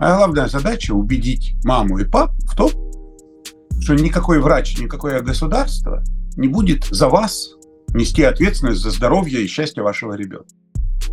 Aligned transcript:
А 0.00 0.16
главная 0.16 0.48
задача 0.48 0.92
убедить 0.92 1.54
маму 1.62 1.98
и 1.98 2.06
пап 2.06 2.32
в 2.46 2.56
том, 2.56 2.70
что 3.82 3.94
никакой 3.94 4.40
врач, 4.40 4.78
никакое 4.78 5.20
государство 5.20 6.02
не 6.36 6.48
будет 6.48 6.86
за 6.86 7.10
вас 7.10 7.50
нести 7.92 8.22
ответственность 8.22 8.80
за 8.80 8.92
здоровье 8.92 9.44
и 9.44 9.46
счастье 9.46 9.82
вашего 9.82 10.14
ребенка. 10.14 10.48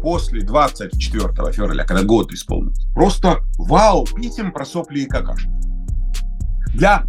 После 0.01 0.41
24 0.41 1.51
февраля, 1.51 1.83
когда 1.83 2.03
год 2.03 2.31
исполнится, 2.31 2.87
просто 2.93 3.39
вау, 3.57 4.05
писем 4.05 4.53
про 4.53 4.63
сопли 4.63 5.01
и 5.01 5.05
какашки. 5.05 5.51
Для 6.73 7.05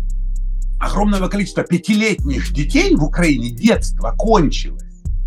огромного 0.80 1.28
количества 1.28 1.62
пятилетних 1.62 2.52
детей 2.52 2.96
в 2.96 3.04
Украине 3.04 3.50
детство 3.50 4.12
кончилось. 4.18 4.82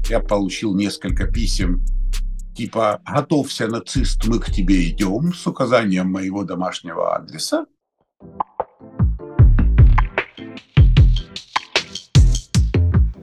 Я 0.10 0.20
получил 0.20 0.76
несколько 0.76 1.28
писем 1.28 1.82
типа 2.56 3.02
«Готовься, 3.06 3.68
нацист, 3.68 4.26
мы 4.26 4.40
к 4.40 4.52
тебе 4.52 4.90
идем» 4.90 5.34
с 5.34 5.48
указанием 5.48 6.12
моего 6.12 6.44
домашнего 6.44 7.16
адреса. 7.16 7.66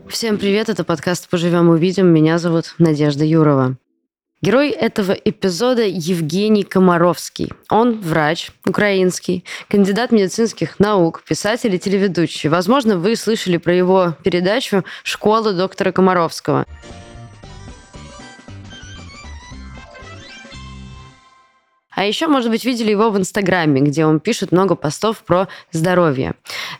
Всем 0.08 0.38
привет, 0.38 0.68
это 0.68 0.84
подкаст 0.84 1.28
«Поживем, 1.28 1.68
увидим». 1.68 2.06
Меня 2.08 2.38
зовут 2.38 2.74
Надежда 2.78 3.24
Юрова. 3.24 3.76
Герой 4.40 4.70
этого 4.70 5.12
эпизода 5.12 5.82
Евгений 5.82 6.62
Комаровский. 6.62 7.50
Он 7.68 8.00
врач, 8.00 8.52
украинский, 8.64 9.44
кандидат 9.68 10.12
медицинских 10.12 10.78
наук, 10.78 11.24
писатель 11.28 11.74
и 11.74 11.78
телеведущий. 11.78 12.48
Возможно, 12.48 12.96
вы 12.98 13.16
слышали 13.16 13.56
про 13.56 13.74
его 13.74 14.14
передачу 14.22 14.84
«Школа 15.02 15.52
доктора 15.52 15.90
Комаровского». 15.90 16.66
А 21.98 22.04
еще, 22.04 22.28
может 22.28 22.48
быть, 22.48 22.64
видели 22.64 22.92
его 22.92 23.10
в 23.10 23.18
Инстаграме, 23.18 23.80
где 23.80 24.06
он 24.06 24.20
пишет 24.20 24.52
много 24.52 24.76
постов 24.76 25.18
про 25.24 25.48
здоровье. 25.72 26.34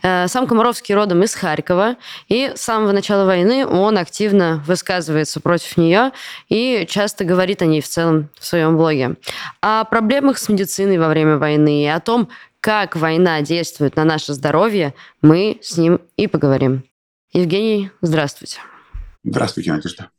Э, 0.05 0.29
сам 0.29 0.47
Комаровский 0.47 0.95
родом 0.95 1.25
из 1.25 1.35
Харькова, 1.35 1.97
и 2.29 2.53
с 2.55 2.61
самого 2.61 2.93
начала 2.93 3.25
войны 3.25 3.67
он 3.67 3.99
активно 3.99 4.63
высказывается 4.65 5.41
против 5.41 5.77
нее 5.77 6.13
и 6.49 6.87
часто 6.89 7.25
говорит 7.25 7.63
о 7.63 7.67
ней 7.67 7.81
в 7.81 7.89
целом 7.89 8.29
в 8.39 8.47
своем 8.47 8.77
блоге. 8.77 9.17
О 9.61 9.83
проблемах 9.87 10.39
с 10.39 10.49
медициной 10.49 10.99
во 10.99 11.09
время 11.09 11.37
войны 11.37 11.83
и 11.83 11.87
о 11.89 11.99
том, 11.99 12.29
как 12.61 12.95
война 12.95 13.41
действует 13.41 13.97
на 13.97 14.05
наше 14.05 14.35
здоровье, 14.35 14.95
мы 15.21 15.59
с 15.63 15.77
ним 15.77 16.01
и 16.17 16.29
поговорим. 16.29 16.85
Евгений, 17.33 17.91
здравствуйте. 18.03 18.61
Здравствуйте, 19.25 19.73
Надежда. 19.73 20.11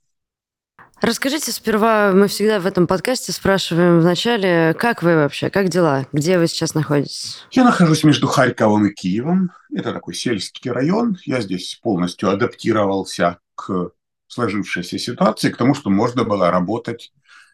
Расскажите 1.01 1.53
сперва, 1.53 2.11
мы 2.11 2.27
всегда 2.27 2.59
в 2.59 2.65
этом 2.65 2.85
подкасте 2.85 3.31
спрашиваем 3.31 4.01
вначале, 4.01 4.73
как 4.77 5.01
вы 5.01 5.15
вообще, 5.15 5.49
как 5.49 5.69
дела, 5.69 6.05
где 6.11 6.37
вы 6.37 6.47
сейчас 6.47 6.73
находитесь? 6.73 7.45
Я 7.51 7.63
нахожусь 7.63 8.03
между 8.03 8.27
Харьковом 8.27 8.87
и 8.87 8.93
Киевом. 8.93 9.51
Это 9.73 9.93
такой 9.93 10.13
сельский 10.13 10.69
район. 10.69 11.17
Я 11.23 11.39
здесь 11.39 11.79
полностью 11.81 12.29
адаптировался 12.29 13.39
к 13.55 13.91
сложившейся 14.27 14.99
ситуации, 14.99 15.49
к 15.49 15.57
тому, 15.57 15.73
что 15.73 15.89
можно 15.89 16.25
было 16.25 16.51
работать 16.51 17.13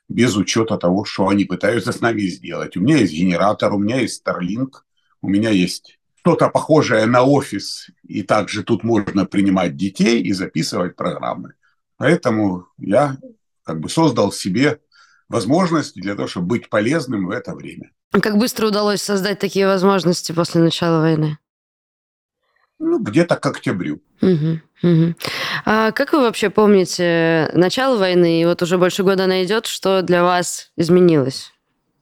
без 0.10 0.36
учета 0.36 0.78
того, 0.78 1.06
что 1.06 1.28
они 1.28 1.46
пытаются 1.46 1.92
с 1.92 2.02
нами 2.02 2.22
сделать. 2.22 2.76
У 2.76 2.82
меня 2.82 2.98
есть 2.98 3.14
генератор, 3.14 3.74
у 3.74 3.78
меня 3.78 4.02
есть 4.02 4.26
Starlink, 4.26 4.72
у 5.22 5.30
меня 5.30 5.52
есть 5.52 6.00
что-то 6.20 6.50
похожее 6.50 7.06
на 7.06 7.22
офис, 7.22 7.92
и 8.08 8.24
также 8.24 8.64
тут 8.64 8.84
можно 8.84 9.26
принимать 9.26 9.76
детей 9.76 10.24
и 10.24 10.34
записывать 10.34 10.96
программы. 10.96 11.54
Поэтому 11.98 12.68
я 12.78 13.18
как 13.64 13.80
бы 13.80 13.90
создал 13.90 14.32
себе 14.32 14.80
возможности 15.30 16.00
для 16.00 16.16
того, 16.16 16.28
чтобы 16.28 16.48
быть 16.48 16.70
полезным 16.70 17.28
в 17.28 17.32
это 17.32 17.56
время. 17.56 17.92
А 18.12 18.20
как 18.20 18.38
быстро 18.38 18.68
удалось 18.68 19.02
создать 19.02 19.40
такие 19.40 19.66
возможности 19.68 20.32
после 20.32 20.62
начала 20.62 21.02
войны? 21.02 21.38
Ну, 22.78 23.00
где-то 23.00 23.38
к 23.38 23.46
октябрю. 23.46 24.02
Угу, 24.22 24.60
угу. 24.84 25.16
А 25.66 25.92
как 25.92 26.14
вы 26.14 26.20
вообще 26.20 26.50
помните 26.50 27.50
начало 27.54 27.98
войны, 27.98 28.42
и 28.42 28.46
вот 28.46 28.62
уже 28.62 28.78
больше 28.78 29.04
года 29.04 29.24
она 29.24 29.44
идет, 29.44 29.66
что 29.66 30.02
для 30.02 30.24
вас 30.24 30.72
изменилось 30.76 31.52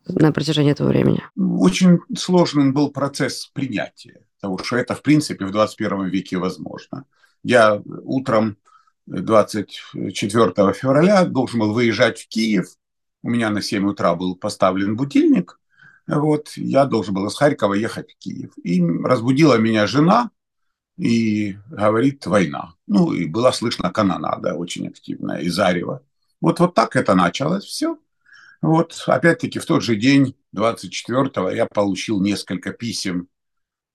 на 0.07 0.31
протяжении 0.31 0.71
этого 0.71 0.89
времени? 0.89 1.23
Очень 1.35 1.99
сложным 2.17 2.73
был 2.73 2.89
процесс 2.89 3.49
принятия 3.53 4.25
того, 4.41 4.57
что 4.57 4.75
это, 4.77 4.95
в 4.95 5.01
принципе, 5.01 5.45
в 5.45 5.51
21 5.51 6.07
веке 6.09 6.37
возможно. 6.37 7.05
Я 7.43 7.81
утром 8.03 8.57
24 9.05 10.73
февраля 10.73 11.25
должен 11.25 11.59
был 11.59 11.73
выезжать 11.73 12.21
в 12.21 12.27
Киев. 12.27 12.67
У 13.21 13.29
меня 13.29 13.49
на 13.49 13.61
7 13.61 13.87
утра 13.87 14.15
был 14.15 14.35
поставлен 14.35 14.95
будильник. 14.95 15.59
Вот, 16.07 16.49
я 16.55 16.85
должен 16.85 17.13
был 17.13 17.27
из 17.27 17.35
Харькова 17.35 17.73
ехать 17.73 18.11
в 18.11 18.17
Киев. 18.17 18.51
И 18.63 18.81
разбудила 18.81 19.55
меня 19.57 19.87
жена 19.87 20.31
и 20.97 21.57
говорит 21.69 22.25
«война». 22.25 22.75
Ну, 22.87 23.13
и 23.13 23.25
была 23.25 23.51
слышна 23.51 23.91
канонада 23.91 24.55
очень 24.55 24.87
активная 24.87 25.39
из 25.39 25.57
Арева. 25.59 26.03
Вот, 26.41 26.59
вот 26.59 26.73
так 26.73 26.95
это 26.95 27.15
началось 27.15 27.63
все. 27.63 27.97
Вот, 28.61 29.03
опять-таки, 29.07 29.59
в 29.59 29.65
тот 29.65 29.83
же 29.83 29.95
день, 29.95 30.35
24-го, 30.55 31.49
я 31.49 31.65
получил 31.65 32.21
несколько 32.21 32.71
писем 32.71 33.27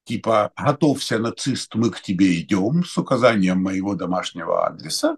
типа 0.08 0.50
«Готовься, 0.56 1.18
нацист, 1.18 1.74
мы 1.74 1.90
к 1.90 2.00
тебе 2.00 2.40
идем» 2.40 2.84
с 2.84 2.96
указанием 2.98 3.62
моего 3.62 3.94
домашнего 3.94 4.66
адреса. 4.66 5.16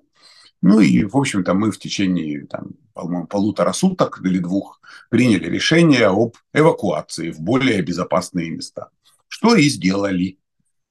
Ну 0.62 0.80
и, 0.80 1.04
в 1.04 1.16
общем-то, 1.16 1.54
мы 1.54 1.70
в 1.70 1.78
течение, 1.78 2.46
там, 2.46 2.72
полутора 3.26 3.72
суток 3.72 4.20
или 4.24 4.38
двух 4.38 4.80
приняли 5.08 5.48
решение 5.48 6.06
об 6.06 6.34
эвакуации 6.52 7.30
в 7.30 7.40
более 7.40 7.80
безопасные 7.82 8.50
места. 8.50 8.88
Что 9.28 9.54
и 9.54 9.68
сделали. 9.68 10.38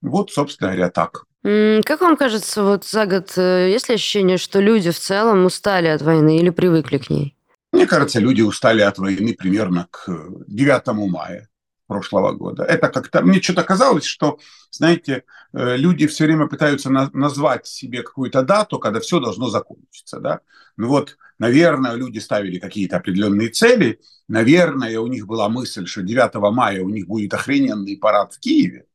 Вот, 0.01 0.31
собственно 0.31 0.71
говоря, 0.71 0.89
так. 0.89 1.25
Как 1.43 2.01
вам 2.01 2.15
кажется, 2.17 2.63
вот 2.63 2.85
за 2.85 3.05
год 3.05 3.37
э, 3.37 3.69
есть 3.71 3.89
ли 3.89 3.95
ощущение, 3.95 4.37
что 4.37 4.61
люди 4.61 4.91
в 4.91 4.99
целом 4.99 5.45
устали 5.45 5.87
от 5.87 6.01
войны 6.01 6.37
или 6.37 6.49
привыкли 6.49 6.97
к 6.97 7.09
ней? 7.09 7.35
Мне 7.71 7.85
кажется, 7.85 8.19
люди 8.19 8.41
устали 8.41 8.81
от 8.81 8.97
войны 8.97 9.35
примерно 9.37 9.87
к 9.91 10.09
9 10.47 11.11
мая 11.11 11.48
прошлого 11.89 12.31
года. 12.33 12.63
Это 12.63 12.87
как-то, 12.87 13.21
мне 13.21 13.41
что-то 13.41 13.63
казалось, 13.63 14.05
что, 14.05 14.39
знаете, 14.69 15.23
э, 15.53 15.75
люди 15.75 16.05
все 16.07 16.25
время 16.25 16.47
пытаются 16.47 16.89
на, 16.91 17.09
назвать 17.13 17.65
себе 17.67 18.03
какую-то 18.03 18.43
дату, 18.43 18.79
когда 18.79 18.99
все 18.99 19.19
должно 19.19 19.49
закончиться, 19.49 20.19
да. 20.19 20.39
Ну 20.77 20.87
вот, 20.87 21.17
наверное, 21.39 21.95
люди 21.95 22.19
ставили 22.19 22.59
какие-то 22.59 22.97
определенные 22.97 23.49
цели, 23.49 23.99
наверное, 24.27 24.99
у 24.99 25.07
них 25.07 25.25
была 25.25 25.49
мысль, 25.49 25.87
что 25.87 26.03
9 26.03 26.35
мая 26.53 26.83
у 26.83 26.89
них 26.89 27.07
будет 27.07 27.33
охрененный 27.33 27.97
парад 27.97 28.33
в 28.33 28.39
Киеве, 28.39 28.85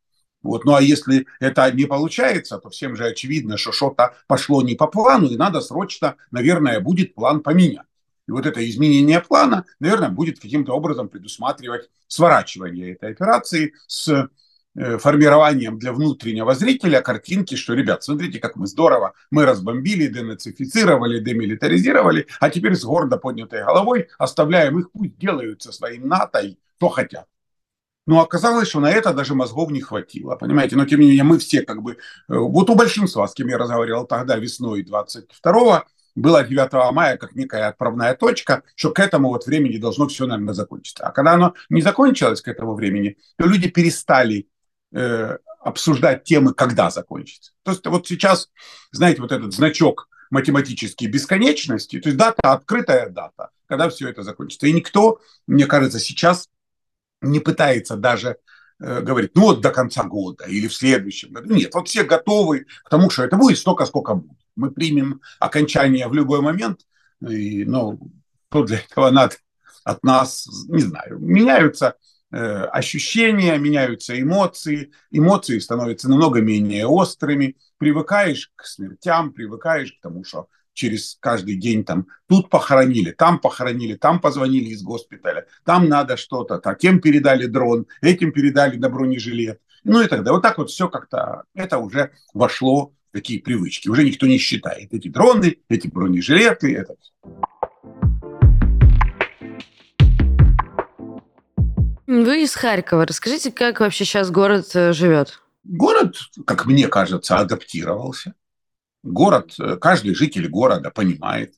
вот. 0.44 0.64
Ну 0.64 0.74
а 0.74 0.80
если 0.82 1.26
это 1.40 1.68
не 1.72 1.86
получается, 1.86 2.58
то 2.58 2.70
всем 2.70 2.94
же 2.96 3.06
очевидно, 3.06 3.56
что 3.56 3.72
что-то 3.72 4.14
пошло 4.28 4.62
не 4.62 4.76
по 4.76 4.86
плану, 4.86 5.26
и 5.26 5.36
надо 5.36 5.60
срочно, 5.60 6.14
наверное, 6.30 6.78
будет 6.80 7.14
план 7.14 7.40
поменять. 7.40 7.86
И 8.26 8.32
вот 8.32 8.46
это 8.46 8.66
изменение 8.68 9.20
плана, 9.20 9.64
наверное, 9.80 10.08
будет 10.08 10.40
каким-то 10.40 10.72
образом 10.72 11.08
предусматривать 11.08 11.90
сворачивание 12.08 12.92
этой 12.92 13.10
операции 13.10 13.74
с 13.86 14.28
э, 14.76 14.98
формированием 14.98 15.78
для 15.78 15.92
внутреннего 15.92 16.54
зрителя 16.54 17.02
картинки, 17.02 17.54
что, 17.54 17.74
ребят, 17.74 18.02
смотрите, 18.02 18.38
как 18.38 18.56
мы 18.56 18.66
здорово, 18.66 19.12
мы 19.30 19.44
разбомбили, 19.44 20.06
денацифицировали, 20.06 21.20
демилитаризировали, 21.20 22.26
а 22.40 22.50
теперь 22.50 22.74
с 22.74 22.84
гордо 22.84 23.18
поднятой 23.18 23.62
головой 23.62 24.08
оставляем 24.18 24.78
их, 24.78 24.90
пусть 24.90 25.18
делают 25.18 25.62
со 25.62 25.72
своим 25.72 26.08
НАТО, 26.08 26.42
что 26.76 26.88
хотят. 26.88 27.26
Но 28.06 28.20
оказалось, 28.20 28.68
что 28.68 28.80
на 28.80 28.90
это 28.90 29.14
даже 29.14 29.34
мозгов 29.34 29.70
не 29.70 29.80
хватило, 29.80 30.36
понимаете? 30.36 30.76
Но 30.76 30.84
тем 30.84 31.00
не 31.00 31.06
менее 31.06 31.24
мы 31.24 31.38
все 31.38 31.62
как 31.62 31.82
бы, 31.82 31.92
э, 31.92 31.96
вот 32.28 32.68
у 32.68 32.74
большинства, 32.74 33.26
с 33.26 33.34
кем 33.34 33.48
я 33.48 33.56
разговаривал 33.56 34.06
тогда 34.06 34.36
весной 34.36 34.82
22 34.82 35.86
было 36.14 36.44
9 36.44 36.92
мая 36.92 37.16
как 37.16 37.34
некая 37.34 37.68
отправная 37.68 38.14
точка, 38.14 38.62
что 38.76 38.90
к 38.90 39.00
этому 39.00 39.28
вот 39.28 39.46
времени 39.46 39.78
должно 39.78 40.06
все, 40.08 40.26
наверное, 40.26 40.54
закончиться. 40.54 41.04
А 41.04 41.12
когда 41.12 41.32
оно 41.32 41.54
не 41.68 41.82
закончилось 41.82 42.40
к 42.40 42.48
этому 42.48 42.74
времени, 42.74 43.16
то 43.36 43.46
люди 43.46 43.68
перестали 43.68 44.48
э, 44.92 45.38
обсуждать 45.60 46.24
темы, 46.24 46.54
когда 46.54 46.90
закончится. 46.90 47.52
То 47.62 47.72
есть 47.72 47.86
вот 47.86 48.06
сейчас, 48.06 48.50
знаете, 48.92 49.22
вот 49.22 49.32
этот 49.32 49.52
значок 49.52 50.08
математической 50.30 51.06
бесконечности, 51.06 52.00
то 52.00 52.08
есть 52.08 52.18
дата, 52.18 52.52
открытая 52.52 53.08
дата, 53.08 53.50
когда 53.66 53.88
все 53.88 54.08
это 54.08 54.22
закончится. 54.22 54.66
И 54.66 54.72
никто, 54.72 55.20
мне 55.46 55.66
кажется, 55.66 55.98
сейчас 55.98 56.48
не 57.20 57.40
пытается 57.40 57.96
даже 57.96 58.36
э, 58.80 59.00
говорить, 59.00 59.32
ну 59.34 59.42
вот 59.42 59.60
до 59.60 59.70
конца 59.70 60.04
года 60.04 60.44
или 60.44 60.68
в 60.68 60.74
следующем 60.74 61.32
году. 61.32 61.54
Нет, 61.54 61.74
вот 61.74 61.88
все 61.88 62.04
готовы 62.04 62.66
к 62.84 62.88
тому, 62.90 63.10
что 63.10 63.24
это 63.24 63.36
будет 63.36 63.58
столько, 63.58 63.86
сколько 63.86 64.14
будет. 64.14 64.38
Мы 64.56 64.70
примем 64.70 65.20
окончание 65.40 66.06
в 66.08 66.14
любой 66.14 66.40
момент, 66.40 66.80
и, 67.20 67.64
ну, 67.64 68.00
что 68.50 68.62
для 68.64 68.78
этого 68.78 69.10
надо? 69.10 69.34
От 69.82 70.02
нас, 70.02 70.48
не 70.68 70.80
знаю, 70.80 71.18
меняются 71.18 71.96
э, 72.30 72.36
ощущения, 72.36 73.58
меняются 73.58 74.18
эмоции, 74.20 74.92
эмоции 75.10 75.58
становятся 75.58 76.08
намного 76.08 76.40
менее 76.40 76.86
острыми, 76.86 77.56
привыкаешь 77.78 78.50
к 78.54 78.64
смертям, 78.64 79.32
привыкаешь 79.32 79.92
к 79.92 80.00
тому, 80.00 80.24
что 80.24 80.48
через 80.74 81.16
каждый 81.20 81.56
день 81.56 81.84
там 81.84 82.08
тут 82.28 82.50
похоронили, 82.50 83.12
там 83.12 83.38
похоронили, 83.38 83.94
там 83.94 84.20
позвонили 84.20 84.70
из 84.70 84.82
госпиталя, 84.82 85.46
там 85.64 85.88
надо 85.88 86.16
что-то, 86.16 86.58
так, 86.58 86.78
тем 86.78 87.00
передали 87.00 87.46
дрон, 87.46 87.86
этим 88.02 88.32
передали 88.32 88.76
на 88.76 88.90
бронежилет, 88.90 89.60
ну 89.84 90.02
и 90.02 90.06
так 90.06 90.18
далее. 90.20 90.34
Вот 90.34 90.42
так 90.42 90.58
вот 90.58 90.70
все 90.70 90.88
как-то, 90.88 91.44
это 91.54 91.78
уже 91.78 92.10
вошло 92.34 92.92
в 93.10 93.12
такие 93.12 93.40
привычки. 93.40 93.88
Уже 93.88 94.04
никто 94.04 94.26
не 94.26 94.38
считает 94.38 94.92
эти 94.92 95.08
дроны, 95.08 95.58
эти 95.68 95.88
бронежилеты, 95.88 96.74
это 96.74 96.96
Вы 102.06 102.42
из 102.42 102.54
Харькова. 102.54 103.06
Расскажите, 103.06 103.50
как 103.50 103.80
вообще 103.80 104.04
сейчас 104.04 104.30
город 104.30 104.66
э, 104.74 104.92
живет? 104.92 105.40
Город, 105.64 106.16
как 106.46 106.66
мне 106.66 106.86
кажется, 106.88 107.38
адаптировался. 107.38 108.34
Город, 109.04 109.54
э, 109.60 109.76
каждый 109.76 110.14
житель 110.14 110.48
города 110.48 110.90
понимает, 110.90 111.54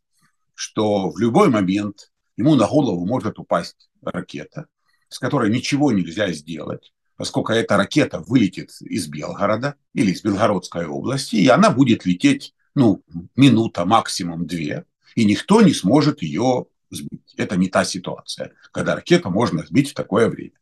что 0.54 1.10
в 1.10 1.18
любой 1.18 1.48
момент 1.48 2.10
ему 2.36 2.56
на 2.56 2.66
голову 2.66 3.06
может 3.06 3.38
упасть 3.38 3.88
ракета, 4.02 4.66
с 5.08 5.20
которой 5.20 5.48
ничего 5.48 5.92
нельзя 5.92 6.32
сделать, 6.32 6.92
поскольку 7.16 7.52
эта 7.52 7.76
ракета 7.76 8.18
вылетит 8.18 8.72
из 8.80 9.06
Белгорода 9.06 9.76
или 9.94 10.10
из 10.10 10.24
Белгородской 10.24 10.86
области, 10.86 11.36
и 11.36 11.46
она 11.46 11.70
будет 11.70 12.04
лететь, 12.04 12.52
ну, 12.74 13.04
минута, 13.36 13.84
максимум 13.84 14.48
две, 14.48 14.84
и 15.14 15.24
никто 15.24 15.62
не 15.62 15.72
сможет 15.72 16.22
ее 16.22 16.66
сбить. 16.90 17.32
Это 17.36 17.56
не 17.56 17.68
та 17.68 17.84
ситуация, 17.84 18.54
когда 18.72 18.96
ракету 18.96 19.30
можно 19.30 19.64
сбить 19.64 19.92
в 19.92 19.94
такое 19.94 20.28
время. 20.28 20.58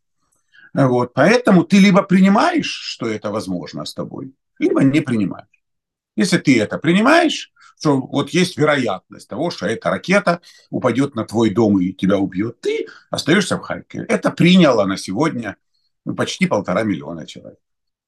Вот. 0.75 1.15
Поэтому 1.15 1.65
ты 1.65 1.79
либо 1.79 2.03
принимаешь, 2.03 2.69
что 2.69 3.07
это 3.07 3.31
возможно 3.31 3.87
с 3.87 3.95
тобой, 3.95 4.35
либо 4.59 4.83
не 4.83 5.01
принимаешь. 5.01 5.54
Если 6.17 6.39
ты 6.39 6.61
это 6.61 6.79
принимаешь, 6.79 7.53
что 7.79 8.01
вот 8.01 8.31
есть 8.31 8.57
вероятность 8.57 9.29
того, 9.29 9.51
что 9.51 9.67
эта 9.67 9.91
ракета 9.91 10.41
упадет 10.71 11.15
на 11.15 11.25
твой 11.25 11.51
дом 11.51 11.79
и 11.81 11.93
тебя 11.93 12.19
убьет, 12.19 12.61
ты 12.61 12.87
остаешься 13.11 13.59
в 13.59 13.61
Харькове. 13.61 14.07
Это 14.09 14.31
приняло 14.31 14.87
на 14.87 14.97
сегодня 14.97 15.57
ну, 16.05 16.15
почти 16.15 16.47
полтора 16.47 16.83
миллиона 16.83 17.27
человек, 17.27 17.59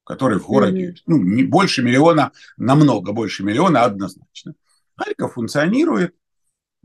которые 0.05 0.39
в 0.39 0.47
городе, 0.47 0.91
mm-hmm. 0.91 1.03
ну, 1.07 1.19
не 1.19 1.43
больше 1.43 1.83
миллиона, 1.83 2.33
намного 2.57 3.13
больше 3.13 3.43
миллиона 3.43 3.85
однозначно. 3.85 4.55
Харьков 4.97 5.35
функционирует, 5.35 6.15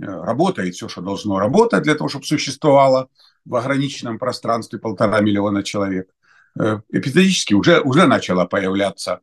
э, 0.02 0.06
работает 0.06 0.76
все, 0.76 0.90
что 0.90 1.02
должно 1.02 1.40
работать 1.40 1.84
для 1.84 1.96
того, 1.96 2.10
чтобы 2.10 2.26
существовало 2.26 3.10
в 3.46 3.56
ограниченном 3.56 4.20
пространстве 4.20 4.80
полтора 4.80 5.22
миллиона 5.22 5.64
человек. 5.64 6.10
Э, 6.60 6.82
эпизодически 6.90 7.54
уже, 7.54 7.80
уже 7.80 8.06
начало 8.08 8.46
появляться 8.46 9.22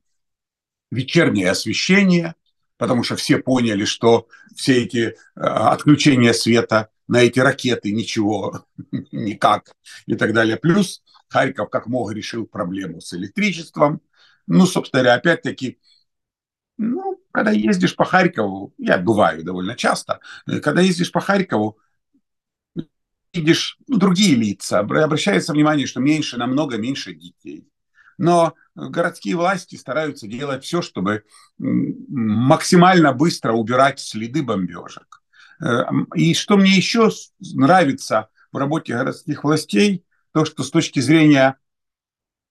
вечернее 0.91 1.51
освещение, 1.51 2.35
потому 2.77 3.03
что 3.03 3.17
все 3.17 3.39
поняли, 3.39 3.85
что 3.85 4.29
все 4.55 4.85
эти 4.85 4.99
э, 4.99 5.15
отключения 5.35 6.33
света 6.33 6.91
на 7.09 7.23
эти 7.23 7.41
ракеты 7.41 7.93
ничего, 7.93 8.67
никак 9.13 9.73
и 10.07 10.15
так 10.15 10.33
далее. 10.33 10.57
Плюс 10.57 11.03
Харьков 11.29 11.71
как 11.71 11.87
мог 11.87 12.13
решил 12.13 12.47
проблему 12.47 13.01
с 13.01 13.13
электричеством. 13.15 14.01
Ну, 14.47 14.67
собственно 14.67 15.03
говоря, 15.03 15.19
опять-таки, 15.19 15.79
ну, 16.79 17.21
когда 17.33 17.51
ездишь 17.51 17.95
по 17.97 18.05
Харькову, 18.05 18.73
я 18.79 18.99
бываю 18.99 19.45
довольно 19.45 19.75
часто, 19.75 20.21
э, 20.47 20.61
когда 20.61 20.81
ездишь 20.81 21.13
по 21.13 21.21
Харькову, 21.21 21.79
видишь 23.33 23.79
ну, 23.87 23.99
другие 23.99 24.35
лица, 24.35 24.79
обращается 24.81 25.53
внимание, 25.53 25.87
что 25.87 26.01
меньше, 26.01 26.37
намного 26.37 26.79
меньше 26.79 27.15
детей. 27.15 27.69
Но 28.19 28.55
городские 28.75 29.37
власти 29.37 29.77
стараются 29.77 30.27
делать 30.27 30.65
все, 30.65 30.83
чтобы 30.83 31.25
максимально 31.59 33.13
быстро 33.13 33.53
убирать 33.53 34.01
следы 34.01 34.43
бомбежек. 34.43 35.23
Э, 35.63 35.85
и 36.15 36.35
что 36.35 36.57
мне 36.57 36.77
еще 36.77 37.11
нравится 37.41 38.29
в 38.53 38.57
работе 38.57 38.95
городских 38.95 39.45
властей, 39.45 40.05
то, 40.33 40.45
что 40.45 40.63
с 40.63 40.71
точки 40.71 41.01
зрения 41.01 41.57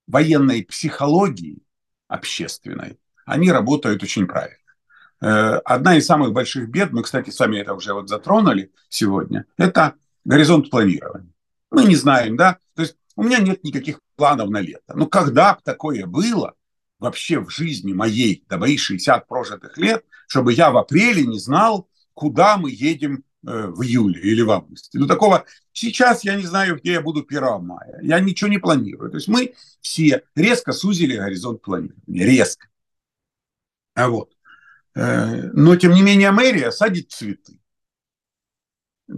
военной 0.07 0.63
психологии 0.63 1.61
общественной, 2.07 2.99
они 3.25 3.51
работают 3.51 4.01
очень 4.03 4.25
правильно. 4.25 4.57
Э, 5.21 5.59
одна 5.65 5.97
из 5.97 6.05
самых 6.05 6.31
больших 6.31 6.69
бед, 6.69 6.91
мы, 6.91 7.03
кстати, 7.03 7.29
с 7.29 7.39
вами 7.39 7.59
это 7.59 7.73
уже 7.73 7.93
вот 7.93 8.09
затронули 8.09 8.71
сегодня, 8.89 9.45
это 9.57 9.95
горизонт 10.23 10.69
планирования. 10.69 11.31
Мы 11.71 11.83
не 11.83 11.95
знаем, 11.95 12.37
да, 12.37 12.59
то 12.75 12.83
есть 12.83 12.95
у 13.17 13.23
меня 13.23 13.39
нет 13.39 13.63
никаких 13.63 13.99
планов 14.15 14.49
на 14.49 14.61
лето. 14.61 14.93
Но 14.95 15.07
когда 15.07 15.55
бы 15.55 15.61
такое 15.63 16.05
было 16.05 16.53
вообще 16.99 17.39
в 17.39 17.49
жизни 17.49 17.91
моей 17.91 18.45
до 18.47 18.57
моих 18.57 18.79
60 18.79 19.27
прожитых 19.27 19.77
лет, 19.77 20.05
чтобы 20.27 20.53
я 20.53 20.71
в 20.71 20.77
апреле 20.77 21.25
не 21.25 21.39
знал, 21.39 21.89
куда 22.13 22.57
мы 22.57 22.71
едем 22.71 23.23
э, 23.45 23.67
в 23.67 23.81
июле 23.81 24.21
или 24.21 24.41
в 24.41 24.51
августе. 24.51 24.99
Ну, 24.99 25.07
такого 25.07 25.45
сейчас 25.73 26.23
я 26.23 26.35
не 26.35 26.45
знаю, 26.45 26.77
где 26.77 26.93
я 26.93 27.01
буду 27.01 27.25
1 27.27 27.65
мая. 27.65 27.99
Я 28.03 28.19
ничего 28.19 28.49
не 28.49 28.59
планирую. 28.59 29.09
То 29.09 29.17
есть 29.17 29.27
мы 29.27 29.55
все 29.81 30.23
резко 30.35 30.71
сузили 30.71 31.17
горизонт 31.17 31.61
планирования. 31.63 32.25
Резко. 32.25 32.67
А 33.95 34.09
вот. 34.09 34.31
Э, 34.93 35.49
но, 35.53 35.75
тем 35.75 35.93
не 35.93 36.03
менее, 36.03 36.29
мэрия 36.29 36.71
садит 36.71 37.11
цветы. 37.11 37.59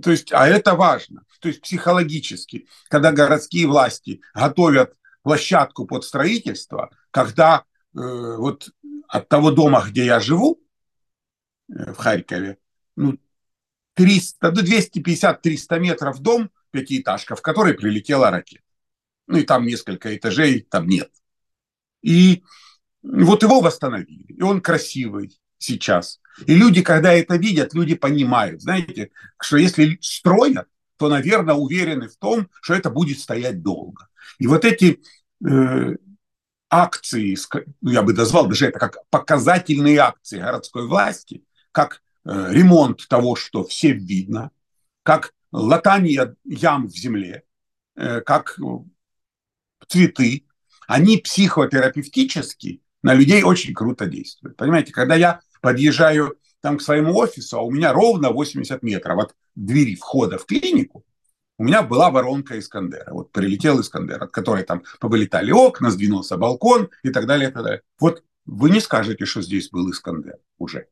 То 0.02 0.12
есть, 0.12 0.32
а 0.32 0.48
это 0.48 0.76
важно. 0.76 1.24
То 1.40 1.50
есть 1.50 1.62
психологически, 1.62 2.68
когда 2.90 3.12
городские 3.12 3.68
власти 3.68 4.22
готовят 4.34 4.94
площадку 5.24 5.86
под 5.86 6.04
строительство, 6.04 6.90
когда 7.12 7.64
э, 7.96 8.00
вот 8.38 8.70
от 9.08 9.28
того 9.28 9.52
дома, 9.52 9.84
где 9.88 10.06
я 10.06 10.20
живу, 10.20 10.62
э, 11.70 11.94
в 11.94 11.98
Харькове, 11.98 12.58
ну, 12.96 13.18
300, 13.96 14.52
ну, 14.52 14.62
250-300 14.62 15.80
метров 15.80 16.20
дом, 16.20 16.52
пятиэтажка, 16.72 17.36
в 17.36 17.42
который 17.42 17.74
прилетела 17.74 18.30
ракета. 18.30 18.64
Ну, 19.28 19.38
и 19.38 19.44
там 19.44 19.66
несколько 19.66 20.16
этажей, 20.16 20.62
там 20.62 20.88
нет. 20.88 21.12
И 22.02 22.44
вот 23.02 23.44
его 23.44 23.62
восстановили, 23.62 24.34
и 24.34 24.42
он 24.42 24.62
красивый, 24.62 25.40
сейчас. 25.58 26.20
И 26.46 26.56
люди, 26.56 26.82
когда 26.82 27.14
это 27.14 27.36
видят, 27.36 27.74
люди 27.74 27.96
понимают, 27.96 28.62
знаете, 28.62 29.12
что 29.42 29.58
если 29.58 29.98
строят, 30.02 30.68
то, 31.00 31.08
наверное, 31.08 31.56
уверены 31.56 32.10
в 32.10 32.18
том, 32.18 32.50
что 32.62 32.74
это 32.74 32.90
будет 32.90 33.20
стоять 33.20 33.64
долго. 33.64 34.10
И 34.38 34.48
вот 34.48 34.66
эти 34.66 35.02
э, 35.46 35.96
акции, 36.70 37.38
ну, 37.80 37.92
я 37.92 38.02
бы 38.02 38.14
назвал 38.14 38.48
даже 38.48 38.68
это 38.68 38.80
как 38.80 38.98
показательные 39.10 39.98
акции 40.00 40.40
городской 40.40 40.86
власти, 40.86 41.44
как 41.72 42.02
э, 42.26 42.48
ремонт 42.52 43.08
того, 43.08 43.38
что 43.38 43.64
всем 43.64 43.98
видно, 43.98 44.52
как 45.04 45.34
латание 45.54 46.36
ям 46.44 46.88
в 46.88 46.96
земле, 46.96 47.44
э, 47.96 48.20
как 48.20 48.60
цветы, 49.88 50.44
они 50.86 51.18
психотерапевтически 51.18 52.82
на 53.04 53.14
людей 53.14 53.42
очень 53.44 53.74
круто 53.74 54.06
действуют. 54.06 54.58
Понимаете, 54.58 54.92
когда 54.92 55.16
я 55.16 55.40
подъезжаю 55.62 56.38
там 56.60 56.78
к 56.78 56.82
своему 56.82 57.16
офису, 57.16 57.58
а 57.58 57.62
у 57.62 57.72
меня 57.72 57.94
ровно 57.94 58.32
80 58.32 58.84
метров 58.84 59.18
от 59.20 59.36
двери 59.66 59.96
входа 59.96 60.38
в 60.38 60.46
клинику, 60.46 61.06
у 61.58 61.64
меня 61.66 61.84
была 61.84 62.10
воронка 62.10 62.58
Искандера. 62.58 63.12
Вот 63.12 63.32
прилетел 63.34 63.82
Искандер, 63.82 64.24
от 64.24 64.32
которой 64.32 64.64
там 64.64 64.84
повылетали 65.00 65.52
окна, 65.52 65.92
сдвинулся 65.92 66.38
балкон 66.38 66.90
и 67.04 67.10
так 67.10 67.28
далее, 67.28 67.50
и 67.50 67.52
так 67.52 67.64
далее. 67.64 67.82
Вот 68.00 68.24
вы 68.46 68.70
не 68.70 68.80
скажете, 68.80 69.26
что 69.26 69.42
здесь 69.42 69.70
был 69.70 69.92
Искандер 69.92 70.38
уже. 70.58 70.88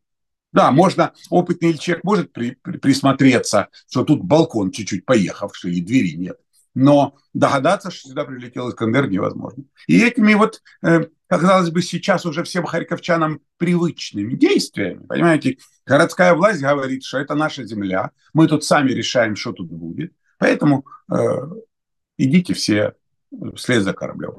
Да, 0.52 0.72
можно, 0.72 1.14
опытный 1.30 1.78
человек 1.78 2.04
может 2.04 2.34
при, 2.34 2.58
при, 2.62 2.78
присмотреться, 2.78 3.70
что 3.90 4.04
тут 4.04 4.24
балкон 4.24 4.72
чуть-чуть 4.72 5.06
поехавший 5.06 5.74
и 5.74 5.82
двери 5.82 6.18
нет. 6.18 6.38
Но 6.74 7.16
догадаться, 7.34 7.90
что 7.90 8.10
сюда 8.10 8.26
прилетел 8.26 8.70
Искандер, 8.70 9.10
невозможно. 9.10 9.64
И 9.88 10.02
этими 10.02 10.34
вот 10.34 10.62
э, 10.84 11.06
казалось 11.28 11.70
бы, 11.70 11.82
сейчас 11.82 12.26
уже 12.26 12.44
всем 12.44 12.66
харьковчанам 12.66 13.42
привычными 13.58 14.36
действиями. 14.36 15.06
Понимаете, 15.06 15.58
городская 15.88 16.34
власть 16.34 16.62
говорит, 16.62 17.03
что 17.03 17.17
это 17.17 17.34
наша 17.36 17.63
земля, 17.63 18.12
мы 18.34 18.48
тут 18.48 18.63
сами 18.63 18.91
решаем, 18.91 19.36
что 19.36 19.53
тут 19.53 19.72
будет. 19.72 20.12
Поэтому 20.38 20.86
э, 21.12 21.15
идите 22.17 22.53
все 22.53 22.94
вслед 23.56 23.84
за 23.84 23.94
кораблем. 23.94 24.36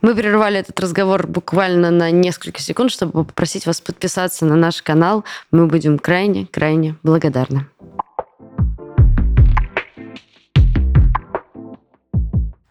Мы 0.00 0.16
прервали 0.16 0.58
этот 0.58 0.80
разговор 0.80 1.28
буквально 1.28 1.92
на 1.92 2.10
несколько 2.10 2.60
секунд, 2.60 2.90
чтобы 2.90 3.24
попросить 3.24 3.66
вас 3.66 3.80
подписаться 3.80 4.44
на 4.44 4.56
наш 4.56 4.82
канал. 4.82 5.24
Мы 5.52 5.68
будем 5.68 5.96
крайне-крайне 5.96 6.96
благодарны. 7.04 7.68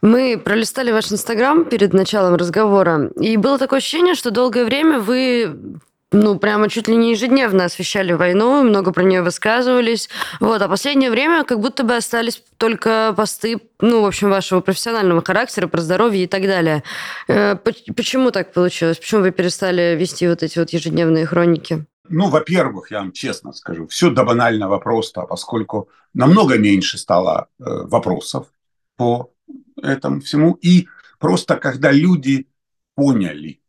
Мы 0.01 0.41
пролистали 0.43 0.91
ваш 0.91 1.11
Инстаграм 1.11 1.63
перед 1.65 1.93
началом 1.93 2.35
разговора, 2.35 3.11
и 3.19 3.37
было 3.37 3.59
такое 3.59 3.77
ощущение, 3.77 4.15
что 4.15 4.31
долгое 4.31 4.65
время 4.65 4.99
вы 4.99 5.79
ну, 6.13 6.37
прямо 6.37 6.69
чуть 6.69 6.87
ли 6.87 6.95
не 6.95 7.11
ежедневно 7.11 7.65
освещали 7.65 8.11
войну, 8.11 8.63
много 8.63 8.91
про 8.91 9.03
нее 9.03 9.21
высказывались. 9.21 10.09
Вот, 10.39 10.61
а 10.61 10.67
последнее 10.67 11.09
время 11.09 11.45
как 11.45 11.59
будто 11.59 11.83
бы 11.83 11.95
остались 11.95 12.43
только 12.57 13.13
посты, 13.15 13.61
ну, 13.79 14.01
в 14.01 14.05
общем, 14.05 14.29
вашего 14.29 14.59
профессионального 14.59 15.23
характера, 15.23 15.67
про 15.67 15.79
здоровье 15.79 16.25
и 16.25 16.27
так 16.27 16.41
далее. 16.43 16.83
Э, 17.29 17.55
почему 17.55 18.31
так 18.31 18.51
получилось? 18.51 18.97
Почему 18.97 19.21
вы 19.21 19.31
перестали 19.31 19.95
вести 19.97 20.27
вот 20.27 20.43
эти 20.43 20.59
вот 20.59 20.71
ежедневные 20.71 21.25
хроники? 21.25 21.85
Ну, 22.09 22.29
во-первых, 22.29 22.91
я 22.91 22.99
вам 22.99 23.13
честно 23.13 23.53
скажу, 23.53 23.87
все 23.87 24.09
до 24.09 24.25
банального 24.25 24.79
просто, 24.79 25.21
поскольку 25.21 25.87
намного 26.13 26.57
меньше 26.57 26.97
стало 26.97 27.47
э, 27.57 27.63
вопросов 27.63 28.47
по 28.97 29.31
этому 29.81 30.21
всему. 30.21 30.53
И 30.53 30.87
просто 31.19 31.57
когда 31.57 31.91
люди 31.91 32.47
поняли, 32.95 33.61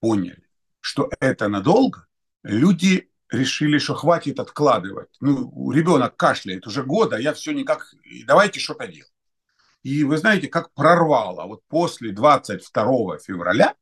поняли, 0.00 0.44
что 0.80 1.10
это 1.20 1.48
надолго, 1.48 2.06
люди 2.42 3.10
решили, 3.30 3.78
что 3.78 3.94
хватит 3.94 4.38
откладывать. 4.38 5.08
Ну, 5.20 5.70
ребенок 5.70 6.16
кашляет 6.16 6.66
уже 6.66 6.84
года, 6.84 7.16
я 7.16 7.32
все 7.32 7.52
никак, 7.52 7.94
давайте 8.26 8.60
что-то 8.60 8.86
делать. 8.86 9.12
И 9.82 10.04
вы 10.04 10.16
знаете, 10.18 10.48
как 10.48 10.72
прорвало 10.74 11.46
вот 11.46 11.62
после 11.66 12.12
22 12.12 13.18
февраля, 13.18 13.74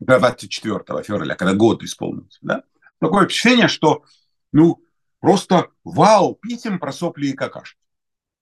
24 0.00 1.02
февраля, 1.02 1.34
когда 1.34 1.54
год 1.54 1.82
исполнился, 1.82 2.38
да, 2.42 2.62
такое 3.00 3.24
впечатление, 3.24 3.68
что, 3.68 4.04
ну, 4.52 4.82
просто 5.20 5.70
вау, 5.84 6.34
писем 6.34 6.78
про 6.78 6.92
сопли 6.92 7.28
и 7.28 7.32
какашки. 7.32 7.78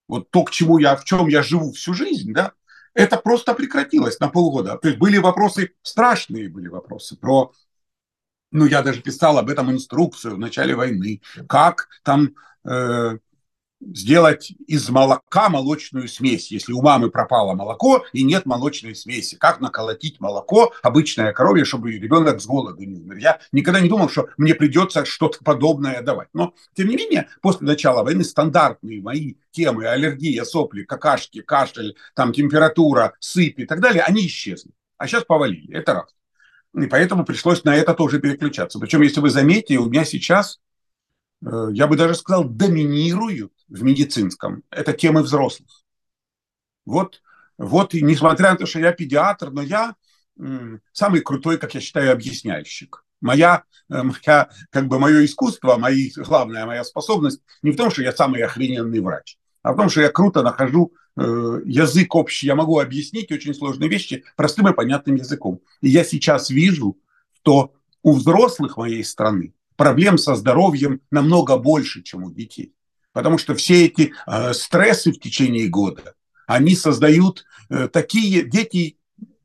Вот 0.08 0.30
то, 0.30 0.44
к 0.44 0.50
чему 0.50 0.78
я, 0.78 0.96
в 0.96 1.04
чем 1.04 1.28
я 1.28 1.42
живу 1.42 1.72
всю 1.72 1.94
жизнь, 1.94 2.32
да, 2.32 2.52
это 2.94 3.16
просто 3.16 3.54
прекратилось 3.54 4.20
на 4.20 4.28
полгода. 4.28 4.78
То 4.78 4.88
есть 4.88 4.98
были 4.98 5.18
вопросы, 5.18 5.74
страшные 5.82 6.48
были 6.48 6.68
вопросы 6.68 7.16
про 7.16 7.52
ну, 8.52 8.64
я 8.64 8.82
даже 8.82 9.02
писал 9.02 9.38
об 9.38 9.50
этом 9.50 9.70
инструкцию 9.70 10.36
в 10.36 10.38
начале 10.38 10.74
войны, 10.74 11.20
как 11.48 11.88
там 12.02 12.34
э, 12.64 13.18
сделать 13.94 14.52
из 14.66 14.88
молока 14.88 15.48
молочную 15.48 16.08
смесь, 16.08 16.50
если 16.50 16.72
у 16.72 16.82
мамы 16.82 17.10
пропало 17.10 17.54
молоко 17.54 18.04
и 18.12 18.22
нет 18.22 18.46
молочной 18.46 18.94
смеси. 18.94 19.36
Как 19.36 19.60
наколотить 19.60 20.20
молоко, 20.20 20.72
обычное 20.82 21.32
коровье, 21.32 21.64
чтобы 21.64 21.92
ребенок 21.92 22.40
с 22.40 22.46
голоду 22.46 22.82
не 22.82 22.96
умер. 22.96 23.16
Я 23.16 23.40
никогда 23.52 23.80
не 23.80 23.88
думал, 23.88 24.08
что 24.08 24.28
мне 24.36 24.54
придется 24.54 25.04
что-то 25.04 25.38
подобное 25.44 26.02
давать. 26.02 26.28
Но, 26.32 26.54
тем 26.74 26.88
не 26.88 26.96
менее, 26.96 27.28
после 27.40 27.66
начала 27.66 28.02
войны 28.02 28.24
стандартные 28.24 29.02
мои 29.02 29.34
темы, 29.50 29.86
аллергия, 29.86 30.44
сопли, 30.44 30.84
какашки, 30.84 31.42
кашель, 31.42 31.96
там, 32.14 32.32
температура, 32.32 33.14
сыпь 33.20 33.58
и 33.58 33.66
так 33.66 33.80
далее, 33.80 34.02
они 34.02 34.26
исчезли. 34.26 34.72
А 34.98 35.06
сейчас 35.06 35.24
повалили. 35.24 35.74
Это 35.74 35.94
раз. 35.94 36.14
И 36.74 36.86
поэтому 36.86 37.24
пришлось 37.24 37.64
на 37.64 37.74
это 37.74 37.94
тоже 37.94 38.20
переключаться. 38.20 38.78
Причем, 38.78 39.02
если 39.02 39.20
вы 39.20 39.30
заметите, 39.30 39.78
у 39.78 39.86
меня 39.86 40.04
сейчас 40.04 40.58
Э, 41.44 41.68
я 41.72 41.86
бы 41.86 41.96
даже 41.96 42.14
сказал, 42.14 42.44
доминируют 42.44 43.52
в 43.68 43.82
медицинском. 43.82 44.62
Это 44.70 44.92
темы 44.92 45.22
взрослых. 45.22 45.84
Вот, 46.84 47.22
вот 47.58 47.94
и 47.94 48.02
несмотря 48.02 48.52
на 48.52 48.56
то, 48.56 48.66
что 48.66 48.78
я 48.78 48.92
педиатр, 48.92 49.50
но 49.50 49.62
я 49.62 49.96
самый 50.92 51.20
крутой, 51.20 51.58
как 51.58 51.74
я 51.74 51.80
считаю, 51.80 52.12
объясняющик. 52.12 53.04
Моя, 53.20 53.64
э, 53.88 54.02
моя, 54.02 54.50
как 54.70 54.88
бы 54.88 54.98
мое 54.98 55.24
искусство, 55.24 55.76
мои, 55.76 56.10
главная 56.14 56.66
моя 56.66 56.84
способность 56.84 57.40
не 57.62 57.70
в 57.70 57.76
том, 57.76 57.90
что 57.90 58.02
я 58.02 58.12
самый 58.12 58.42
охрененный 58.42 59.00
врач, 59.00 59.38
а 59.62 59.72
в 59.72 59.76
том, 59.76 59.88
что 59.88 60.02
я 60.02 60.10
круто 60.10 60.42
нахожу 60.42 60.92
э, 61.16 61.60
язык 61.64 62.14
общий, 62.14 62.46
я 62.46 62.54
могу 62.54 62.78
объяснить 62.78 63.32
очень 63.32 63.54
сложные 63.54 63.88
вещи 63.88 64.24
простым 64.36 64.68
и 64.68 64.74
понятным 64.74 65.16
языком. 65.16 65.60
И 65.80 65.88
я 65.88 66.04
сейчас 66.04 66.50
вижу, 66.50 66.98
что 67.40 67.72
у 68.02 68.12
взрослых 68.12 68.76
моей 68.76 69.02
страны 69.02 69.54
проблем 69.76 70.18
со 70.18 70.34
здоровьем 70.34 71.00
намного 71.10 71.56
больше, 71.56 72.02
чем 72.02 72.24
у 72.24 72.30
детей. 72.30 72.74
Потому 73.16 73.38
что 73.38 73.54
все 73.54 73.86
эти 73.86 74.12
э, 74.26 74.52
стрессы 74.52 75.10
в 75.10 75.18
течение 75.18 75.68
года, 75.68 76.12
они 76.46 76.76
создают 76.76 77.46
э, 77.70 77.88
такие... 77.88 78.42
Дети 78.42 78.98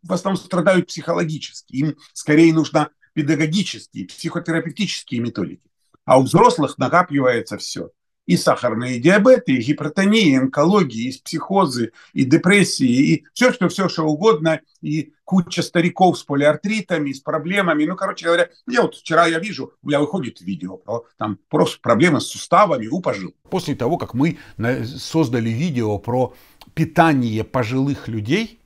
в 0.03 0.11
основном 0.11 0.43
страдают 0.43 0.87
психологически. 0.87 1.75
Им 1.77 1.95
скорее 2.11 2.53
нужна 2.53 2.89
педагогические, 3.13 4.07
психотерапевтические 4.07 5.21
методики. 5.21 5.71
А 6.03 6.19
у 6.19 6.23
взрослых 6.23 6.77
накапливается 6.77 7.57
все 7.57 7.91
и 8.25 8.37
сахарные 8.37 8.99
диабеты, 8.99 9.53
и 9.53 9.61
гипертония, 9.61 10.33
и 10.33 10.35
онкология, 10.35 11.09
и 11.09 11.21
психозы, 11.21 11.91
и 12.13 12.23
депрессии, 12.23 12.85
и 12.85 13.25
все, 13.33 13.51
что 13.51 13.67
все, 13.69 13.89
что 13.89 14.03
угодно, 14.03 14.61
и 14.81 15.13
куча 15.25 15.61
стариков 15.61 16.17
с 16.17 16.23
полиартритами, 16.23 17.11
с 17.11 17.19
проблемами. 17.19 17.85
Ну, 17.85 17.95
короче 17.95 18.25
говоря, 18.25 18.49
я 18.67 18.83
вот 18.83 18.95
вчера 18.95 19.25
я 19.27 19.39
вижу, 19.39 19.73
у 19.81 19.87
меня 19.87 19.99
выходит 19.99 20.41
видео 20.41 20.77
про 20.77 21.05
там 21.17 21.39
просто 21.49 21.79
проблемы 21.81 22.21
с 22.21 22.27
суставами 22.27 22.87
у 22.87 23.01
пожилых. 23.01 23.35
После 23.49 23.75
того, 23.75 23.97
как 23.97 24.13
мы 24.13 24.37
создали 24.85 25.49
видео 25.49 25.97
про 25.97 26.33
питание 26.73 27.43
пожилых 27.43 28.07
людей, 28.07 28.60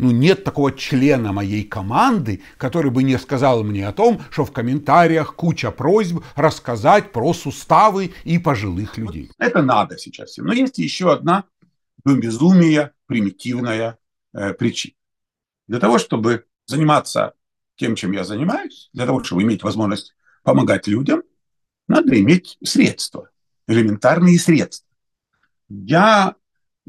ну, 0.00 0.10
нет 0.10 0.44
такого 0.44 0.72
члена 0.72 1.32
моей 1.32 1.64
команды, 1.64 2.42
который 2.56 2.90
бы 2.90 3.02
не 3.02 3.18
сказал 3.18 3.62
мне 3.62 3.86
о 3.86 3.92
том, 3.92 4.20
что 4.30 4.44
в 4.44 4.52
комментариях 4.52 5.34
куча 5.34 5.70
просьб 5.70 6.24
рассказать 6.36 7.12
про 7.12 7.32
суставы 7.34 8.12
и 8.24 8.38
пожилых 8.38 8.98
людей. 8.98 9.30
Это 9.38 9.62
надо 9.62 9.98
сейчас 9.98 10.30
всем. 10.30 10.46
Но 10.46 10.52
есть 10.54 10.78
еще 10.78 11.12
одна 11.12 11.44
безумие, 12.04 12.92
примитивная 13.06 13.98
э, 14.32 14.54
причина. 14.54 14.94
Для 15.68 15.78
того, 15.78 15.98
чтобы 15.98 16.46
заниматься 16.66 17.34
тем, 17.76 17.94
чем 17.94 18.12
я 18.12 18.24
занимаюсь, 18.24 18.88
для 18.92 19.06
того, 19.06 19.22
чтобы 19.22 19.42
иметь 19.42 19.62
возможность 19.62 20.14
помогать 20.42 20.86
людям, 20.86 21.22
надо 21.88 22.18
иметь 22.20 22.56
средства, 22.64 23.30
элементарные 23.66 24.38
средства. 24.38 24.88
Я 25.68 26.36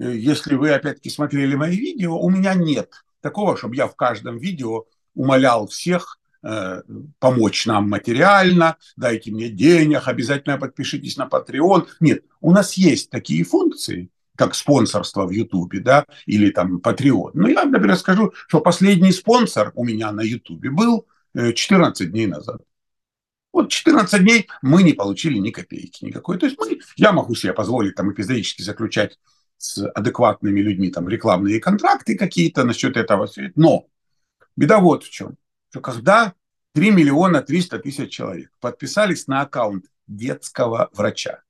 если 0.10 0.56
вы 0.56 0.72
опять-таки 0.72 1.10
смотрели 1.10 1.56
мои 1.56 1.76
видео, 1.76 2.18
у 2.18 2.30
меня 2.30 2.54
нет 2.54 2.92
такого, 3.22 3.58
чтобы 3.58 3.76
я 3.76 3.88
в 3.88 3.96
каждом 3.96 4.38
видео 4.38 4.86
умолял 5.14 5.68
всех 5.68 6.20
э, 6.44 6.82
помочь 7.20 7.66
нам 7.66 7.90
материально, 7.90 8.78
дайте 8.98 9.32
мне 9.32 9.50
денег, 9.50 10.08
обязательно 10.08 10.58
подпишитесь 10.58 11.18
на 11.18 11.28
Patreon. 11.28 11.88
Нет, 12.00 12.24
у 12.40 12.52
нас 12.52 12.74
есть 12.74 13.10
такие 13.10 13.44
функции, 13.44 14.10
как 14.36 14.56
спонсорство 14.56 15.26
в 15.26 15.32
Ютубе, 15.32 15.80
да, 15.80 16.06
или 16.26 16.50
там 16.50 16.78
Patreon. 16.78 17.32
Но 17.34 17.48
я, 17.48 17.66
например, 17.66 17.98
скажу, 17.98 18.34
что 18.48 18.62
последний 18.62 19.12
спонсор 19.12 19.72
у 19.76 19.84
меня 19.84 20.12
на 20.12 20.22
Ютубе 20.22 20.72
был 20.72 21.06
14 21.36 22.02
э, 22.02 22.10
дней 22.10 22.28
назад. 22.28 22.62
Вот 23.54 23.70
14 23.70 24.24
дней 24.24 24.48
мы 24.62 24.82
не 24.82 24.94
получили 24.94 25.38
ни 25.38 25.52
копейки 25.52 26.06
никакой. 26.06 26.38
То 26.38 26.46
есть 26.46 26.58
мы, 26.58 26.80
я 26.96 27.12
могу 27.12 27.36
себе 27.36 27.54
позволить 27.54 27.96
там 27.96 28.12
эпизодически 28.12 28.62
заключать 28.62 29.20
с 29.62 29.88
адекватными 29.92 30.60
людьми 30.60 30.90
там 30.90 31.08
рекламные 31.08 31.60
контракты 31.60 32.18
какие-то 32.18 32.64
насчет 32.64 32.98
этого. 32.98 33.30
Но 33.56 33.88
беда 34.56 34.80
вот 34.80 35.04
в 35.04 35.10
чем, 35.12 35.38
что 35.70 35.82
когда 35.82 36.34
3 36.74 36.90
миллиона 36.92 37.42
300 37.42 37.80
тысяч 37.80 38.12
человек 38.12 38.52
подписались 38.60 39.28
на 39.28 39.42
аккаунт 39.42 39.86
детского 40.08 40.90
врача, 40.94 41.44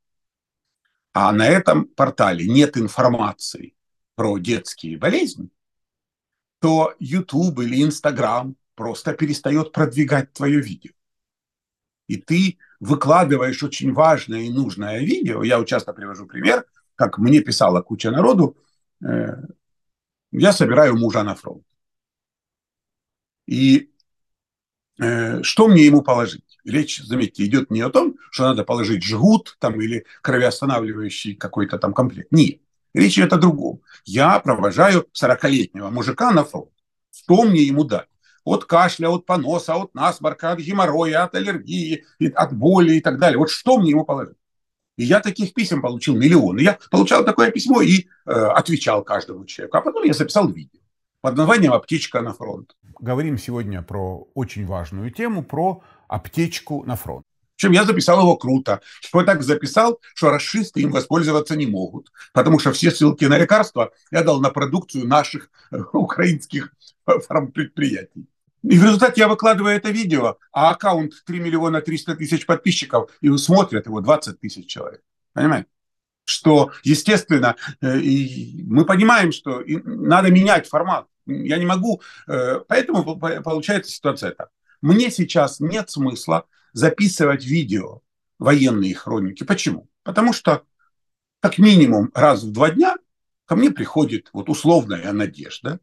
а 1.13 1.31
на 1.31 1.47
этом 1.47 1.85
портале 1.85 2.47
нет 2.47 2.77
информации 2.77 3.75
про 4.15 4.37
детские 4.37 4.97
болезни, 4.97 5.49
то 6.59 6.93
YouTube 6.99 7.59
или 7.59 7.81
Instagram 7.85 8.55
просто 8.75 9.13
перестает 9.13 9.71
продвигать 9.71 10.33
твое 10.33 10.59
видео. 10.59 10.91
И 12.07 12.17
ты 12.17 12.57
выкладываешь 12.81 13.63
очень 13.63 13.93
важное 13.93 14.41
и 14.41 14.49
нужное 14.49 14.99
видео. 14.99 15.43
Я 15.43 15.63
часто 15.63 15.93
привожу 15.93 16.25
пример– 16.25 16.65
как 16.95 17.17
мне 17.17 17.41
писала 17.41 17.81
куча 17.81 18.11
народу, 18.11 18.57
э, 19.03 19.35
я 20.31 20.53
собираю 20.53 20.97
мужа 20.97 21.23
на 21.23 21.35
фронт. 21.35 21.63
И 23.47 23.91
э, 24.99 25.43
что 25.43 25.67
мне 25.67 25.85
ему 25.85 26.01
положить? 26.01 26.57
Речь, 26.63 27.01
заметьте, 27.03 27.45
идет 27.45 27.71
не 27.71 27.81
о 27.81 27.89
том, 27.89 28.15
что 28.31 28.43
надо 28.43 28.63
положить 28.63 29.03
жгут 29.03 29.57
там, 29.59 29.81
или 29.81 30.05
кровеостанавливающий 30.21 31.35
какой-то 31.35 31.77
там 31.79 31.93
комплект. 31.93 32.31
Нет. 32.31 32.61
Речь 32.93 33.17
идет 33.17 33.33
о 33.33 33.37
другом. 33.37 33.81
Я 34.05 34.39
провожаю 34.39 35.07
40-летнего 35.13 35.89
мужика 35.89 36.31
на 36.31 36.43
фронт. 36.43 36.71
Что 37.11 37.43
мне 37.43 37.61
ему 37.63 37.83
дать? 37.83 38.07
От 38.43 38.65
кашля, 38.65 39.09
от 39.09 39.25
поноса, 39.25 39.75
от 39.75 39.93
насморка, 39.93 40.51
от 40.51 40.59
геморроя, 40.59 41.23
от 41.23 41.35
аллергии, 41.35 42.05
от 42.35 42.53
боли 42.53 42.95
и 42.95 43.01
так 43.01 43.19
далее. 43.19 43.37
Вот 43.37 43.49
что 43.49 43.77
мне 43.77 43.91
ему 43.91 44.03
положить? 44.03 44.37
И 44.97 45.03
я 45.03 45.19
таких 45.19 45.53
писем 45.53 45.81
получил 45.81 46.15
миллионы. 46.15 46.61
Я 46.61 46.77
получал 46.89 47.23
такое 47.23 47.51
письмо 47.51 47.81
и 47.81 48.07
э, 48.25 48.31
отвечал 48.31 49.03
каждому 49.03 49.45
человеку. 49.45 49.77
А 49.77 49.81
потом 49.81 50.03
я 50.03 50.13
записал 50.13 50.49
видео 50.49 50.79
под 51.21 51.37
названием 51.37 51.73
«Аптечка 51.73 52.21
на 52.21 52.33
фронт». 52.33 52.75
Говорим 52.99 53.37
сегодня 53.37 53.81
про 53.81 54.27
очень 54.35 54.65
важную 54.65 55.11
тему, 55.11 55.43
про 55.43 55.81
аптечку 56.07 56.83
на 56.85 56.95
фронт. 56.95 57.25
Причем 57.55 57.73
я 57.73 57.83
записал 57.83 58.19
его 58.19 58.37
круто. 58.37 58.81
Что 59.01 59.23
так 59.23 59.43
записал, 59.43 59.99
что 60.15 60.31
расисты 60.31 60.81
им 60.81 60.91
воспользоваться 60.91 61.55
не 61.55 61.67
могут. 61.67 62.11
Потому 62.33 62.59
что 62.59 62.71
все 62.71 62.89
ссылки 62.89 63.25
на 63.25 63.37
лекарства 63.37 63.91
я 64.11 64.23
дал 64.23 64.41
на 64.41 64.49
продукцию 64.49 65.07
наших 65.07 65.51
э, 65.71 65.77
украинских 65.93 66.73
фармпредприятий. 67.05 68.27
И 68.63 68.77
в 68.77 68.83
результате 68.83 69.21
я 69.21 69.27
выкладываю 69.27 69.75
это 69.75 69.89
видео, 69.89 70.37
а 70.51 70.69
аккаунт 70.69 71.13
3 71.25 71.39
миллиона 71.39 71.81
300 71.81 72.15
тысяч 72.15 72.45
подписчиков, 72.45 73.09
и 73.21 73.37
смотрят 73.37 73.87
его 73.87 74.01
20 74.01 74.39
тысяч 74.39 74.67
человек. 74.67 75.01
Понимаете? 75.33 75.67
Что, 76.25 76.71
естественно, 76.83 77.55
э, 77.81 77.99
и 77.99 78.63
мы 78.63 78.85
понимаем, 78.85 79.31
что 79.31 79.63
надо 79.65 80.29
менять 80.29 80.67
формат. 80.67 81.07
Я 81.25 81.57
не 81.57 81.65
могу, 81.65 82.01
э, 82.27 82.59
поэтому 82.67 83.17
получается 83.17 83.91
ситуация 83.91 84.31
так. 84.31 84.49
Мне 84.81 85.09
сейчас 85.09 85.59
нет 85.59 85.89
смысла 85.89 86.45
записывать 86.73 87.45
видео 87.45 88.01
военные 88.37 88.95
хроники. 88.95 89.43
Почему? 89.43 89.89
Потому 90.03 90.33
что 90.33 90.63
как 91.39 91.57
минимум 91.57 92.11
раз 92.13 92.43
в 92.43 92.51
два 92.51 92.71
дня 92.71 92.95
ко 93.45 93.55
мне 93.55 93.71
приходит 93.71 94.29
вот 94.33 94.49
условная 94.49 95.11
надежда, 95.11 95.79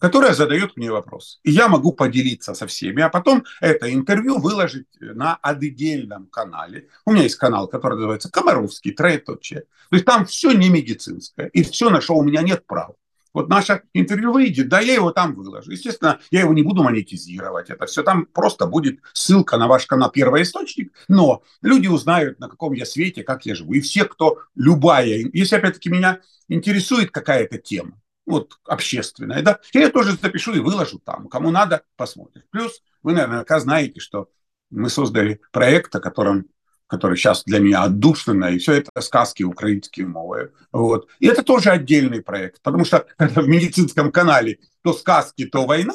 которая 0.00 0.34
задает 0.34 0.76
мне 0.76 0.90
вопрос. 0.90 1.40
И 1.44 1.50
я 1.50 1.68
могу 1.68 1.92
поделиться 1.92 2.54
со 2.54 2.66
всеми, 2.66 3.02
а 3.02 3.08
потом 3.08 3.44
это 3.60 3.92
интервью 3.92 4.38
выложить 4.38 4.88
на 5.00 5.36
отдельном 5.36 6.26
канале. 6.26 6.88
У 7.04 7.12
меня 7.12 7.24
есть 7.24 7.36
канал, 7.36 7.68
который 7.68 7.94
называется 7.94 8.30
«Комаровский 8.30 8.92
троеточие». 8.92 9.60
То 9.90 9.96
есть 9.96 10.04
там 10.04 10.24
все 10.24 10.52
не 10.52 10.68
медицинское, 10.70 11.48
и 11.48 11.62
все, 11.62 11.90
на 11.90 12.00
что 12.00 12.14
у 12.14 12.22
меня 12.22 12.42
нет 12.42 12.66
права. 12.66 12.94
Вот 13.32 13.48
наше 13.48 13.82
интервью 13.94 14.32
выйдет, 14.32 14.68
да, 14.68 14.80
я 14.80 14.94
его 14.94 15.12
там 15.12 15.34
выложу. 15.34 15.70
Естественно, 15.70 16.18
я 16.30 16.40
его 16.40 16.52
не 16.52 16.62
буду 16.62 16.82
монетизировать. 16.82 17.70
Это 17.70 17.86
все 17.86 18.02
там 18.02 18.26
просто 18.26 18.66
будет 18.66 19.00
ссылка 19.12 19.56
на 19.56 19.68
ваш 19.68 19.86
канал 19.86 20.10
«Первый 20.10 20.42
источник», 20.42 20.92
но 21.06 21.42
люди 21.62 21.86
узнают, 21.86 22.40
на 22.40 22.48
каком 22.48 22.72
я 22.72 22.84
свете, 22.84 23.22
как 23.22 23.46
я 23.46 23.54
живу. 23.54 23.74
И 23.74 23.80
все, 23.80 24.04
кто 24.04 24.40
любая, 24.56 25.30
если 25.32 25.56
опять-таки 25.56 25.90
меня 25.90 26.20
интересует 26.48 27.12
какая-то 27.12 27.58
тема, 27.58 27.99
вот 28.30 28.58
общественная, 28.64 29.42
да, 29.42 29.58
я 29.72 29.90
тоже 29.90 30.16
запишу 30.20 30.54
и 30.54 30.60
выложу 30.60 30.98
там. 30.98 31.28
Кому 31.28 31.50
надо, 31.50 31.82
посмотрит. 31.96 32.46
Плюс 32.50 32.82
вы 33.02 33.12
наверняка 33.12 33.60
знаете, 33.60 34.00
что 34.00 34.28
мы 34.70 34.88
создали 34.88 35.40
проект, 35.52 35.94
о 35.94 36.00
котором 36.00 36.46
который 36.90 37.16
сейчас 37.16 37.44
для 37.44 37.60
меня 37.60 37.84
отдушина, 37.84 38.46
и 38.46 38.58
все 38.58 38.72
это 38.72 39.00
сказки 39.00 39.44
украинские 39.44 40.08
мовы. 40.08 40.52
Вот. 40.72 41.08
И 41.20 41.28
это 41.28 41.44
тоже 41.44 41.70
отдельный 41.70 42.20
проект, 42.20 42.60
потому 42.62 42.84
что 42.84 43.06
в 43.18 43.46
медицинском 43.46 44.10
канале 44.10 44.58
то 44.82 44.92
сказки, 44.92 45.46
то 45.46 45.66
война, 45.66 45.94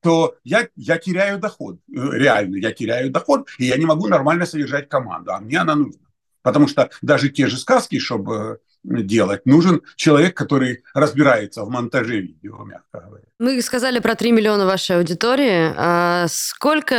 то 0.00 0.36
я, 0.44 0.68
я 0.76 0.98
теряю 0.98 1.40
доход, 1.40 1.80
э, 1.88 1.98
реально, 2.12 2.56
я 2.58 2.70
теряю 2.70 3.10
доход, 3.10 3.48
и 3.58 3.64
я 3.64 3.76
не 3.76 3.86
могу 3.86 4.06
нормально 4.06 4.46
содержать 4.46 4.88
команду, 4.88 5.32
а 5.32 5.40
мне 5.40 5.58
она 5.58 5.74
нужна. 5.74 6.06
Потому 6.42 6.68
что 6.68 6.90
даже 7.02 7.28
те 7.28 7.48
же 7.48 7.58
сказки, 7.58 7.98
чтобы 7.98 8.60
делать. 8.86 9.44
Нужен 9.46 9.82
человек, 9.96 10.36
который 10.36 10.84
разбирается 10.94 11.62
в 11.62 11.70
монтаже 11.70 12.20
видео, 12.20 12.64
мягко 12.64 13.00
говоря. 13.00 13.24
Мы 13.38 13.60
сказали 13.60 13.98
про 13.98 14.14
3 14.14 14.32
миллиона 14.32 14.64
вашей 14.64 14.96
аудитории. 14.96 15.72
А 15.76 16.26
сколько 16.28 16.94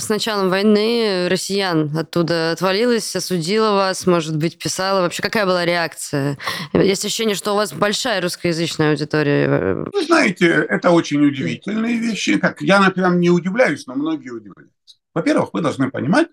с 0.00 0.08
началом 0.08 0.50
войны 0.50 1.28
россиян 1.28 1.96
оттуда 1.96 2.52
отвалилось, 2.52 3.14
осудило 3.16 3.72
вас, 3.72 4.06
может 4.06 4.36
быть, 4.36 4.58
писала? 4.58 5.00
Вообще, 5.00 5.22
какая 5.22 5.46
была 5.46 5.64
реакция? 5.64 6.36
Есть 6.72 7.04
ощущение, 7.04 7.34
что 7.34 7.52
у 7.52 7.56
вас 7.56 7.72
большая 7.72 8.20
русскоязычная 8.20 8.90
аудитория. 8.90 9.86
Вы 9.92 10.02
знаете, 10.04 10.48
это 10.48 10.90
очень 10.90 11.24
удивительные 11.24 11.98
вещи. 11.98 12.38
Как 12.38 12.60
я, 12.60 12.80
например, 12.80 13.14
не 13.14 13.30
удивляюсь, 13.30 13.86
но 13.86 13.94
многие 13.94 14.30
удивляются. 14.30 14.74
Во-первых, 15.14 15.50
вы 15.52 15.60
должны 15.62 15.90
понимать, 15.90 16.28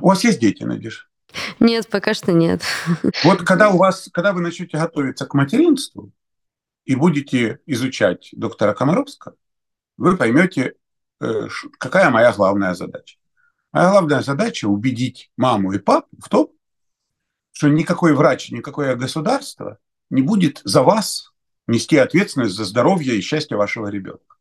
у 0.00 0.08
вас 0.08 0.24
есть 0.24 0.40
дети, 0.40 0.64
Надежда? 0.64 1.04
Нет, 1.58 1.88
пока 1.88 2.14
что 2.14 2.32
нет. 2.32 2.62
Вот 3.24 3.42
когда 3.42 3.70
у 3.70 3.76
вас, 3.76 4.08
когда 4.12 4.32
вы 4.32 4.40
начнете 4.40 4.78
готовиться 4.78 5.26
к 5.26 5.34
материнству 5.34 6.12
и 6.84 6.94
будете 6.94 7.60
изучать 7.66 8.30
доктора 8.32 8.74
Комаровского, 8.74 9.36
вы 9.96 10.16
поймете, 10.16 10.74
э, 11.20 11.48
какая 11.78 12.10
моя 12.10 12.32
главная 12.32 12.74
задача. 12.74 13.16
Моя 13.72 13.90
главная 13.90 14.22
задача 14.22 14.66
убедить 14.66 15.30
маму 15.36 15.72
и 15.72 15.78
папу 15.78 16.08
в 16.18 16.28
том, 16.28 16.50
что 17.52 17.68
никакой 17.68 18.14
врач, 18.14 18.50
никакое 18.50 18.96
государство 18.96 19.78
не 20.08 20.22
будет 20.22 20.60
за 20.64 20.82
вас 20.82 21.32
нести 21.66 21.96
ответственность 21.96 22.54
за 22.54 22.64
здоровье 22.64 23.16
и 23.16 23.20
счастье 23.20 23.56
вашего 23.56 23.88
ребенка. 23.88 24.36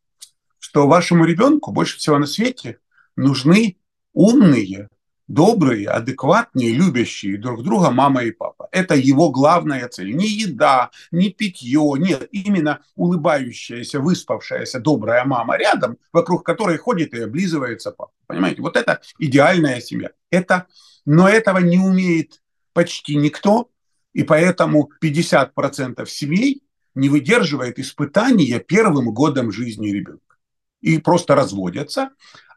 Что 0.57 0.87
вашему 0.87 1.25
ребенку 1.25 1.71
больше 1.71 1.97
всего 1.97 2.17
на 2.17 2.25
свете 2.25 2.79
нужны 3.15 3.77
умные, 4.13 4.89
добрые, 5.29 5.87
адекватные, 5.87 6.73
любящие 6.73 7.37
друг 7.37 7.63
друга 7.63 7.91
мама 7.91 8.23
и 8.23 8.31
папа. 8.31 8.67
Это 8.71 8.95
его 8.95 9.29
главная 9.29 9.87
цель. 9.87 10.15
Не 10.15 10.27
еда, 10.27 10.89
не 11.11 11.29
питье, 11.29 11.93
нет, 11.97 12.27
именно 12.31 12.81
улыбающаяся, 12.95 13.99
выспавшаяся, 13.99 14.79
добрая 14.79 15.23
мама 15.25 15.55
рядом, 15.55 15.97
вокруг 16.11 16.43
которой 16.43 16.77
ходит 16.77 17.13
и 17.13 17.21
облизывается 17.21 17.91
папа. 17.91 18.11
Понимаете, 18.25 18.63
вот 18.63 18.75
это 18.75 19.01
идеальная 19.19 19.79
семья. 19.81 20.09
Это, 20.31 20.65
но 21.05 21.29
этого 21.29 21.59
не 21.59 21.77
умеет 21.77 22.41
почти 22.73 23.15
никто, 23.15 23.69
и 24.13 24.23
поэтому 24.23 24.89
50% 25.01 26.07
семей 26.07 26.63
не 26.95 27.07
выдерживает 27.07 27.77
испытания 27.77 28.59
первым 28.59 29.13
годом 29.13 29.51
жизни 29.51 29.89
ребенка. 29.89 30.37
И 30.81 30.97
просто 30.97 31.35
разводятся, 31.35 32.09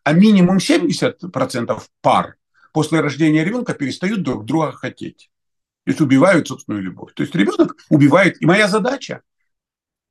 а 0.05 0.15
минимум 0.15 0.57
70% 0.57 1.79
пар 2.01 2.37
после 2.73 3.01
рождения 3.01 3.45
ребенка 3.45 3.75
перестают 3.75 4.23
друг 4.23 4.45
друга 4.45 4.73
хотеть. 4.73 5.31
То 5.85 5.91
есть 5.91 6.01
убивают 6.01 6.49
собственную 6.49 6.83
любовь. 6.83 7.13
То 7.15 7.23
есть 7.23 7.35
ребенок 7.35 7.77
убивает. 7.89 8.41
И 8.41 8.47
моя 8.47 8.69
задача 8.69 9.23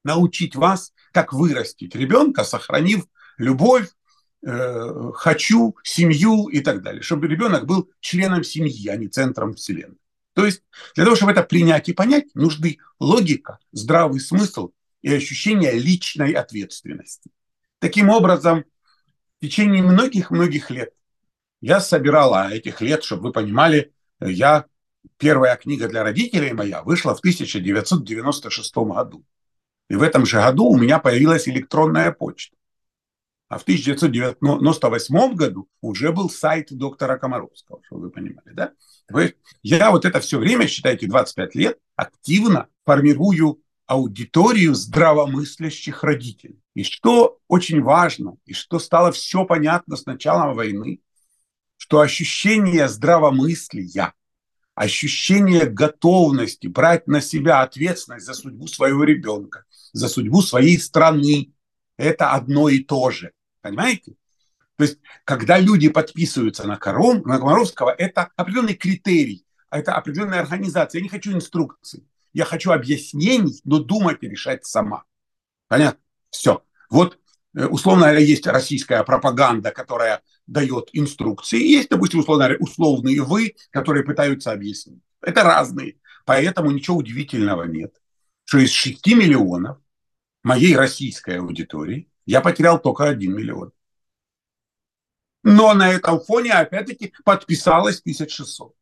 научить 0.03 0.55
вас, 0.55 0.93
как 1.11 1.33
вырастить 1.33 1.95
ребенка, 1.95 2.43
сохранив 2.43 3.05
любовь, 3.37 3.87
э, 4.45 5.11
хочу, 5.13 5.75
семью 5.83 6.47
и 6.47 6.59
так 6.59 6.81
далее. 6.81 7.01
Чтобы 7.01 7.27
ребенок 7.27 7.65
был 7.65 7.89
членом 7.99 8.43
семьи, 8.43 8.87
а 8.89 8.97
не 8.97 9.07
центром 9.07 9.53
вселенной. 9.53 9.97
То 10.33 10.45
есть 10.45 10.63
для 10.95 11.03
того, 11.03 11.15
чтобы 11.15 11.31
это 11.31 11.43
принять 11.43 11.89
и 11.89 11.93
понять, 11.93 12.33
нужны 12.33 12.77
логика, 12.99 13.59
здравый 13.71 14.19
смысл 14.19 14.71
и 15.01 15.13
ощущение 15.13 15.73
личной 15.73 16.33
ответственности. 16.33 17.31
Таким 17.79 18.09
образом, 18.09 18.65
в 19.39 19.45
течение 19.45 19.81
многих-многих 19.81 20.69
лет 20.69 20.93
я 21.61 21.79
собирал, 21.79 22.33
этих 22.49 22.81
лет, 22.81 23.03
чтобы 23.03 23.23
вы 23.23 23.31
понимали, 23.31 23.93
я 24.19 24.65
первая 25.17 25.55
книга 25.55 25.87
для 25.87 26.03
родителей 26.03 26.53
моя 26.53 26.83
вышла 26.83 27.15
в 27.15 27.19
1996 27.19 28.75
году. 28.75 29.23
И 29.89 29.95
в 29.95 30.01
этом 30.01 30.25
же 30.25 30.37
году 30.37 30.65
у 30.65 30.77
меня 30.77 30.99
появилась 30.99 31.47
электронная 31.47 32.11
почта. 32.11 32.55
А 33.47 33.57
в 33.57 33.63
1998 33.63 35.35
году 35.35 35.67
уже 35.81 36.13
был 36.13 36.29
сайт 36.29 36.67
доктора 36.71 37.17
Комаровского, 37.17 37.81
чтобы 37.85 38.03
вы 38.03 38.09
понимали, 38.09 38.53
да? 38.53 38.71
я 39.61 39.91
вот 39.91 40.05
это 40.05 40.21
все 40.21 40.39
время, 40.39 40.67
считайте, 40.67 41.05
25 41.05 41.55
лет, 41.55 41.77
активно 41.97 42.67
формирую 42.85 43.61
аудиторию 43.85 44.73
здравомыслящих 44.73 46.01
родителей. 46.05 46.61
И 46.75 46.83
что 46.83 47.39
очень 47.49 47.81
важно, 47.81 48.37
и 48.45 48.53
что 48.53 48.79
стало 48.79 49.11
все 49.11 49.43
понятно 49.43 49.97
с 49.97 50.05
началом 50.05 50.55
войны, 50.55 51.01
что 51.91 51.99
ощущение 51.99 52.87
здравомыслия, 52.87 54.13
ощущение 54.75 55.65
готовности 55.65 56.67
брать 56.67 57.05
на 57.05 57.19
себя 57.19 57.63
ответственность 57.63 58.25
за 58.25 58.33
судьбу 58.33 58.67
своего 58.67 59.03
ребенка, 59.03 59.65
за 59.91 60.07
судьбу 60.07 60.41
своей 60.41 60.79
страны, 60.79 61.51
это 61.97 62.31
одно 62.31 62.69
и 62.69 62.79
то 62.79 63.11
же. 63.11 63.33
Понимаете? 63.61 64.13
То 64.77 64.85
есть, 64.85 64.99
когда 65.25 65.59
люди 65.59 65.89
подписываются 65.89 66.65
на, 66.65 66.77
Кором, 66.77 67.23
на 67.25 67.37
Комаровского, 67.39 67.89
это 67.89 68.29
определенный 68.37 68.75
критерий, 68.75 69.45
это 69.69 69.93
определенная 69.93 70.39
организация. 70.39 70.99
Я 70.99 71.03
не 71.03 71.09
хочу 71.09 71.33
инструкций, 71.33 72.07
я 72.31 72.45
хочу 72.45 72.71
объяснений, 72.71 73.59
но 73.65 73.79
думать 73.79 74.19
и 74.21 74.29
решать 74.29 74.65
сама. 74.65 75.03
Понятно? 75.67 75.99
Все. 76.29 76.63
Вот 76.89 77.19
условно 77.53 78.03
говоря, 78.03 78.19
есть 78.19 78.47
российская 78.47 79.03
пропаганда, 79.03 79.71
которая 79.71 80.21
дает 80.47 80.89
инструкции, 80.93 81.59
есть, 81.61 81.89
допустим, 81.89 82.19
условно 82.19 82.45
говоря, 82.45 82.59
условные 82.59 83.21
вы, 83.21 83.55
которые 83.71 84.03
пытаются 84.03 84.51
объяснить. 84.51 85.01
Это 85.21 85.43
разные. 85.43 85.97
Поэтому 86.25 86.71
ничего 86.71 86.97
удивительного 86.97 87.63
нет, 87.63 87.95
что 88.45 88.59
из 88.59 88.71
6 88.71 89.07
миллионов 89.07 89.77
моей 90.43 90.75
российской 90.75 91.39
аудитории 91.39 92.09
я 92.25 92.41
потерял 92.41 92.79
только 92.79 93.05
1 93.05 93.35
миллион. 93.35 93.71
Но 95.43 95.73
на 95.73 95.91
этом 95.91 96.19
фоне, 96.19 96.53
опять-таки, 96.53 97.13
подписалось 97.23 97.99
1600 97.99 98.75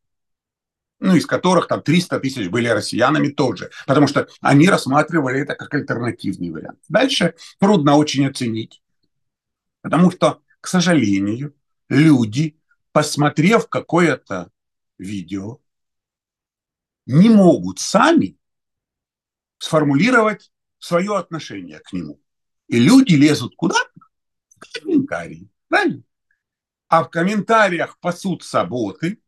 ну, 1.00 1.16
из 1.16 1.26
которых 1.26 1.66
там 1.66 1.82
300 1.82 2.20
тысяч 2.20 2.48
были 2.48 2.68
россиянами 2.68 3.28
тоже, 3.28 3.70
потому 3.86 4.06
что 4.06 4.28
они 4.40 4.68
рассматривали 4.68 5.40
это 5.40 5.54
как 5.54 5.74
альтернативный 5.74 6.50
вариант. 6.50 6.78
Дальше 6.88 7.34
трудно 7.58 7.96
очень 7.96 8.26
оценить, 8.26 8.82
потому 9.80 10.10
что, 10.10 10.42
к 10.60 10.68
сожалению, 10.68 11.54
люди, 11.88 12.60
посмотрев 12.92 13.68
какое-то 13.68 14.50
видео, 14.98 15.58
не 17.06 17.30
могут 17.30 17.80
сами 17.80 18.36
сформулировать 19.58 20.52
свое 20.78 21.16
отношение 21.16 21.80
к 21.80 21.92
нему. 21.92 22.20
И 22.68 22.78
люди 22.78 23.14
лезут 23.14 23.56
куда? 23.56 23.78
В 24.56 24.80
комментарии. 24.80 25.48
Правильно? 25.68 26.02
А 26.88 27.04
в 27.04 27.10
комментариях 27.10 27.98
пасутся 28.00 28.64
боты, 28.64 29.20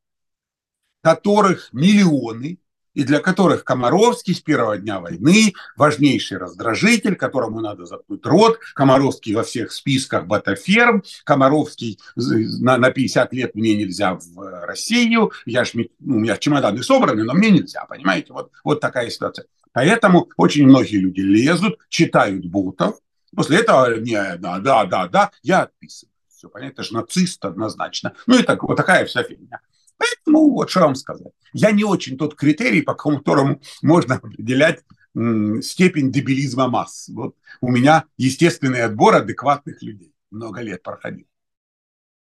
которых 1.02 1.68
миллионы, 1.72 2.58
и 2.94 3.04
для 3.04 3.20
которых 3.20 3.64
Комаровский 3.64 4.34
с 4.34 4.40
первого 4.40 4.76
дня 4.76 5.00
войны 5.00 5.54
важнейший 5.76 6.38
раздражитель, 6.38 7.16
которому 7.16 7.60
надо 7.60 7.86
заткнуть 7.86 8.24
рот. 8.26 8.58
Комаровский 8.74 9.34
во 9.34 9.42
всех 9.42 9.72
списках 9.72 10.26
ботаферм. 10.26 11.02
Комаровский 11.24 11.98
на, 12.16 12.76
на 12.76 12.90
50 12.90 13.32
лет 13.32 13.54
мне 13.54 13.74
нельзя 13.74 14.14
в 14.14 14.66
Россию. 14.66 15.32
Я 15.46 15.64
ж, 15.64 15.72
ну, 15.74 15.84
у 16.00 16.18
меня 16.18 16.36
чемоданы 16.36 16.82
собраны, 16.82 17.24
но 17.24 17.32
мне 17.32 17.50
нельзя, 17.50 17.84
понимаете? 17.86 18.32
Вот, 18.32 18.50
вот 18.62 18.80
такая 18.80 19.08
ситуация. 19.08 19.46
Поэтому 19.72 20.28
очень 20.36 20.66
многие 20.66 20.96
люди 20.96 21.20
лезут, 21.20 21.78
читают 21.88 22.44
ботов. 22.44 22.96
После 23.34 23.60
этого, 23.60 23.98
не, 23.98 24.36
да, 24.36 24.58
да, 24.58 24.84
да, 24.84 25.08
да, 25.08 25.30
я 25.42 25.62
отписываю. 25.62 26.12
Все 26.28 26.48
понятно, 26.48 26.72
это 26.72 26.82
же 26.82 26.94
нацист 26.94 27.42
однозначно. 27.44 28.12
Ну 28.26 28.38
и 28.38 28.42
так, 28.42 28.62
вот 28.64 28.76
такая 28.76 29.06
вся 29.06 29.22
фигня. 29.22 29.60
Поэтому 30.02 30.50
вот 30.50 30.70
что 30.70 30.80
вам 30.80 30.94
сказать. 30.94 31.32
Я 31.52 31.70
не 31.70 31.84
очень 31.84 32.16
тот 32.16 32.34
критерий, 32.34 32.82
по 32.82 32.94
которому 32.94 33.60
можно 33.82 34.16
определять 34.16 34.80
степень 35.14 36.10
дебилизма 36.10 36.68
масс. 36.68 37.08
Вот 37.12 37.36
у 37.60 37.70
меня 37.70 38.04
естественный 38.16 38.82
отбор 38.82 39.14
адекватных 39.14 39.82
людей. 39.82 40.12
Много 40.30 40.62
лет 40.62 40.82
проходил. 40.82 41.26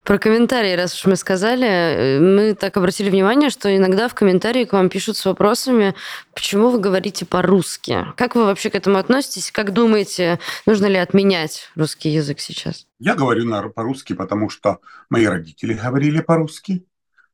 Про 0.03 0.17
комментарии, 0.17 0.73
раз 0.73 0.95
уж 0.95 1.05
мы 1.05 1.15
сказали, 1.15 1.67
э, 1.67 2.19
мы 2.19 2.55
так 2.55 2.75
обратили 2.75 3.11
внимание, 3.11 3.51
что 3.51 3.73
иногда 3.75 4.07
в 4.07 4.15
комментарии 4.15 4.65
к 4.65 4.73
вам 4.73 4.89
пишут 4.89 5.15
с 5.15 5.25
вопросами, 5.25 5.93
почему 6.33 6.69
вы 6.69 6.79
говорите 6.79 7.23
по-русски. 7.23 8.07
Как 8.17 8.35
вы 8.35 8.45
вообще 8.45 8.71
к 8.71 8.75
этому 8.75 8.97
относитесь? 8.97 9.51
Как 9.51 9.73
думаете, 9.73 10.39
нужно 10.65 10.87
ли 10.87 10.97
отменять 10.97 11.69
русский 11.75 12.09
язык 12.09 12.39
сейчас? 12.39 12.87
Я 12.97 13.13
говорю 13.13 13.47
по-русски, 13.69 14.13
потому 14.13 14.49
что 14.49 14.79
мои 15.11 15.25
родители 15.25 15.75
говорили 15.75 16.19
по-русски 16.19 16.83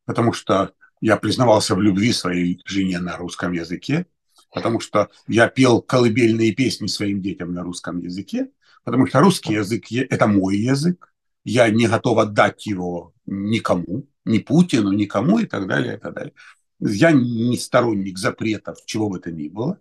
потому 0.07 0.33
что 0.33 0.71
я 1.01 1.17
признавался 1.17 1.75
в 1.75 1.81
любви 1.81 2.11
своей 2.11 2.59
жене 2.65 2.97
на 2.99 3.17
русском 3.17 3.51
языке, 3.51 4.07
потому 4.51 4.79
что 4.79 5.09
я 5.27 5.47
пел 5.47 5.81
колыбельные 5.81 6.53
песни 6.53 6.87
своим 6.87 7.21
детям 7.21 7.53
на 7.53 7.61
русском 7.61 7.99
языке, 7.99 8.49
потому 8.83 9.05
что 9.05 9.19
русский 9.19 9.53
язык– 9.53 9.83
это 9.91 10.25
мой 10.25 10.57
язык, 10.57 11.13
я 11.43 11.69
не 11.69 11.87
готов 11.87 12.17
отдать 12.17 12.65
его 12.65 13.13
никому, 13.25 14.07
ни 14.25 14.39
Путину, 14.39 14.91
никому 14.93 15.39
и 15.39 15.45
так 15.45 15.67
далее, 15.67 15.97
и 15.97 15.99
так 15.99 16.13
далее. 16.13 16.33
Я 16.79 17.11
не 17.11 17.57
сторонник 17.57 18.17
запретов, 18.17 18.77
чего 18.85 19.09
бы 19.09 19.19
то 19.19 19.31
ни 19.31 19.49
было. 19.49 19.79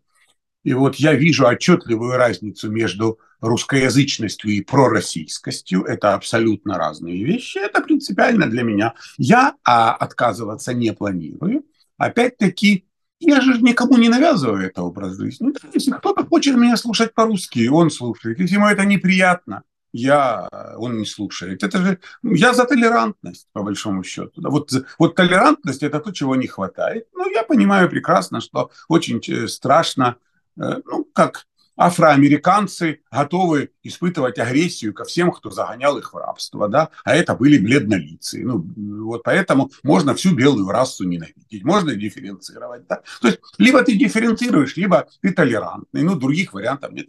И 0.65 0.75
вот 0.75 0.97
я 0.97 1.15
вижу 1.15 1.47
отчетливую 1.47 2.17
разницу 2.17 2.71
между 2.71 3.21
русскоязычностью 3.41 4.51
и 4.51 4.61
пророссийскостью. 4.61 5.85
Это 5.85 6.15
абсолютно 6.15 6.79
разные 6.79 7.25
вещи. 7.25 7.59
Это 7.59 7.81
принципиально 7.81 8.47
для 8.47 8.63
меня. 8.63 8.95
Я 9.19 9.55
а, 9.65 9.93
отказываться 9.93 10.75
не 10.75 10.93
планирую. 10.93 11.65
Опять-таки, 11.99 12.87
я 13.21 13.41
же 13.41 13.61
никому 13.63 13.97
не 13.97 14.09
навязываю 14.09 14.67
это 14.67 14.83
образ 14.83 15.17
жизни. 15.17 15.47
Ну, 15.47 15.55
если 15.73 15.91
кто-то 15.93 16.25
хочет 16.25 16.57
меня 16.57 16.77
слушать 16.77 17.15
по-русски, 17.15 17.69
он 17.69 17.91
слушает. 17.91 18.39
Если 18.39 18.57
ему 18.57 18.67
это 18.67 18.85
неприятно, 18.85 19.63
я, 19.93 20.49
он 20.77 20.99
не 20.99 21.07
слушает. 21.07 21.63
Это 21.63 21.79
же 21.79 21.99
я 22.23 22.53
за 22.53 22.67
толерантность, 22.67 23.49
по 23.53 23.63
большому 23.63 24.05
счету. 24.05 24.43
Вот, 24.43 24.71
вот 24.99 25.15
толерантность– 25.15 25.83
это 25.85 26.01
то, 26.01 26.13
чего 26.13 26.37
не 26.37 26.47
хватает. 26.47 27.07
Но 27.15 27.27
я 27.29 27.43
понимаю 27.43 27.89
прекрасно, 27.89 28.43
что 28.43 28.71
очень 28.89 29.23
э, 29.29 29.49
страшно 29.49 30.17
Э, 30.59 30.81
ну, 30.85 31.05
как 31.13 31.47
афроамериканцы 31.77 33.01
готовы 33.11 33.71
испытывать 33.83 34.39
агрессию 34.39 34.95
ко 34.95 35.05
всем, 35.05 35.31
кто 35.31 35.51
загонял 35.51 35.99
их 35.99 36.13
в 36.13 36.17
рабство, 36.17 36.69
да, 36.69 36.91
а 37.05 37.15
это 37.15 37.35
были 37.35 37.59
бледнолицые. 37.59 38.45
Ну, 38.45 38.67
вот 39.05 39.23
поэтому 39.23 39.71
можно 39.83 40.15
всю 40.15 40.35
белую 40.35 40.69
расу 40.69 41.05
ненавидеть, 41.05 41.65
можно 41.65 41.95
дифференцировать, 41.95 42.87
да. 42.87 43.03
То 43.21 43.29
есть, 43.29 43.41
либо 43.59 43.83
ты 43.83 43.97
дифференцируешь, 43.97 44.77
либо 44.77 45.07
ты 45.21 45.33
толерантный, 45.33 46.03
ну, 46.03 46.17
других 46.17 46.53
вариантов 46.53 46.93
нет. 46.93 47.09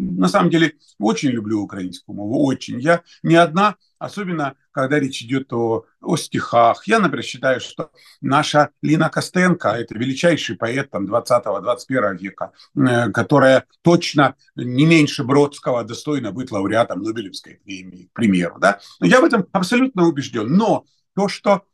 На 0.00 0.28
самом 0.28 0.50
деле, 0.50 0.74
очень 0.98 1.30
люблю 1.30 1.60
украинскую 1.60 2.16
мову, 2.16 2.44
очень. 2.44 2.80
Я 2.80 3.02
не 3.22 3.34
одна 3.34 3.76
особенно 3.98 4.54
когда 4.70 4.98
речь 4.98 5.22
идет 5.22 5.52
о, 5.52 5.84
о 6.00 6.16
стихах. 6.16 6.86
Я, 6.86 7.00
например, 7.00 7.24
считаю, 7.24 7.60
что 7.60 7.90
наша 8.20 8.70
Лина 8.80 9.10
Костенко– 9.10 9.68
это 9.70 9.96
величайший 9.96 10.56
поэт 10.56 10.90
там, 10.90 11.06
20-21 11.06 12.18
века, 12.18 12.52
э, 12.76 13.10
которая 13.10 13.66
точно 13.82 14.36
не 14.54 14.86
меньше 14.86 15.24
Бродского 15.24 15.84
достойна 15.84 16.32
быть 16.32 16.50
лауреатом 16.50 17.02
Нобелевской 17.02 17.60
премии, 17.64 18.08
к 18.12 18.12
примеру. 18.12 18.58
Да? 18.60 18.78
Я 19.00 19.20
в 19.20 19.24
этом 19.24 19.46
абсолютно 19.52 20.06
убежден. 20.06 20.52
Но 20.54 20.84
то, 21.14 21.28
что 21.28 21.64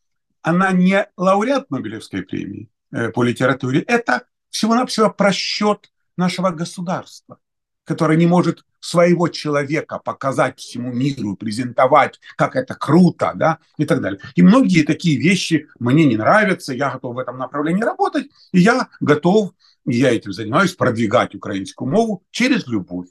она 0.42 0.72
не 0.72 1.06
лауреат 1.16 1.70
Нобелевской 1.70 2.22
премии 2.22 2.70
э, 2.90 3.10
по 3.10 3.22
литературе, 3.22 3.80
это 3.80 4.24
всего-навсего 4.50 5.10
просчет 5.10 5.90
нашего 6.16 6.50
государства 6.50 7.38
который 7.84 8.16
не 8.16 8.26
может 8.26 8.64
своего 8.80 9.28
человека 9.28 9.98
показать 9.98 10.58
всему 10.58 10.92
миру, 10.92 11.36
презентовать, 11.36 12.20
как 12.36 12.56
это 12.56 12.74
круто, 12.74 13.32
да, 13.34 13.58
и 13.78 13.86
так 13.86 14.00
далее. 14.00 14.20
И 14.34 14.42
многие 14.42 14.82
такие 14.82 15.18
вещи 15.18 15.68
мне 15.78 16.04
не 16.04 16.16
нравятся, 16.16 16.74
я 16.74 16.90
готов 16.90 17.16
в 17.16 17.18
этом 17.18 17.38
направлении 17.38 17.82
работать, 17.82 18.26
и 18.52 18.60
я 18.60 18.88
готов, 19.00 19.52
и 19.86 19.96
я 19.96 20.14
этим 20.14 20.32
занимаюсь, 20.32 20.74
продвигать 20.74 21.34
украинскую 21.34 21.90
мову 21.90 22.24
через 22.30 22.66
любовь. 22.66 23.08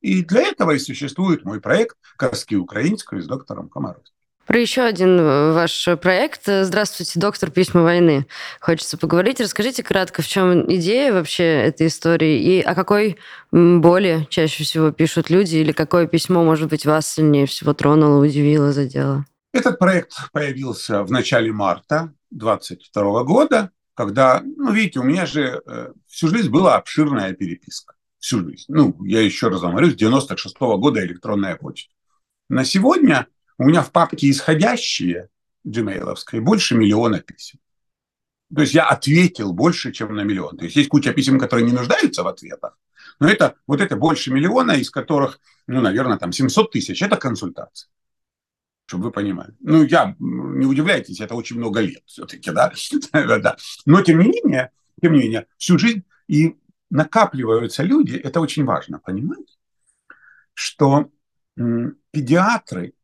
И 0.00 0.22
для 0.22 0.42
этого 0.42 0.72
и 0.72 0.78
существует 0.78 1.44
мой 1.44 1.60
проект 1.60 1.96
«Казки 2.16 2.56
украинскую» 2.56 3.22
с 3.22 3.26
доктором 3.26 3.68
Комаровским. 3.68 4.13
Про 4.46 4.60
еще 4.60 4.82
один 4.82 5.18
э, 5.18 5.52
ваш 5.52 5.88
проект. 6.02 6.42
Здравствуйте, 6.46 7.18
доктор 7.18 7.50
«Письма 7.50 7.82
войны». 7.82 8.26
Хочется 8.60 8.98
поговорить. 8.98 9.40
Расскажите 9.40 9.82
кратко, 9.82 10.20
в 10.20 10.26
чем 10.26 10.70
идея 10.74 11.14
вообще 11.14 11.44
этой 11.44 11.86
истории 11.86 12.42
и 12.42 12.60
о 12.60 12.74
какой 12.74 13.16
боли 13.52 14.26
чаще 14.28 14.64
всего 14.64 14.90
пишут 14.90 15.30
люди 15.30 15.56
или 15.56 15.72
какое 15.72 16.06
письмо, 16.06 16.44
может 16.44 16.68
быть, 16.68 16.84
вас 16.84 17.08
сильнее 17.08 17.46
всего 17.46 17.72
тронуло, 17.72 18.22
удивило, 18.22 18.72
задело? 18.72 19.24
Этот 19.52 19.78
проект 19.78 20.12
появился 20.32 21.04
в 21.04 21.10
начале 21.10 21.50
марта 21.50 22.12
2022 22.30 23.24
года, 23.24 23.70
когда, 23.94 24.42
ну, 24.44 24.72
видите, 24.72 25.00
у 25.00 25.04
меня 25.04 25.24
же 25.24 25.62
э, 25.66 25.92
всю 26.06 26.28
жизнь 26.28 26.50
была 26.50 26.76
обширная 26.76 27.32
переписка. 27.32 27.94
Всю 28.18 28.40
жизнь. 28.40 28.64
Ну, 28.68 28.96
я 29.04 29.22
еще 29.22 29.48
раз 29.48 29.60
говорю, 29.60 29.90
с 29.90 29.94
96 29.94 30.56
-го 30.56 30.76
года 30.76 31.00
электронная 31.00 31.56
почта. 31.56 31.94
На 32.48 32.64
сегодня 32.64 33.26
у 33.58 33.64
меня 33.64 33.82
в 33.82 33.92
папке 33.92 34.30
исходящие 34.30 35.28
gmail 35.66 36.14
больше 36.40 36.74
миллиона 36.74 37.20
писем. 37.20 37.58
То 38.54 38.60
есть 38.60 38.74
я 38.74 38.84
ответил 38.88 39.52
больше, 39.52 39.92
чем 39.92 40.14
на 40.14 40.22
миллион. 40.22 40.56
То 40.56 40.64
есть 40.64 40.76
есть 40.76 40.88
куча 40.88 41.12
писем, 41.12 41.38
которые 41.38 41.66
не 41.66 41.72
нуждаются 41.72 42.22
в 42.22 42.28
ответах, 42.28 42.78
но 43.18 43.28
это 43.28 43.56
вот 43.66 43.80
это 43.80 43.96
больше 43.96 44.32
миллиона, 44.32 44.72
из 44.72 44.90
которых, 44.90 45.40
ну, 45.66 45.80
наверное, 45.80 46.18
там 46.18 46.32
700 46.32 46.70
тысяч– 46.70 47.02
это 47.02 47.16
консультации. 47.16 47.88
Чтобы 48.86 49.04
вы 49.04 49.10
понимали. 49.12 49.54
Ну, 49.60 49.82
я, 49.84 50.14
не 50.18 50.66
удивляйтесь, 50.66 51.20
это 51.20 51.34
очень 51.34 51.56
много 51.56 51.80
лет 51.80 52.02
все-таки, 52.06 52.50
да? 52.50 52.72
да. 53.12 53.56
Но, 53.86 54.02
тем 54.02 54.18
не 54.20 54.28
менее, 54.28 54.70
тем 55.00 55.14
не 55.14 55.20
менее, 55.20 55.46
всю 55.56 55.78
жизнь 55.78 56.04
и 56.28 56.56
накапливаются 56.90 57.82
люди, 57.82 58.16
это 58.16 58.40
очень 58.40 58.64
важно 58.64 58.98
понимать, 58.98 59.58
что 60.52 61.10
педиатры 61.56 62.94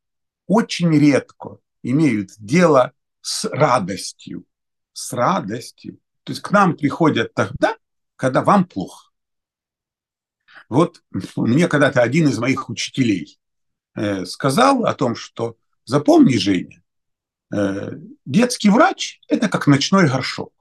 очень 0.51 0.91
редко 0.99 1.59
имеют 1.81 2.31
дело 2.37 2.93
с 3.21 3.49
радостью. 3.49 4.45
С 4.93 5.13
радостью. 5.13 6.01
То 6.25 6.33
есть 6.33 6.43
к 6.43 6.51
нам 6.51 6.77
приходят 6.77 7.33
тогда, 7.35 7.77
когда 8.17 8.43
вам 8.43 8.65
плохо. 8.65 9.13
Вот 10.69 11.05
мне 11.37 11.69
когда-то 11.69 12.03
один 12.03 12.27
из 12.27 12.39
моих 12.41 12.69
учителей 12.69 13.39
э, 13.95 14.25
сказал 14.25 14.87
о 14.87 14.95
том, 14.95 15.15
что 15.15 15.57
запомни, 15.85 16.37
Женя, 16.37 16.83
э, 17.55 17.93
детский 18.25 18.71
врач– 18.71 19.21
это 19.29 19.49
как 19.49 19.69
ночной 19.69 20.09
горшок. 20.09 20.53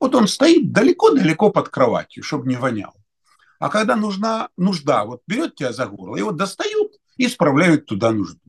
Вот 0.00 0.14
он 0.14 0.26
стоит 0.26 0.72
далеко-далеко 0.72 1.50
под 1.50 1.68
кроватью, 1.68 2.22
чтобы 2.22 2.48
не 2.48 2.56
вонял. 2.56 2.94
А 3.58 3.68
когда 3.68 3.96
нужна 3.96 4.48
нужда, 4.56 5.04
вот 5.04 5.20
берет 5.26 5.56
тебя 5.56 5.74
за 5.74 5.86
горло, 5.86 6.16
его 6.16 6.32
достают 6.32 6.92
и 7.18 7.28
справляют 7.28 7.84
туда 7.84 8.12
нужду 8.12 8.47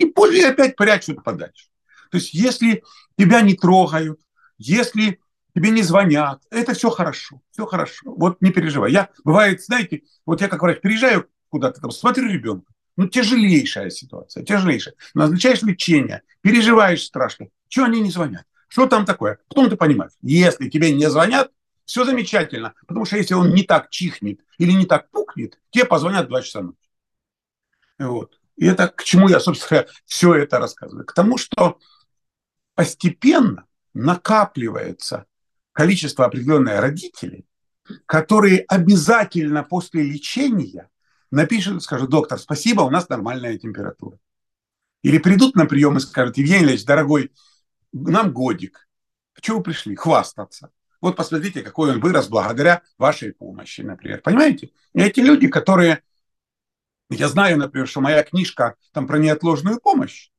и 0.00 0.06
позже 0.06 0.46
опять 0.46 0.76
прячут 0.76 1.22
подальше. 1.22 1.66
То 2.10 2.16
есть 2.16 2.32
если 2.32 2.82
тебя 3.16 3.42
не 3.42 3.54
трогают, 3.54 4.18
если 4.56 5.20
тебе 5.54 5.70
не 5.70 5.82
звонят, 5.82 6.42
это 6.50 6.72
все 6.72 6.90
хорошо, 6.90 7.42
все 7.50 7.66
хорошо. 7.66 8.14
Вот 8.16 8.40
не 8.40 8.50
переживай. 8.50 8.92
Я, 8.92 9.10
бывает, 9.24 9.62
знаете, 9.62 10.02
вот 10.24 10.40
я 10.40 10.48
как 10.48 10.62
врач 10.62 10.80
приезжаю 10.80 11.28
куда-то, 11.50 11.80
там, 11.80 11.90
смотрю 11.90 12.28
ребенка, 12.28 12.72
ну, 12.96 13.08
тяжелейшая 13.08 13.90
ситуация, 13.90 14.42
тяжелейшая. 14.42 14.94
Назначаешь 15.14 15.62
лечение, 15.62 16.22
переживаешь 16.40 17.04
страшно. 17.04 17.48
Чего 17.68 17.84
они 17.84 18.00
не 18.00 18.10
звонят? 18.10 18.44
Что 18.68 18.86
там 18.86 19.04
такое? 19.04 19.38
Потом 19.48 19.68
ты 19.68 19.76
понимаешь, 19.76 20.12
если 20.22 20.70
тебе 20.70 20.92
не 20.92 21.10
звонят, 21.10 21.50
все 21.84 22.04
замечательно. 22.04 22.74
Потому 22.86 23.04
что 23.04 23.16
если 23.16 23.34
он 23.34 23.52
не 23.52 23.64
так 23.64 23.90
чихнет 23.90 24.40
или 24.58 24.72
не 24.72 24.86
так 24.86 25.10
пукнет, 25.10 25.58
тебе 25.70 25.84
позвонят 25.84 26.28
2 26.28 26.42
часа 26.42 26.62
ночи. 26.62 26.78
Вот. 27.98 28.39
И 28.60 28.66
это 28.66 28.88
к 28.88 29.04
чему 29.04 29.28
я, 29.28 29.40
собственно, 29.40 29.86
все 30.04 30.34
это 30.34 30.58
рассказываю? 30.58 31.06
К 31.06 31.14
тому, 31.14 31.38
что 31.38 31.78
постепенно 32.74 33.66
накапливается 33.94 35.24
количество 35.72 36.26
определенное 36.26 36.78
родителей, 36.80 37.46
которые 38.04 38.60
обязательно 38.68 39.64
после 39.64 40.02
лечения 40.02 40.90
напишут 41.30 41.78
и 41.78 41.80
скажут, 41.80 42.10
доктор, 42.10 42.38
спасибо, 42.38 42.82
у 42.82 42.90
нас 42.90 43.08
нормальная 43.08 43.56
температура. 43.56 44.18
Или 45.02 45.16
придут 45.16 45.56
на 45.56 45.64
прием 45.64 45.96
и 45.96 46.00
скажут, 46.00 46.36
Евгений 46.36 46.66
Ильич, 46.66 46.84
дорогой, 46.84 47.32
нам 47.92 48.30
годик. 48.30 48.86
Чего 49.40 49.58
вы 49.58 49.62
пришли? 49.62 49.96
Хвастаться. 49.96 50.70
Вот 51.00 51.16
посмотрите, 51.16 51.62
какой 51.62 51.92
он 51.92 52.00
вырос 52.00 52.28
благодаря 52.28 52.82
вашей 52.98 53.32
помощи, 53.32 53.80
например. 53.80 54.20
Понимаете? 54.20 54.70
И 54.92 55.00
эти 55.00 55.20
люди, 55.20 55.48
которые... 55.48 56.02
Я 57.10 57.28
знаю, 57.28 57.58
например, 57.58 57.88
что 57.88 58.00
моя 58.00 58.22
книжка 58.22 58.76
там 58.92 59.06
про 59.06 59.18
неотложную 59.18 59.80
помощь, 59.80 60.30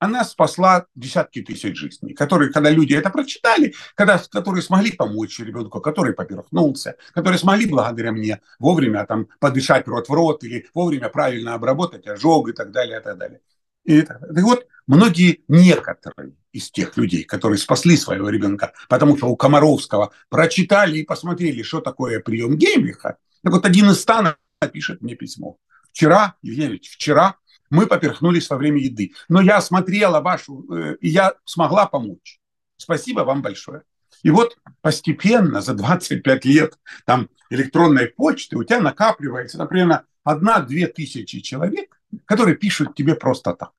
она 0.00 0.24
спасла 0.24 0.86
десятки 0.94 1.40
тысяч 1.40 1.78
жизней, 1.78 2.14
которые, 2.14 2.52
когда 2.52 2.68
люди 2.68 2.94
это 2.94 3.10
прочитали, 3.10 3.74
когда, 3.94 4.20
которые 4.30 4.62
смогли 4.62 4.92
помочь 4.92 5.38
ребенку, 5.38 5.80
который 5.80 6.12
поперхнулся, 6.12 6.96
которые 7.14 7.38
смогли 7.38 7.66
благодаря 7.66 8.12
мне 8.12 8.40
вовремя 8.58 9.06
там 9.06 9.28
подышать 9.38 9.86
рот 9.86 10.08
в 10.08 10.12
рот 10.12 10.44
или 10.44 10.66
вовремя 10.74 11.08
правильно 11.08 11.54
обработать 11.54 12.06
ожог 12.06 12.48
и 12.48 12.52
так 12.52 12.72
далее, 12.72 13.00
и 13.00 13.02
так 13.02 13.16
далее. 13.16 13.40
И, 13.84 14.02
так 14.02 14.20
далее. 14.20 14.40
и 14.40 14.42
вот 14.42 14.66
многие, 14.86 15.44
некоторые 15.48 16.32
из 16.52 16.70
тех 16.70 16.96
людей, 16.96 17.22
которые 17.24 17.58
спасли 17.58 17.96
своего 17.96 18.28
ребенка, 18.28 18.72
потому 18.88 19.16
что 19.16 19.28
у 19.28 19.36
Комаровского 19.36 20.12
прочитали 20.28 20.98
и 20.98 21.04
посмотрели, 21.04 21.62
что 21.62 21.80
такое 21.80 22.20
прием 22.20 22.56
Геймлиха, 22.56 23.16
так 23.42 23.52
вот 23.52 23.64
один 23.64 23.90
из 23.90 24.00
станов 24.00 24.36
пишет 24.72 25.02
мне 25.02 25.14
письмо. 25.14 25.58
Вчера, 25.94 26.34
Евгений 26.42 26.80
вчера 26.82 27.36
мы 27.70 27.86
поперхнулись 27.86 28.50
во 28.50 28.56
время 28.56 28.80
еды. 28.80 29.12
Но 29.28 29.40
я 29.40 29.60
смотрела 29.60 30.20
вашу, 30.20 30.66
э, 30.74 30.96
и 31.00 31.08
я 31.08 31.34
смогла 31.44 31.86
помочь. 31.86 32.40
Спасибо 32.76 33.20
вам 33.20 33.42
большое. 33.42 33.82
И 34.24 34.30
вот 34.30 34.58
постепенно 34.80 35.60
за 35.60 35.74
25 35.74 36.44
лет 36.46 36.76
там 37.06 37.28
электронной 37.48 38.08
почты 38.08 38.56
у 38.56 38.64
тебя 38.64 38.80
накапливается, 38.80 39.56
например, 39.56 40.02
одна-две 40.24 40.88
тысячи 40.88 41.38
человек, 41.38 41.96
которые 42.24 42.56
пишут 42.56 42.96
тебе 42.96 43.14
просто 43.14 43.54
так. 43.54 43.70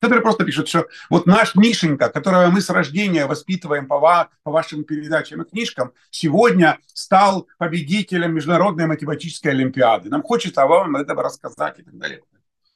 Которые 0.00 0.22
просто 0.22 0.44
пишут, 0.44 0.68
что 0.68 0.86
вот 1.08 1.26
наш 1.26 1.54
Мишенька, 1.54 2.10
которого 2.10 2.48
мы 2.48 2.60
с 2.60 2.68
рождения 2.68 3.26
воспитываем 3.26 3.86
по, 3.86 3.98
ва- 3.98 4.28
по 4.42 4.50
вашим 4.50 4.84
передачам 4.84 5.42
и 5.42 5.48
книжкам, 5.48 5.92
сегодня 6.10 6.78
стал 6.92 7.48
победителем 7.58 8.34
Международной 8.34 8.86
математической 8.86 9.48
олимпиады. 9.48 10.10
Нам 10.10 10.22
хочется 10.22 10.66
вам 10.66 10.96
это 10.96 11.14
рассказать 11.14 11.78
и 11.78 11.82
так 11.82 11.96
далее. 11.96 12.20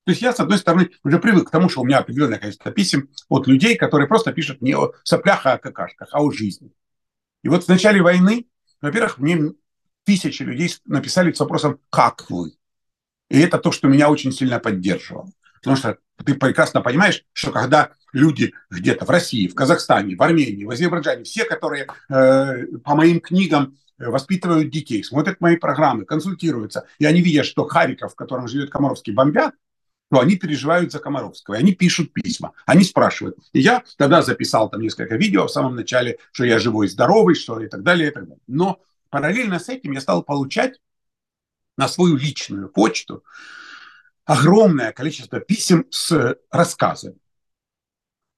То 0.05 0.13
есть 0.13 0.23
я, 0.23 0.33
с 0.33 0.41
одной 0.41 0.57
стороны, 0.57 0.91
уже 1.05 1.19
привык 1.19 1.49
к 1.49 1.51
тому, 1.51 1.69
что 1.69 1.83
у 1.83 1.85
меня 1.85 1.99
определенное 1.99 2.39
количество 2.39 2.73
писем 2.73 3.11
от 3.29 3.47
людей, 3.47 3.77
которые 3.77 4.09
просто 4.09 4.33
пишут 4.33 4.63
не 4.63 4.75
о 4.75 4.93
соплях, 5.05 5.45
а 5.45 5.53
о 5.53 5.59
какашках, 5.59 6.09
а 6.13 6.23
о 6.23 6.31
жизни. 6.31 6.73
И 7.43 7.49
вот 7.49 7.65
в 7.65 7.69
начале 7.69 8.01
войны, 8.01 8.47
во-первых, 8.81 9.19
мне 9.19 9.53
тысячи 10.05 10.43
людей 10.43 10.75
написали 10.87 11.33
с 11.33 11.41
вопросом 11.41 11.79
«Как 11.91 12.31
вы?». 12.31 12.53
И 13.29 13.39
это 13.39 13.59
то, 13.59 13.71
что 13.73 13.89
меня 13.89 14.11
очень 14.11 14.33
сильно 14.33 14.59
поддерживало. 14.59 15.31
Потому 15.61 15.77
что 15.77 15.99
ты 16.25 16.35
прекрасно 16.35 16.81
понимаешь, 16.81 17.25
что 17.33 17.53
когда 17.53 17.90
люди 18.12 18.53
где-то 18.70 19.05
в 19.05 19.11
России, 19.11 19.49
в 19.49 19.55
Казахстане, 19.55 20.16
в 20.16 20.23
Армении, 20.23 20.64
в 20.64 20.70
Азербайджане, 20.70 21.25
все, 21.25 21.44
которые 21.44 21.87
э, 22.09 22.66
по 22.85 22.94
моим 22.94 23.20
книгам 23.20 23.77
э, 23.99 24.09
воспитывают 24.09 24.70
детей, 24.70 25.03
смотрят 25.05 25.40
мои 25.40 25.57
программы, 25.57 26.05
консультируются, 26.05 26.87
и 26.99 27.05
они 27.05 27.20
видят, 27.20 27.46
что 27.46 27.66
Харьков, 27.66 28.12
в 28.12 28.16
котором 28.16 28.49
живет 28.49 28.70
Комаровский, 28.70 29.12
бомбят, 29.12 29.55
то 30.11 30.18
они 30.18 30.37
переживают 30.37 30.90
за 30.90 30.99
Комаровского, 30.99 31.55
и 31.55 31.59
они 31.59 31.73
пишут 31.73 32.12
письма, 32.12 32.53
они 32.66 32.83
спрашивают. 32.83 33.37
И 33.53 33.61
я 33.61 33.85
тогда 33.96 34.23
записал 34.23 34.68
там 34.68 34.81
несколько 34.81 35.16
видео 35.16 35.46
в 35.46 35.53
самом 35.53 35.77
начале, 35.77 36.18
что 36.33 36.44
я 36.44 36.59
живой, 36.59 36.88
здоровый, 36.88 37.37
что 37.37 37.61
и 37.61 37.68
так 37.68 37.83
далее, 37.83 38.09
и 38.09 38.11
так 38.12 38.25
далее. 38.25 38.42
Но 38.49 38.81
параллельно 39.09 39.61
с 39.61 39.68
этим 39.68 39.92
я 39.92 40.01
стал 40.01 40.25
получать 40.25 40.81
на 41.77 41.87
свою 41.87 42.16
личную 42.16 42.68
почту 42.68 43.23
огромное 44.31 44.93
количество 44.93 45.40
писем 45.40 45.87
с 45.90 46.37
рассказами 46.53 47.16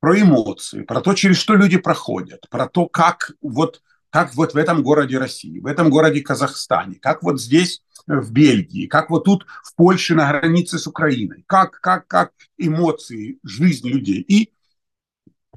про 0.01 0.19
эмоции, 0.19 0.85
про 0.85 1.03
то, 1.03 1.13
через 1.13 1.37
что 1.37 1.55
люди 1.55 1.77
проходят, 1.77 2.49
про 2.49 2.67
то, 2.67 2.87
как 2.87 3.33
вот, 3.43 3.83
как 4.09 4.35
вот 4.35 4.55
в 4.55 4.57
этом 4.57 4.83
городе 4.83 5.19
России, 5.19 5.61
в 5.61 5.67
этом 5.67 5.91
городе 5.91 6.23
Казахстане, 6.23 6.95
как 6.95 7.23
вот 7.23 7.39
здесь 7.39 7.83
в 8.07 8.33
Бельгии, 8.33 8.87
как 8.87 9.11
вот 9.11 9.25
тут 9.25 9.45
в 9.63 9.75
Польше 9.75 10.15
на 10.15 10.31
границе 10.31 10.79
с 10.79 10.87
Украиной, 10.87 11.45
как, 11.47 11.73
как, 11.83 12.07
как 12.07 12.33
эмоции, 12.57 13.39
жизнь 13.43 13.87
людей. 13.87 14.23
И 14.23 14.51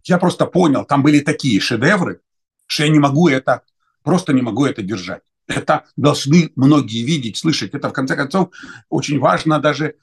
я 0.03 0.17
просто 0.17 0.47
понял, 0.47 0.83
там 0.83 1.01
были 1.01 1.21
такие 1.21 1.61
шедевры, 1.61 2.19
что 2.65 2.83
я 2.83 2.89
не 2.89 2.99
могу 2.99 3.29
это, 3.29 3.61
просто 4.03 4.33
не 4.33 4.41
могу 4.41 4.65
это 4.65 4.81
держать. 4.81 5.23
Это 5.47 5.85
должны 5.95 6.51
многие 6.55 7.03
видеть, 7.03 7.37
слышать. 7.37 7.73
Это, 7.73 7.89
в 7.89 7.93
конце 7.93 8.15
концов, 8.15 8.49
очень 8.89 9.19
важно 9.19 9.59
даже 9.59 9.95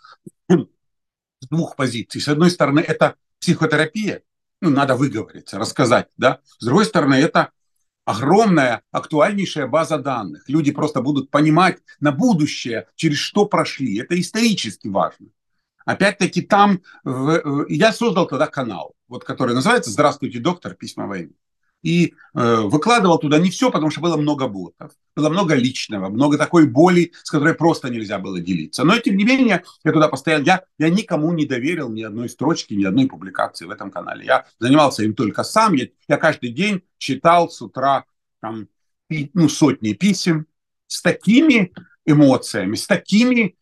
с 0.48 1.46
двух 1.50 1.76
позиций. 1.76 2.20
С 2.20 2.28
одной 2.28 2.50
стороны, 2.50 2.80
это 2.80 3.16
психотерапия, 3.40 4.22
ну, 4.60 4.70
надо 4.70 4.94
выговориться, 4.94 5.58
рассказать, 5.58 6.08
да. 6.16 6.40
С 6.58 6.64
другой 6.64 6.84
стороны, 6.84 7.14
это 7.14 7.50
огромная, 8.04 8.82
актуальнейшая 8.92 9.66
база 9.66 9.98
данных. 9.98 10.48
Люди 10.48 10.70
просто 10.70 11.00
будут 11.02 11.30
понимать 11.30 11.78
на 11.98 12.12
будущее, 12.12 12.86
через 12.94 13.18
что 13.18 13.46
прошли. 13.46 13.98
Это 13.98 14.20
исторически 14.20 14.88
важно. 14.88 15.28
Опять-таки 15.84 16.42
там 16.42 16.82
я 17.04 17.92
создал 17.92 18.28
тогда 18.28 18.46
канал, 18.46 18.94
вот, 19.08 19.24
который 19.24 19.54
называется 19.54 19.90
«Здравствуйте, 19.90 20.38
доктор. 20.38 20.74
Письма 20.74 21.08
войны» 21.08 21.32
и 21.82 22.14
э, 22.34 22.56
выкладывал 22.62 23.18
туда 23.18 23.38
не 23.38 23.50
все, 23.50 23.70
потому 23.70 23.90
что 23.90 24.00
было 24.00 24.16
много 24.16 24.48
ботов, 24.48 24.92
было 25.16 25.28
много 25.28 25.54
личного, 25.54 26.08
много 26.08 26.38
такой 26.38 26.66
боли, 26.66 27.12
с 27.22 27.30
которой 27.30 27.54
просто 27.54 27.90
нельзя 27.90 28.18
было 28.18 28.40
делиться. 28.40 28.84
Но 28.84 28.98
тем 28.98 29.16
не 29.16 29.24
менее, 29.24 29.64
я 29.84 29.92
туда 29.92 30.08
постоянно, 30.08 30.44
я, 30.44 30.64
я 30.78 30.88
никому 30.88 31.32
не 31.32 31.44
доверил 31.44 31.90
ни 31.90 32.02
одной 32.02 32.28
строчки, 32.28 32.74
ни 32.74 32.84
одной 32.84 33.06
публикации 33.06 33.66
в 33.66 33.70
этом 33.70 33.90
канале. 33.90 34.24
Я 34.24 34.46
занимался 34.58 35.02
им 35.02 35.14
только 35.14 35.42
сам, 35.42 35.74
я, 35.74 35.88
я 36.08 36.16
каждый 36.16 36.50
день 36.50 36.82
читал 36.98 37.50
с 37.50 37.60
утра 37.60 38.04
там, 38.40 38.68
ну, 39.08 39.48
сотни 39.48 39.92
писем 39.92 40.46
с 40.86 41.02
такими 41.02 41.72
эмоциями, 42.06 42.76
с 42.76 42.86
такими, 42.86 43.56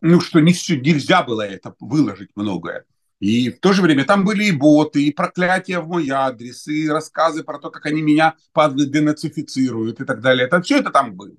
ну, 0.00 0.20
что 0.20 0.40
не 0.40 0.52
все, 0.52 0.78
нельзя 0.78 1.22
было 1.22 1.42
это 1.42 1.74
выложить 1.80 2.30
многое. 2.34 2.84
И 3.20 3.50
в 3.50 3.60
то 3.60 3.72
же 3.72 3.82
время 3.82 4.04
там 4.04 4.24
были 4.24 4.44
и 4.44 4.52
боты, 4.52 5.04
и 5.04 5.12
проклятия 5.12 5.80
в 5.80 5.88
мой 5.88 6.08
адрес, 6.08 6.68
и 6.68 6.88
рассказы 6.88 7.42
про 7.42 7.58
то, 7.58 7.70
как 7.70 7.86
они 7.86 8.00
меня 8.00 8.36
падлы 8.52 8.86
денацифицируют 8.86 10.00
и 10.00 10.04
так 10.04 10.20
далее. 10.20 10.46
Это 10.46 10.62
все 10.62 10.78
это 10.78 10.90
там 10.90 11.14
было. 11.14 11.34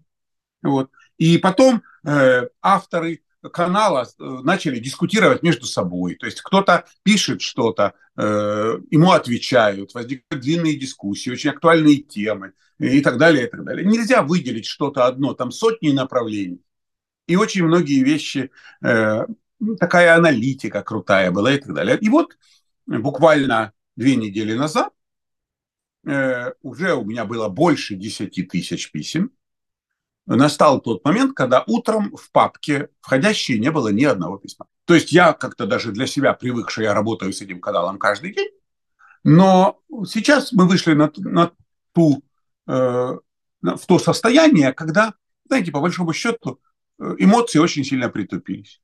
Вот. 0.62 0.92
И 1.18 1.38
потом 1.38 1.84
э, 2.06 2.48
авторы 2.62 3.22
канала 3.54 4.06
э, 4.06 4.24
начали 4.44 4.80
дискутировать 4.80 5.42
между 5.42 5.66
собой. 5.66 6.16
То 6.16 6.26
есть 6.26 6.42
кто-то 6.42 6.86
пишет 7.04 7.42
что-то, 7.42 7.94
э, 8.18 8.80
ему 8.92 9.12
отвечают, 9.12 9.94
возникают 9.94 10.44
длинные 10.44 10.78
дискуссии, 10.78 11.30
очень 11.30 11.52
актуальные 11.52 11.98
темы 11.98 12.54
и 12.78 13.02
так 13.02 13.18
далее, 13.18 13.48
и 13.48 13.50
так 13.50 13.64
далее. 13.64 13.86
Нельзя 13.86 14.22
выделить 14.22 14.66
что-то 14.66 15.06
одно, 15.06 15.34
там 15.34 15.52
сотни 15.52 15.92
направлений. 15.92 16.62
И 17.28 17.36
очень 17.36 17.64
многие 17.64 18.04
вещи 18.04 18.52
э, 18.84 19.26
ну, 19.60 19.76
такая 19.76 20.16
аналитика 20.16 20.82
крутая 20.82 21.32
была 21.32 21.54
и 21.54 21.58
так 21.58 21.74
далее. 21.74 21.98
И 22.00 22.10
вот 22.10 22.38
буквально 22.86 23.74
две 23.96 24.16
недели 24.16 24.54
назад 24.54 24.94
э, 26.06 26.54
уже 26.62 26.94
у 26.94 27.04
меня 27.04 27.26
было 27.26 27.50
больше 27.50 27.96
10 27.96 28.50
тысяч 28.50 28.92
писем. 28.92 29.32
Настал 30.26 30.80
тот 30.80 31.04
момент, 31.04 31.36
когда 31.36 31.64
утром 31.66 32.16
в 32.16 32.32
папке 32.32 32.90
входящие 33.02 33.60
не 33.60 33.72
было 33.72 33.90
ни 33.90 34.04
одного 34.04 34.38
письма. 34.38 34.68
То 34.86 34.94
есть 34.94 35.12
я 35.12 35.34
как-то 35.34 35.66
даже 35.66 35.92
для 35.92 36.08
себя 36.08 36.34
привык, 36.34 36.70
что 36.70 36.84
я 36.84 36.94
работаю 36.94 37.34
с 37.34 37.42
этим 37.42 37.60
каналом 37.60 37.98
каждый 37.98 38.34
день. 38.34 38.50
Но 39.24 39.82
сейчас 40.08 40.54
мы 40.54 40.68
вышли 40.68 40.94
на, 40.94 41.12
на 41.18 41.52
ту, 41.94 42.24
э, 42.68 42.72
в 42.72 43.86
то 43.88 44.00
состояние, 44.00 44.72
когда, 44.72 45.14
знаете, 45.48 45.72
по 45.72 45.82
большому 45.82 46.14
счету, 46.14 46.62
э, 47.00 47.16
эмоции 47.18 47.60
очень 47.60 47.84
сильно 47.84 48.10
притупились 48.10 48.82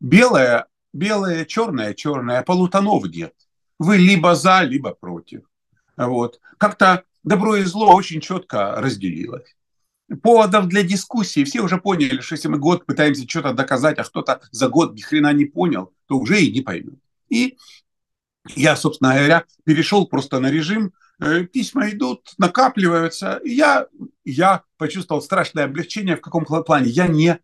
белое, 0.00 0.66
белое, 0.92 1.44
черное, 1.44 1.94
черное, 1.94 2.42
полутонов 2.42 3.04
нет. 3.06 3.34
Вы 3.78 3.96
либо 3.96 4.34
за, 4.34 4.62
либо 4.62 4.94
против. 4.94 5.42
Вот. 5.96 6.40
Как-то 6.58 7.04
добро 7.22 7.56
и 7.56 7.62
зло 7.64 7.94
очень 7.94 8.20
четко 8.20 8.76
разделилось. 8.76 9.56
Поводов 10.22 10.68
для 10.68 10.82
дискуссии 10.82 11.44
все 11.44 11.60
уже 11.60 11.78
поняли, 11.78 12.20
что 12.20 12.34
если 12.34 12.48
мы 12.48 12.58
год 12.58 12.84
пытаемся 12.84 13.28
что-то 13.28 13.54
доказать, 13.54 13.98
а 13.98 14.04
кто-то 14.04 14.40
за 14.50 14.68
год 14.68 14.94
ни 14.94 15.00
хрена 15.00 15.32
не 15.32 15.46
понял, 15.46 15.92
то 16.06 16.18
уже 16.18 16.40
и 16.40 16.52
не 16.52 16.60
поймет. 16.60 16.98
И 17.30 17.56
я, 18.54 18.76
собственно 18.76 19.14
говоря, 19.14 19.44
перешел 19.64 20.06
просто 20.06 20.40
на 20.40 20.50
режим, 20.50 20.92
э, 21.20 21.44
письма 21.44 21.88
идут, 21.90 22.34
накапливаются, 22.36 23.40
и 23.42 23.54
я, 23.54 23.86
я 24.24 24.62
почувствовал 24.76 25.22
страшное 25.22 25.64
облегчение 25.64 26.16
в 26.16 26.20
каком 26.20 26.44
плане. 26.44 26.90
Я 26.90 27.06
не 27.06 27.38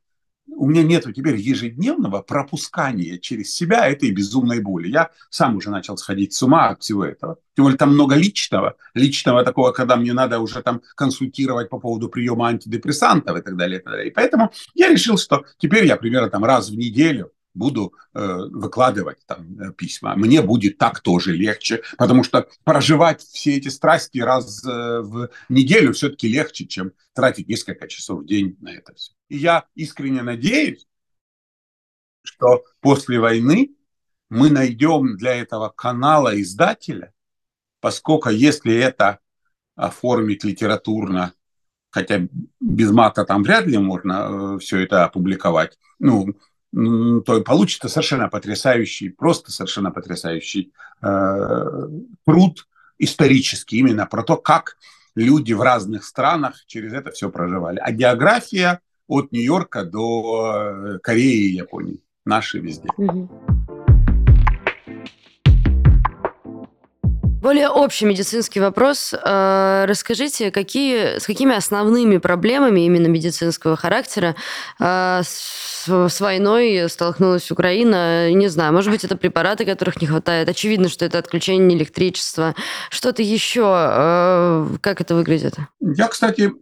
у 0.56 0.66
меня 0.66 0.82
нет 0.82 1.04
теперь 1.14 1.36
ежедневного 1.36 2.22
пропускания 2.22 3.18
через 3.18 3.54
себя 3.54 3.88
этой 3.88 4.10
безумной 4.10 4.60
боли. 4.60 4.88
Я 4.88 5.10
сам 5.30 5.56
уже 5.56 5.70
начал 5.70 5.96
сходить 5.96 6.32
с 6.32 6.42
ума 6.42 6.68
от 6.68 6.82
всего 6.82 7.04
этого. 7.04 7.38
Тем 7.56 7.64
более 7.64 7.78
там 7.78 7.94
много 7.94 8.14
личного. 8.14 8.76
Личного 8.94 9.44
такого, 9.44 9.72
когда 9.72 9.96
мне 9.96 10.12
надо 10.12 10.38
уже 10.40 10.62
там 10.62 10.82
консультировать 10.96 11.70
по 11.70 11.78
поводу 11.78 12.08
приема 12.08 12.48
антидепрессантов 12.48 13.38
и 13.38 13.42
так 13.42 13.56
далее. 13.56 13.80
И, 13.80 13.82
так 13.82 13.92
далее. 13.92 14.08
и 14.08 14.10
поэтому 14.10 14.52
я 14.74 14.88
решил, 14.88 15.18
что 15.18 15.44
теперь 15.58 15.86
я 15.86 15.96
примерно 15.96 16.28
там 16.28 16.44
раз 16.44 16.70
в 16.70 16.76
неделю 16.76 17.32
буду 17.54 17.94
э, 18.14 18.36
выкладывать 18.50 19.18
там 19.26 19.58
э, 19.60 19.72
письма. 19.72 20.14
Мне 20.16 20.42
будет 20.42 20.78
так 20.78 21.00
тоже 21.00 21.32
легче, 21.32 21.82
потому 21.98 22.24
что 22.24 22.48
проживать 22.64 23.22
все 23.22 23.56
эти 23.56 23.68
страсти 23.68 24.18
раз 24.18 24.64
э, 24.64 25.00
в 25.00 25.30
неделю 25.48 25.92
все-таки 25.92 26.28
легче, 26.28 26.66
чем 26.66 26.92
тратить 27.12 27.48
несколько 27.48 27.88
часов 27.88 28.20
в 28.20 28.26
день 28.26 28.56
на 28.60 28.72
это 28.72 28.94
все. 28.94 29.12
И 29.28 29.36
я 29.36 29.64
искренне 29.74 30.22
надеюсь, 30.22 30.86
что 32.22 32.64
после 32.80 33.18
войны 33.18 33.74
мы 34.28 34.50
найдем 34.50 35.16
для 35.16 35.34
этого 35.34 35.70
канала 35.70 36.40
издателя, 36.40 37.12
поскольку 37.80 38.30
если 38.30 38.74
это 38.74 39.18
оформить 39.74 40.44
литературно, 40.44 41.32
хотя 41.90 42.28
без 42.60 42.90
мата 42.92 43.24
там 43.24 43.42
вряд 43.42 43.66
ли 43.66 43.78
можно 43.78 44.58
все 44.58 44.78
это 44.78 45.04
опубликовать, 45.04 45.78
ну, 45.98 46.34
то 46.72 47.40
получится 47.44 47.88
совершенно 47.88 48.28
потрясающий, 48.28 49.08
просто 49.08 49.50
совершенно 49.50 49.90
потрясающий 49.90 50.72
э, 51.02 51.88
труд 52.24 52.68
исторический 52.98 53.78
именно 53.78 54.06
про 54.06 54.22
то, 54.22 54.36
как 54.36 54.76
люди 55.16 55.52
в 55.52 55.62
разных 55.62 56.04
странах 56.04 56.64
через 56.66 56.92
это 56.92 57.10
все 57.10 57.30
проживали. 57.30 57.78
А 57.78 57.90
география 57.90 58.80
от 59.08 59.32
Нью-Йорка 59.32 59.84
до 59.84 60.94
э, 60.94 60.98
Кореи 61.02 61.50
и 61.50 61.56
Японии. 61.56 62.00
Наши 62.24 62.60
везде. 62.60 62.88
Более 67.40 67.70
общий 67.70 68.04
медицинский 68.04 68.60
вопрос. 68.60 69.14
Э, 69.14 69.86
расскажите, 69.88 70.50
какие, 70.50 71.18
с 71.18 71.24
какими 71.24 71.56
основными 71.56 72.18
проблемами 72.18 72.80
именно 72.80 73.06
медицинского 73.06 73.76
характера 73.76 74.36
э, 74.78 75.22
с, 75.24 75.88
с 75.88 76.20
войной 76.20 76.86
столкнулась 76.90 77.50
Украина? 77.50 78.30
Не 78.30 78.48
знаю, 78.48 78.74
может 78.74 78.90
быть, 78.90 79.04
это 79.04 79.16
препараты, 79.16 79.64
которых 79.64 80.02
не 80.02 80.06
хватает. 80.06 80.50
Очевидно, 80.50 80.90
что 80.90 81.06
это 81.06 81.16
отключение 81.16 81.78
электричества. 81.78 82.54
Что-то 82.90 83.22
еще. 83.22 83.72
Э, 83.74 84.66
как 84.82 85.00
это 85.00 85.14
выглядит? 85.14 85.54
Я, 85.80 86.08
кстати, 86.08 86.52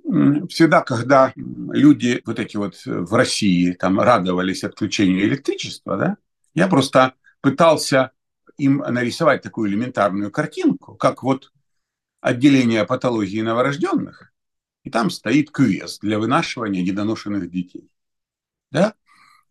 всегда, 0.48 0.82
когда 0.82 1.32
люди 1.34 2.22
вот 2.24 2.38
эти 2.38 2.56
вот 2.56 2.76
в 2.84 3.12
России 3.14 3.72
там 3.72 3.98
радовались 3.98 4.62
отключению 4.62 5.24
электричества, 5.24 5.96
да, 5.96 6.16
я 6.54 6.68
просто 6.68 7.14
пытался 7.40 8.12
им 8.58 8.78
нарисовать 8.78 9.42
такую 9.42 9.70
элементарную 9.70 10.30
картинку, 10.30 10.94
как 10.94 11.22
вот 11.22 11.52
отделение 12.20 12.84
патологии 12.84 13.40
новорожденных, 13.40 14.32
и 14.84 14.90
там 14.90 15.10
стоит 15.10 15.50
квест 15.50 16.00
для 16.00 16.18
вынашивания 16.18 16.82
недоношенных 16.82 17.50
детей, 17.50 17.90
да, 18.70 18.94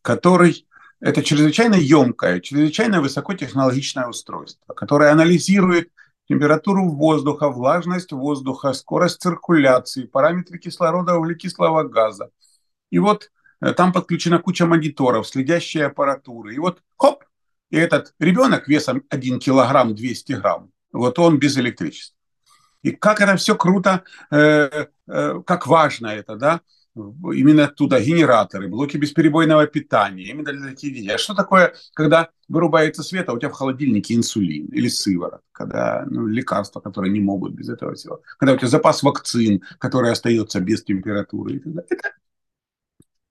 который 0.02 0.68
это 1.00 1.24
чрезвычайно 1.24 1.76
емкое, 1.76 2.40
чрезвычайно 2.40 3.02
высокотехнологичное 3.02 4.08
устройство, 4.08 4.74
которое 4.74 5.12
анализирует 5.12 5.92
температуру 6.28 6.90
воздуха, 6.90 7.50
влажность 7.50 8.12
воздуха, 8.12 8.74
скорость 8.74 9.22
циркуляции, 9.22 10.06
параметры 10.06 10.58
кислорода, 10.58 11.16
углекислого 11.16 11.84
газа. 11.84 12.32
И 12.90 13.00
вот 13.00 13.32
э, 13.62 13.74
там 13.74 13.94
подключена 13.94 14.40
куча 14.40 14.66
мониторов, 14.66 15.28
следящие 15.28 15.86
аппаратуры. 15.86 16.56
И 16.56 16.60
вот 16.60 16.82
хоп, 16.98 17.24
и 17.70 17.78
этот 17.78 18.14
ребенок 18.20 18.68
весом 18.68 19.04
1 19.10 19.40
килограмм 19.40 19.96
200 19.96 20.34
грамм, 20.34 20.72
вот 20.92 21.20
он 21.20 21.40
без 21.40 21.58
электричества. 21.58 22.18
И 22.84 22.92
как 22.92 23.22
это 23.22 23.36
все 23.36 23.56
круто, 23.56 24.04
э, 24.32 24.86
э, 25.08 25.42
как 25.46 25.68
важно 25.68 26.08
это, 26.08 26.36
да, 26.36 26.62
именно 26.96 27.68
туда 27.68 28.00
генераторы, 28.00 28.68
блоки 28.68 28.98
бесперебойного 28.98 29.68
питания, 29.68 30.26
именно 30.26 30.52
для 30.52 30.70
таких 30.70 30.94
детей. 30.94 31.14
А 31.14 31.18
что 31.18 31.34
такое, 31.34 31.74
когда 31.94 32.30
вырубается 32.48 33.04
свет, 33.04 33.30
а 33.30 33.34
у 33.34 33.40
тебя 33.40 33.50
в 33.50 33.54
холодильнике 33.54 34.16
инсулин 34.16 34.68
или 34.68 34.88
сыворот, 34.88 35.42
когда 35.52 36.06
ну, 36.10 36.28
лекарства, 36.28 36.80
которые 36.80 37.12
не 37.12 37.20
могут 37.20 37.54
без 37.54 37.70
этого 37.70 37.94
всего, 37.94 38.22
когда 38.38 38.54
у 38.54 38.58
тебя 38.58 38.68
запас 38.68 39.04
вакцин, 39.04 39.62
который 39.80 40.12
остается 40.12 40.60
без 40.60 40.84
температуры 40.84 41.56
и 41.56 41.60
так 41.60 41.74
далее. 41.74 41.88
Это 41.90 42.12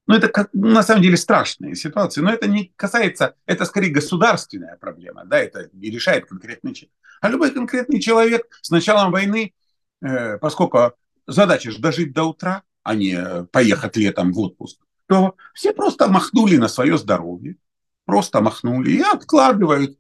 ну, 0.07 0.15
это 0.15 0.49
на 0.53 0.83
самом 0.83 1.03
деле 1.03 1.17
страшная 1.17 1.75
ситуация, 1.75 2.23
но 2.23 2.33
это 2.33 2.49
не 2.49 2.73
касается, 2.77 3.35
это 3.47 3.65
скорее 3.65 3.91
государственная 3.91 4.77
проблема, 4.77 5.25
да, 5.25 5.39
это 5.39 5.69
не 5.73 5.91
решает 5.91 6.27
конкретный 6.27 6.75
человек. 6.75 6.95
А 7.21 7.29
любой 7.29 7.51
конкретный 7.51 8.01
человек 8.01 8.47
с 8.63 8.71
началом 8.71 9.11
войны, 9.11 9.55
э, 10.03 10.39
поскольку 10.39 10.93
задача 11.27 11.71
же 11.71 11.81
дожить 11.81 12.13
до 12.13 12.25
утра, 12.25 12.63
а 12.83 12.95
не 12.95 13.45
поехать 13.51 13.97
летом 13.97 14.33
в 14.33 14.39
отпуск, 14.39 14.79
то 15.07 15.35
все 15.55 15.73
просто 15.73 16.09
махнули 16.09 16.57
на 16.57 16.69
свое 16.69 16.99
здоровье, 16.99 17.57
просто 18.05 18.41
махнули 18.41 18.91
и 18.91 19.01
откладывают 19.01 19.99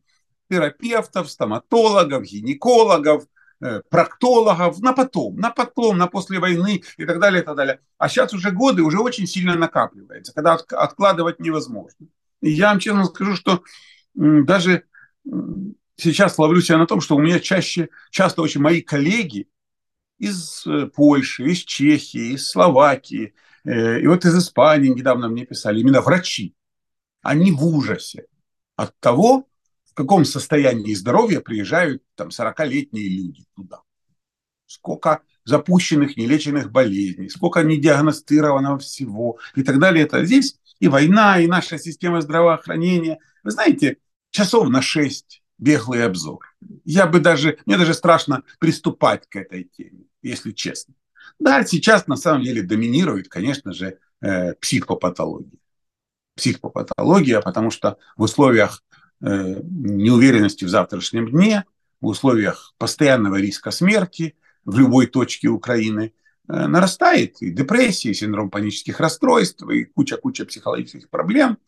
терапевтов, 0.48 1.28
стоматологов, 1.28 2.22
гинекологов, 2.22 3.24
Э, 3.24 3.35
проктологов 3.90 4.80
на 4.80 4.92
потом, 4.92 5.36
на 5.36 5.50
потом, 5.50 5.98
на 5.98 6.06
после 6.06 6.38
войны 6.38 6.82
и 6.96 7.04
так 7.06 7.18
далее, 7.18 7.42
и 7.42 7.44
так 7.44 7.56
далее. 7.56 7.80
А 7.98 8.08
сейчас 8.08 8.34
уже 8.34 8.50
годы 8.50 8.82
уже 8.82 8.98
очень 8.98 9.26
сильно 9.26 9.54
накапливается, 9.54 10.34
когда 10.34 10.54
откладывать 10.54 11.40
невозможно. 11.40 12.06
И 12.42 12.50
я 12.50 12.68
вам 12.68 12.78
честно 12.78 13.04
скажу, 13.04 13.34
что 13.34 13.62
даже 14.14 14.84
сейчас 15.96 16.38
ловлю 16.38 16.60
себя 16.60 16.78
на 16.78 16.86
том, 16.86 17.00
что 17.00 17.16
у 17.16 17.20
меня 17.20 17.40
чаще, 17.40 17.88
часто 18.10 18.42
очень 18.42 18.60
мои 18.60 18.82
коллеги 18.82 19.48
из 20.18 20.66
э, 20.66 20.86
Польши, 20.86 21.44
из 21.44 21.58
Чехии, 21.58 22.34
из 22.34 22.48
Словакии, 22.48 23.34
э, 23.64 24.00
и 24.00 24.06
вот 24.06 24.24
из 24.24 24.36
Испании 24.36 24.88
недавно 24.88 25.28
мне 25.28 25.44
писали, 25.44 25.80
именно 25.80 26.00
врачи, 26.00 26.54
они 27.22 27.52
в 27.52 27.64
ужасе 27.64 28.26
от 28.76 28.98
того, 29.00 29.48
каком 29.96 30.24
состоянии 30.24 30.94
здоровья 30.94 31.40
приезжают 31.40 32.02
там 32.14 32.28
40-летние 32.28 33.08
люди 33.08 33.44
туда. 33.54 33.80
Сколько 34.66 35.22
запущенных, 35.44 36.16
нелеченных 36.16 36.70
болезней, 36.70 37.28
сколько 37.28 37.62
недиагностированного 37.62 38.78
всего 38.78 39.38
и 39.54 39.62
так 39.62 39.78
далее. 39.78 40.04
Это 40.04 40.24
здесь 40.24 40.58
и 40.80 40.88
война, 40.88 41.40
и 41.40 41.46
наша 41.46 41.78
система 41.78 42.20
здравоохранения. 42.20 43.18
Вы 43.42 43.52
знаете, 43.52 43.96
часов 44.30 44.68
на 44.68 44.82
6 44.82 45.42
беглый 45.58 46.04
обзор. 46.04 46.54
Я 46.84 47.06
бы 47.06 47.20
даже, 47.20 47.58
мне 47.64 47.78
даже 47.78 47.94
страшно 47.94 48.42
приступать 48.58 49.26
к 49.28 49.36
этой 49.36 49.64
теме, 49.64 50.04
если 50.20 50.52
честно. 50.52 50.94
Да, 51.38 51.64
сейчас 51.64 52.06
на 52.06 52.16
самом 52.16 52.42
деле 52.42 52.62
доминирует, 52.62 53.28
конечно 53.28 53.72
же, 53.72 53.98
э, 54.20 54.54
психопатология. 54.54 55.58
Психопатология, 56.34 57.40
потому 57.40 57.70
что 57.70 57.98
в 58.16 58.22
условиях 58.22 58.82
неуверенности 59.20 60.64
в 60.64 60.68
завтрашнем 60.68 61.30
дне, 61.30 61.64
в 62.00 62.06
условиях 62.06 62.74
постоянного 62.78 63.36
риска 63.36 63.70
смерти 63.70 64.36
в 64.64 64.78
любой 64.78 65.06
точке 65.06 65.48
Украины 65.48 66.12
э, 66.48 66.66
нарастает 66.66 67.40
и 67.40 67.50
депрессия, 67.50 68.10
и 68.10 68.14
синдром 68.14 68.50
панических 68.50 69.00
расстройств, 69.00 69.62
и 69.70 69.84
куча-куча 69.84 70.44
психологических 70.44 71.08
проблем, 71.08 71.58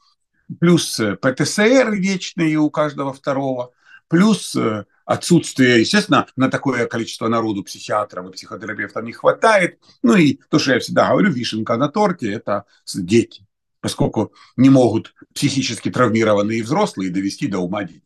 плюс 0.60 1.00
э, 1.00 1.16
ПТСР 1.16 1.92
вечный 1.92 2.56
у 2.56 2.68
каждого 2.70 3.12
второго, 3.12 3.72
плюс 4.08 4.56
отсутствие, 5.04 5.80
естественно, 5.80 6.26
на 6.36 6.50
такое 6.50 6.86
количество 6.86 7.28
народу 7.28 7.62
психиатров 7.64 8.28
и 8.28 8.32
психотерапевтов 8.32 9.04
не 9.04 9.12
хватает. 9.12 9.78
Ну 10.02 10.14
и 10.14 10.38
то, 10.50 10.58
что 10.58 10.74
я 10.74 10.80
всегда 10.80 11.08
говорю, 11.08 11.30
вишенка 11.30 11.76
на 11.76 11.88
торте– 11.88 12.32
это 12.32 12.64
дети 12.94 13.47
поскольку 13.80 14.32
не 14.56 14.70
могут 14.70 15.14
психически 15.34 15.90
травмированные 15.90 16.62
взрослые 16.62 17.10
довести 17.10 17.46
до 17.46 17.58
ума 17.58 17.84
детей. 17.84 18.02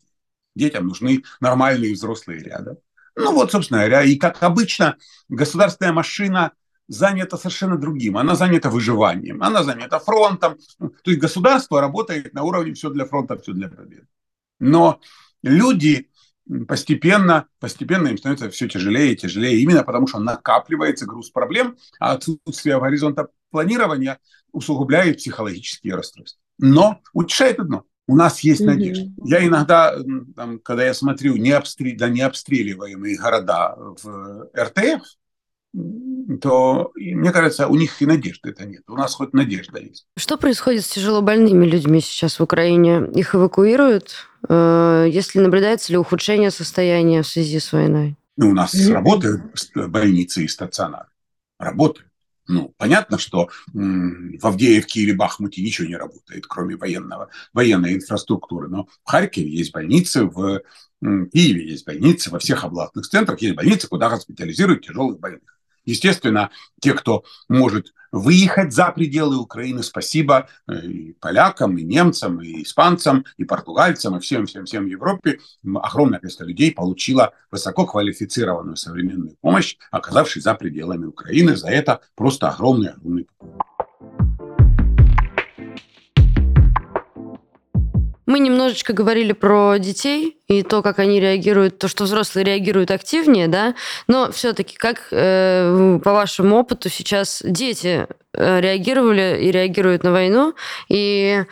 Детям 0.55 0.87
нужны 0.87 1.23
нормальные 1.39 1.93
взрослые 1.93 2.39
рядом. 2.39 2.77
Ну 3.15 3.33
вот, 3.33 3.51
собственно 3.51 3.79
говоря, 3.79 4.03
и 4.03 4.15
как 4.15 4.41
обычно, 4.41 4.97
государственная 5.29 5.93
машина 5.93 6.53
занята 6.87 7.37
совершенно 7.37 7.77
другим. 7.77 8.17
Она 8.17 8.35
занята 8.35 8.69
выживанием, 8.69 9.41
она 9.41 9.63
занята 9.63 9.99
фронтом. 9.99 10.57
То 10.79 11.11
есть 11.11 11.19
государство 11.19 11.81
работает 11.81 12.33
на 12.33 12.43
уровне 12.43 12.73
все 12.73 12.89
для 12.89 13.05
фронта, 13.05 13.37
все 13.37 13.53
для 13.53 13.69
победы. 13.69 14.07
Но 14.59 14.99
люди 15.41 16.09
постепенно, 16.67 17.47
постепенно 17.59 18.09
им 18.09 18.17
становится 18.17 18.49
все 18.49 18.67
тяжелее 18.67 19.13
и 19.13 19.15
тяжелее, 19.15 19.59
именно 19.59 19.83
потому 19.83 20.07
что 20.07 20.19
накапливается 20.19 21.05
груз 21.05 21.29
проблем, 21.29 21.77
а 21.99 22.13
отсутствие 22.13 22.79
горизонта 22.79 23.29
планирования 23.53 24.17
усугубляет 24.51 25.17
психологические 25.17 25.95
расстройства. 25.95 26.41
Но 26.57 26.99
утешает 27.13 27.59
одно. 27.59 27.83
У 28.07 28.17
нас 28.17 28.41
есть 28.41 28.61
mm-hmm. 28.61 28.65
надежда. 28.65 29.11
Я 29.23 29.47
иногда, 29.47 29.95
там, 30.35 30.59
когда 30.59 30.83
я 30.85 30.93
смотрю 30.93 31.37
необстрел... 31.37 31.95
да, 31.97 32.09
необстреливаемые 32.09 33.17
города 33.17 33.75
в 33.77 34.49
РТФ, 34.57 35.03
то, 36.41 36.91
мне 36.95 37.31
кажется, 37.31 37.67
у 37.67 37.75
них 37.75 38.01
и 38.01 38.05
надежды 38.05 38.49
это 38.49 38.65
нет. 38.65 38.83
У 38.87 38.95
нас 38.95 39.15
хоть 39.15 39.33
надежда 39.33 39.79
есть. 39.79 40.05
Что 40.17 40.37
происходит 40.37 40.83
с 40.83 40.89
тяжело 40.89 41.21
больными 41.21 41.65
людьми 41.65 42.01
сейчас 42.01 42.39
в 42.39 42.43
Украине? 42.43 43.09
Их 43.15 43.33
эвакуируют? 43.35 44.27
Э, 44.49 45.07
если 45.09 45.39
наблюдается 45.39 45.91
ли 45.91 45.97
ухудшение 45.97 46.51
состояния 46.51 47.21
в 47.21 47.27
связи 47.27 47.59
с 47.59 47.71
войной? 47.71 48.17
Ну, 48.35 48.49
у 48.49 48.53
нас 48.53 48.75
mm-hmm. 48.75 48.93
работают 48.93 49.43
больницы 49.75 50.43
и 50.43 50.47
стационары. 50.47 51.07
Работают. 51.57 52.09
Ну, 52.47 52.73
понятно, 52.77 53.17
что 53.17 53.49
в 53.73 54.45
Авдеевке 54.45 55.01
или 55.01 55.13
Бахмуте 55.13 55.61
ничего 55.61 55.87
не 55.87 55.95
работает, 55.95 56.45
кроме 56.45 56.75
военного, 56.75 57.29
военной 57.53 57.95
инфраструктуры. 57.95 58.67
Но 58.67 58.87
в 59.03 59.09
Харькове 59.09 59.49
есть 59.49 59.71
больницы, 59.71 60.25
в 60.25 60.61
Киеве 61.01 61.69
есть 61.69 61.85
больницы, 61.85 62.31
во 62.31 62.39
всех 62.39 62.63
областных 62.63 63.07
центрах 63.07 63.41
есть 63.41 63.55
больницы, 63.55 63.87
куда 63.87 64.09
госпитализируют 64.09 64.85
тяжелых 64.85 65.19
больных. 65.19 65.57
Естественно, 65.85 66.49
те, 66.79 66.93
кто 66.93 67.23
может 67.49 67.93
выехать 68.13 68.71
за 68.71 68.91
пределы 68.91 69.37
Украины, 69.37 69.81
спасибо 69.81 70.47
э, 70.67 70.85
и 70.85 71.13
полякам, 71.13 71.77
и 71.77 71.83
немцам, 71.83 72.41
и 72.41 72.61
испанцам, 72.61 73.25
и 73.37 73.43
португальцам, 73.43 74.15
и 74.15 74.19
всем-всем-всем 74.19 74.85
Европе. 74.85 75.39
Огромное 75.75 76.19
количество 76.19 76.45
людей 76.45 76.71
получило 76.71 77.33
высококвалифицированную 77.49 78.77
современную 78.77 79.35
помощь, 79.41 79.77
оказавшись 79.89 80.43
за 80.43 80.53
пределами 80.53 81.05
Украины. 81.05 81.55
За 81.55 81.69
это 81.69 82.01
просто 82.15 82.49
огромный-огромный 82.49 83.27
Мы 88.33 88.39
немножечко 88.39 88.93
говорили 88.93 89.31
про 89.31 89.77
детей 89.77 90.39
и 90.47 90.63
то, 90.63 90.81
как 90.81 90.97
они 90.97 91.19
реагируют, 91.19 91.77
то, 91.77 91.87
что 91.87 92.05
взрослые 92.05 92.43
реагируют 92.43 92.89
активнее, 92.89 93.47
да, 93.47 93.75
но 94.07 94.31
все-таки 94.31 94.75
как 94.75 95.09
э, 95.11 95.99
по 96.03 96.13
вашему 96.13 96.55
опыту 96.55 96.89
сейчас 96.89 97.43
дети 97.45 98.07
э, 98.33 98.59
реагировали 98.59 99.37
и 99.39 99.51
реагируют 99.51 100.03
на 100.03 100.11
войну, 100.11 100.55
и, 100.89 101.45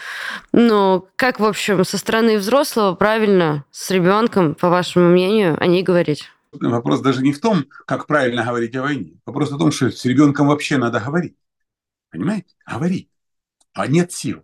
ну, 0.54 1.08
как, 1.18 1.40
в 1.40 1.46
общем, 1.46 1.86
со 1.86 2.00
стороны 2.00 2.40
взрослого 2.40 2.96
правильно 2.96 3.64
с 3.70 3.92
ребенком, 3.92 4.56
по 4.56 4.70
вашему 4.70 5.10
мнению, 5.10 5.62
о 5.62 5.68
ней 5.68 5.84
говорить? 5.84 6.32
Вопрос 6.52 7.02
даже 7.02 7.22
не 7.22 7.32
в 7.32 7.40
том, 7.40 7.66
как 7.86 8.08
правильно 8.08 8.44
говорить 8.44 8.76
о 8.76 8.82
войне. 8.82 9.20
Вопрос 9.28 9.52
в 9.52 9.58
том, 9.60 9.72
что 9.72 9.92
с 9.92 10.04
ребенком 10.04 10.48
вообще 10.48 10.78
надо 10.78 11.00
говорить. 11.00 11.36
Понимаете? 12.10 12.56
Говорить. 12.66 13.08
А 13.74 13.86
нет 13.86 14.12
сил. 14.12 14.42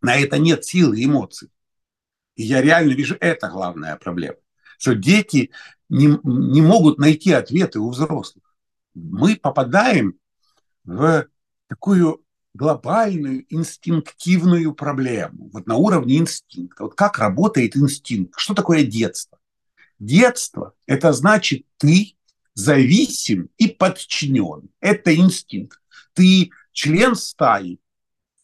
На 0.00 0.16
это 0.16 0.38
нет 0.38 0.64
силы 0.64 1.02
эмоций. 1.02 1.50
И 2.34 2.44
я 2.44 2.62
реально 2.62 2.92
вижу, 2.92 3.16
это 3.20 3.48
главная 3.48 3.96
проблема. 3.96 4.36
Что 4.78 4.94
дети 4.94 5.50
не, 5.88 6.18
не 6.22 6.62
могут 6.62 6.98
найти 6.98 7.32
ответы 7.32 7.80
у 7.80 7.90
взрослых. 7.90 8.44
Мы 8.94 9.36
попадаем 9.36 10.18
в 10.84 11.26
такую 11.68 12.24
глобальную 12.54 13.44
инстинктивную 13.52 14.74
проблему. 14.74 15.50
Вот 15.52 15.66
на 15.66 15.76
уровне 15.76 16.18
инстинкта. 16.18 16.84
Вот 16.84 16.94
как 16.94 17.18
работает 17.18 17.76
инстинкт? 17.76 18.34
Что 18.38 18.54
такое 18.54 18.84
детство? 18.84 19.38
Детство– 19.98 20.74
это 20.86 21.12
значит, 21.12 21.66
ты 21.76 22.16
зависим 22.54 23.50
и 23.58 23.68
подчинен. 23.68 24.70
Это 24.80 25.14
инстинкт. 25.14 25.80
Ты 26.12 26.50
член 26.72 27.14
стаи, 27.14 27.78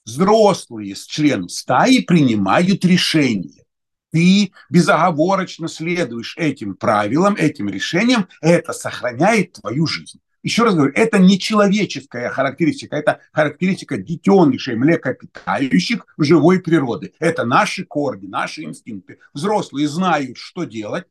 взрослые 0.05 0.95
члены 0.95 1.49
стаи 1.49 2.01
принимают 2.01 2.85
решения. 2.85 3.65
Ты 4.11 4.53
безоговорочно 4.71 5.67
следуешь 5.67 6.37
этим 6.37 6.77
правилам, 6.77 7.35
этим 7.35 7.69
решениям, 7.69 8.29
это 8.41 8.73
сохраняет 8.73 9.55
твою 9.55 9.87
жизнь. 9.87 10.21
Еще 10.45 10.63
раз 10.63 10.75
говорю, 10.75 10.93
это 10.95 11.19
не 11.19 11.39
человеческая 11.39 12.29
характеристика, 12.29 12.97
это 12.97 13.21
характеристика 13.33 13.97
детенышей, 13.97 14.77
млекопитающих 14.77 16.07
живой 16.19 16.61
природы. 16.61 17.15
Это 17.19 17.45
наши 17.45 17.85
корни, 17.85 18.27
наши 18.27 18.63
инстинкты. 18.63 19.19
Взрослые 19.33 19.89
знают, 19.89 20.37
что 20.37 20.65
делать, 20.65 21.07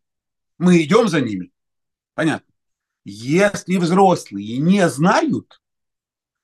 мы 0.59 0.81
идем 0.83 1.07
за 1.07 1.19
ними. 1.19 1.51
Понятно? 2.13 2.53
Если 3.05 3.77
взрослые 3.77 4.59
не 4.59 4.87
знают, 4.87 5.59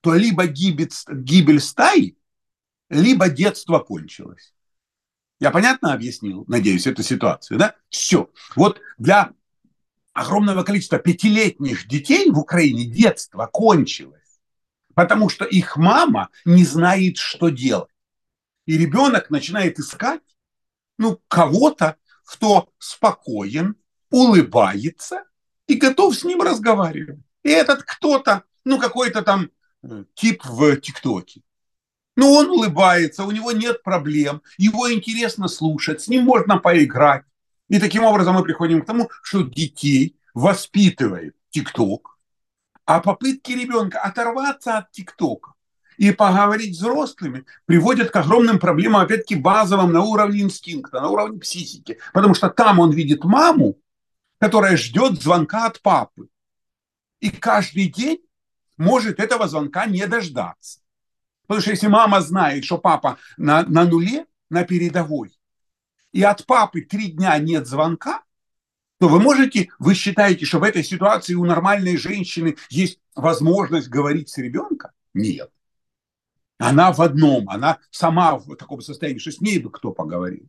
то 0.02 0.16
либо 0.16 0.48
гибель, 0.48 0.90
гибель 1.10 1.60
стаи, 1.60 2.18
либо 2.90 3.30
детство 3.30 3.80
кончилось. 3.80 4.54
Я 5.40 5.52
понятно 5.52 5.94
объяснил, 5.94 6.44
надеюсь, 6.48 6.86
эту 6.86 7.02
ситуацию, 7.02 7.58
да? 7.58 7.76
Все. 7.90 8.30
Вот 8.56 8.82
для 8.98 9.32
огромного 10.14 10.64
количества 10.64 11.00
пятилетних 11.00 11.88
детей 11.88 12.30
в 12.30 12.38
Украине 12.38 12.86
детство 12.86 13.46
кончилось, 13.46 14.40
потому 14.96 15.30
что 15.30 15.46
их 15.46 15.78
мама 15.78 16.30
не 16.44 16.66
знает, 16.66 17.18
что 17.18 17.50
делать. 17.50 17.90
И 18.66 18.78
ребенок 18.78 19.30
начинает 19.30 19.80
искать, 19.80 20.22
ну, 20.98 21.22
кого-то, 21.28 21.96
кто 22.26 22.70
спокоен, 22.78 23.76
улыбается 24.12 25.24
и 25.68 25.76
готов 25.76 26.16
с 26.16 26.24
ним 26.24 26.42
разговаривать. 26.42 27.20
И 27.44 27.50
этот 27.50 27.84
кто-то, 27.84 28.44
ну, 28.66 28.78
какой-то 28.78 29.22
там 29.22 29.50
э, 29.84 30.04
тип 30.16 30.44
в 30.44 30.76
ТикТоке. 30.78 31.42
Но 32.20 32.34
он 32.34 32.50
улыбается, 32.50 33.24
у 33.24 33.32
него 33.32 33.54
нет 33.54 33.82
проблем, 33.82 34.42
его 34.58 34.92
интересно 34.92 35.48
слушать, 35.48 36.02
с 36.02 36.10
ним 36.10 36.26
можно 36.26 36.58
поиграть. 36.58 37.24
И 37.70 37.80
таким 37.80 38.04
образом 38.04 38.36
мы 38.36 38.44
приходим 38.44 38.82
к 38.82 38.86
тому, 38.86 39.10
что 39.24 39.44
детей 39.44 40.18
воспитывает 40.34 41.34
ТикТок, 41.50 42.18
а 42.84 43.00
попытки 43.00 43.54
ребенка 43.54 44.02
оторваться 44.02 44.80
от 44.80 44.92
ТикТока 44.92 45.54
и 45.96 46.12
поговорить 46.12 46.76
с 46.76 46.80
взрослыми 46.80 47.46
приводят 47.66 48.12
к 48.12 48.16
огромным 48.18 48.60
проблемам, 48.60 49.04
опять-таки, 49.04 49.36
базовым 49.36 49.94
на 49.94 50.02
уровне 50.02 50.42
инстинкта, 50.42 51.00
на 51.00 51.08
уровне 51.08 51.40
психики. 51.40 52.00
Потому 52.12 52.34
что 52.34 52.50
там 52.50 52.80
он 52.80 52.92
видит 52.92 53.24
маму, 53.24 53.78
которая 54.40 54.76
ждет 54.76 55.22
звонка 55.22 55.68
от 55.68 55.82
папы. 55.82 56.28
И 57.22 57.30
каждый 57.30 57.88
день 57.88 58.20
может 58.76 59.22
этого 59.22 59.48
звонка 59.48 59.86
не 59.86 60.06
дождаться. 60.06 60.82
Потому 61.50 61.62
что 61.64 61.72
если 61.72 61.88
мама 61.88 62.22
знает, 62.22 62.64
что 62.64 62.78
папа 62.78 63.18
на, 63.36 63.64
на 63.64 63.84
нуле, 63.84 64.28
на 64.52 64.66
передовой, 64.66 65.36
и 66.12 66.22
от 66.22 66.46
папы 66.46 66.82
три 66.82 67.12
дня 67.12 67.36
нет 67.40 67.66
звонка, 67.66 68.22
то 69.00 69.10
вы 69.10 69.20
можете, 69.20 69.70
вы 69.80 69.96
считаете, 69.96 70.46
что 70.46 70.60
в 70.60 70.64
этой 70.64 70.84
ситуации 70.84 71.34
у 71.34 71.46
нормальной 71.46 71.98
женщины 71.98 72.56
есть 72.70 73.00
возможность 73.16 73.90
говорить 73.90 74.30
с 74.30 74.38
ребенком? 74.38 74.92
Нет. 75.16 75.50
Она 76.60 76.94
в 76.94 77.02
одном, 77.02 77.50
она 77.50 77.80
сама 77.90 78.38
в 78.38 78.56
таком 78.56 78.82
состоянии, 78.82 79.18
что 79.18 79.32
с 79.32 79.42
ней 79.42 79.58
бы 79.58 79.72
кто 79.72 79.92
поговорил. 79.92 80.48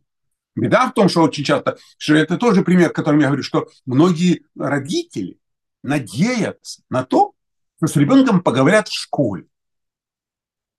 Беда 0.55 0.85
в 0.87 0.93
том, 0.93 1.09
что 1.09 1.23
очень 1.23 1.43
часто, 1.43 1.79
что 1.97 2.13
это 2.13 2.37
тоже 2.37 2.61
пример, 2.61 2.91
которым 2.91 3.21
я 3.21 3.25
говорю, 3.25 3.41
что 3.41 3.69
многие 3.87 4.43
родители 4.55 5.39
надеются 5.81 6.83
на 6.91 7.03
то, 7.03 7.33
что 7.77 7.87
с 7.87 7.95
ребенком 7.95 8.43
поговорят 8.43 8.87
в 8.87 8.93
школе. 8.93 9.47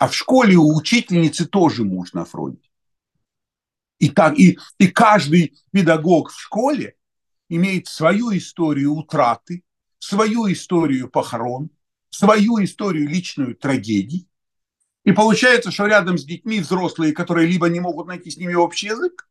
А 0.03 0.09
в 0.09 0.16
школе 0.16 0.57
у 0.57 0.76
учительницы 0.76 1.46
тоже 1.46 1.84
муж 1.84 2.12
на 2.12 2.24
фронте. 2.24 2.68
И, 4.00 4.09
так, 4.09 4.36
и, 4.36 4.59
и 4.78 4.88
каждый 4.88 5.55
педагог 5.70 6.32
в 6.32 6.40
школе 6.40 6.96
имеет 7.48 7.86
свою 7.86 8.36
историю 8.36 8.94
утраты, 8.94 9.62
свою 10.00 10.50
историю 10.50 11.09
похорон, 11.09 11.70
свою 12.11 12.64
историю 12.64 13.09
личную 13.09 13.55
трагедий. 13.55 14.26
И 15.05 15.12
получается, 15.12 15.70
что 15.70 15.86
рядом 15.86 16.18
с 16.18 16.24
детьми 16.24 16.59
взрослые, 16.59 17.12
которые 17.12 17.46
либо 17.46 17.68
не 17.68 17.78
могут 17.78 18.09
найти 18.09 18.28
с 18.28 18.36
ними 18.36 18.55
общий 18.55 18.88
язык, 18.88 19.28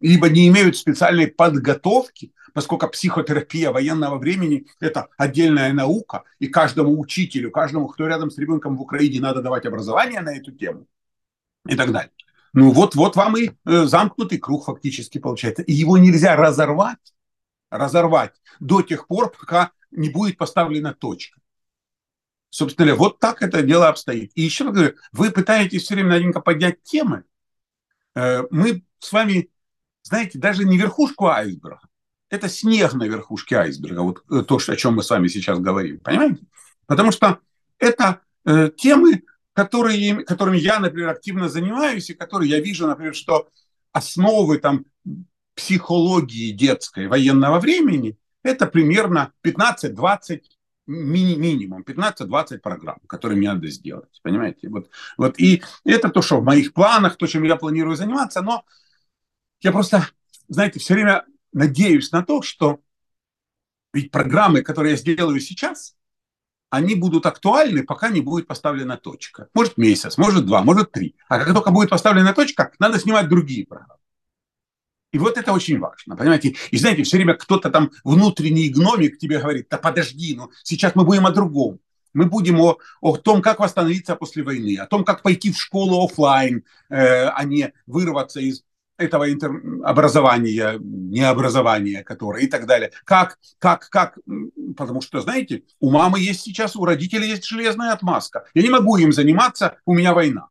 либо 0.00 0.28
не 0.28 0.48
имеют 0.48 0.76
специальной 0.76 1.28
подготовки, 1.28 2.34
поскольку 2.52 2.88
психотерапия 2.88 3.70
военного 3.70 4.18
времени– 4.18 4.66
это 4.80 5.08
отдельная 5.16 5.72
наука, 5.72 6.24
и 6.38 6.48
каждому 6.48 6.98
учителю, 6.98 7.50
каждому, 7.50 7.88
кто 7.88 8.06
рядом 8.06 8.30
с 8.30 8.38
ребенком 8.38 8.76
в 8.76 8.82
Украине, 8.82 9.20
надо 9.20 9.42
давать 9.42 9.66
образование 9.66 10.20
на 10.20 10.36
эту 10.36 10.52
тему 10.52 10.86
и 11.66 11.76
так 11.76 11.92
далее. 11.92 12.12
Ну 12.52 12.72
вот, 12.72 12.94
вот 12.94 13.16
вам 13.16 13.36
и 13.36 13.50
э, 13.50 13.84
замкнутый 13.84 14.38
круг 14.38 14.64
фактически 14.64 15.18
получается. 15.18 15.62
И 15.62 15.72
его 15.72 15.98
нельзя 15.98 16.34
разорвать, 16.36 17.14
разорвать 17.70 18.34
до 18.58 18.82
тех 18.82 19.06
пор, 19.06 19.30
пока 19.30 19.70
не 19.90 20.08
будет 20.08 20.36
поставлена 20.36 20.92
точка. 20.92 21.40
Собственно, 22.48 22.96
вот 22.96 23.20
так 23.20 23.42
это 23.42 23.62
дело 23.62 23.88
обстоит. 23.88 24.32
И 24.34 24.42
еще 24.42 24.64
раз 24.64 24.74
говорю, 24.74 24.94
вы 25.12 25.30
пытаетесь 25.30 25.84
все 25.84 25.94
время 25.94 26.10
наденько 26.10 26.40
поднять 26.40 26.82
темы. 26.82 27.22
Э, 28.16 28.42
мы 28.50 28.84
с 28.98 29.12
вами 29.12 29.50
знаете, 30.02 30.38
даже 30.38 30.64
не 30.64 30.76
верхушку 30.76 31.26
айсберга, 31.26 31.80
это 32.30 32.48
снег 32.48 32.94
на 32.94 33.04
верхушке 33.04 33.56
айсберга, 33.56 34.00
вот 34.00 34.22
э, 34.30 34.42
то, 34.42 34.56
о 34.56 34.76
чем 34.76 34.94
мы 34.94 35.02
с 35.02 35.10
вами 35.10 35.28
сейчас 35.28 35.58
говорим, 35.58 35.98
понимаете? 35.98 36.42
Потому 36.86 37.10
что 37.10 37.40
это 37.78 38.20
э, 38.46 38.70
темы, 38.76 39.24
которые, 39.52 40.24
которыми 40.24 40.56
я, 40.56 40.78
например, 40.78 41.08
активно 41.10 41.48
занимаюсь, 41.48 42.08
и 42.08 42.14
которые 42.14 42.50
я 42.50 42.60
вижу, 42.60 42.86
например, 42.86 43.14
что 43.14 43.48
основы 43.92 44.58
там, 44.58 44.86
психологии 45.54 46.52
детской 46.52 47.08
военного 47.08 47.58
времени– 47.58 48.16
это 48.42 48.66
примерно 48.66 49.32
15-20 49.44 50.40
ми- 50.86 51.36
минимум 51.36 51.82
15-20 51.82 52.58
программ, 52.58 52.98
которые 53.06 53.36
мне 53.36 53.52
надо 53.52 53.68
сделать, 53.68 54.20
понимаете? 54.22 54.68
Вот, 54.68 54.88
вот 55.18 55.38
и 55.38 55.62
это 55.84 56.08
то, 56.08 56.22
что 56.22 56.40
в 56.40 56.44
моих 56.44 56.72
планах, 56.72 57.16
то, 57.16 57.26
чем 57.26 57.42
я 57.42 57.56
планирую 57.56 57.96
заниматься, 57.96 58.40
но 58.40 58.64
я 59.60 59.72
просто, 59.72 60.06
знаете, 60.48 60.78
все 60.78 60.94
время 60.94 61.24
надеюсь 61.52 62.12
на 62.12 62.22
то, 62.22 62.42
что 62.42 62.80
ведь 63.92 64.10
программы, 64.10 64.62
которые 64.62 64.92
я 64.92 64.96
сделаю 64.96 65.40
сейчас, 65.40 65.96
они 66.70 66.94
будут 66.94 67.26
актуальны, 67.26 67.82
пока 67.82 68.08
не 68.08 68.20
будет 68.20 68.46
поставлена 68.46 68.96
точка. 68.96 69.48
Может 69.54 69.76
месяц, 69.76 70.16
может 70.16 70.46
два, 70.46 70.62
может 70.62 70.92
три. 70.92 71.16
А 71.28 71.38
как 71.38 71.52
только 71.52 71.72
будет 71.72 71.90
поставлена 71.90 72.32
точка, 72.32 72.72
надо 72.78 72.98
снимать 72.98 73.28
другие 73.28 73.66
программы. 73.66 73.96
И 75.12 75.18
вот 75.18 75.36
это 75.36 75.52
очень 75.52 75.80
важно, 75.80 76.16
понимаете? 76.16 76.54
И 76.70 76.78
знаете, 76.78 77.02
все 77.02 77.16
время 77.16 77.34
кто-то 77.34 77.70
там 77.70 77.90
внутренний 78.04 78.68
гномик 78.68 79.18
тебе 79.18 79.40
говорит, 79.40 79.66
да 79.68 79.76
подожди, 79.76 80.36
ну 80.36 80.50
сейчас 80.62 80.94
мы 80.94 81.04
будем 81.04 81.26
о 81.26 81.32
другом. 81.32 81.80
Мы 82.12 82.26
будем 82.26 82.60
о, 82.60 82.78
о 83.00 83.16
том, 83.16 83.42
как 83.42 83.60
восстановиться 83.60 84.16
после 84.16 84.42
войны, 84.42 84.76
о 84.76 84.86
том, 84.86 85.04
как 85.04 85.22
пойти 85.22 85.52
в 85.52 85.58
школу 85.58 86.04
офлайн, 86.04 86.64
э, 86.88 87.26
а 87.26 87.44
не 87.44 87.72
вырваться 87.86 88.40
из 88.40 88.64
этого 89.00 89.32
интер... 89.32 89.50
образования, 89.84 90.78
необразования, 90.78 92.04
которое 92.04 92.44
и 92.44 92.46
так 92.46 92.66
далее. 92.66 92.92
Как, 93.04 93.38
как, 93.58 93.88
как, 93.88 94.18
потому 94.76 95.00
что, 95.00 95.20
знаете, 95.20 95.62
у 95.80 95.90
мамы 95.90 96.20
есть 96.20 96.42
сейчас, 96.42 96.76
у 96.76 96.84
родителей 96.84 97.28
есть 97.28 97.46
железная 97.46 97.92
отмазка. 97.92 98.44
Я 98.54 98.62
не 98.62 98.70
могу 98.70 98.96
им 98.98 99.12
заниматься, 99.12 99.78
у 99.86 99.94
меня 99.94 100.14
война. 100.14 100.48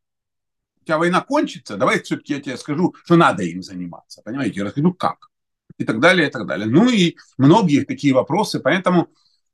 У 0.82 0.86
тебя 0.86 0.98
война 0.98 1.22
кончится, 1.22 1.78
давай 1.78 2.02
все-таки 2.02 2.34
я 2.34 2.42
тебе 2.42 2.58
скажу, 2.58 2.96
что 3.06 3.16
надо 3.16 3.44
им 3.44 3.62
заниматься. 3.62 4.22
Понимаете, 4.24 4.60
я 4.60 4.66
расскажу 4.66 4.94
как. 4.94 5.30
И 5.78 5.86
так 5.86 6.00
далее, 6.00 6.28
и 6.28 6.32
так 6.32 6.46
далее. 6.46 6.68
Ну 6.68 6.90
и 6.90 7.16
многие 7.38 7.86
такие 7.86 8.14
вопросы, 8.14 8.60
поэтому 8.60 9.08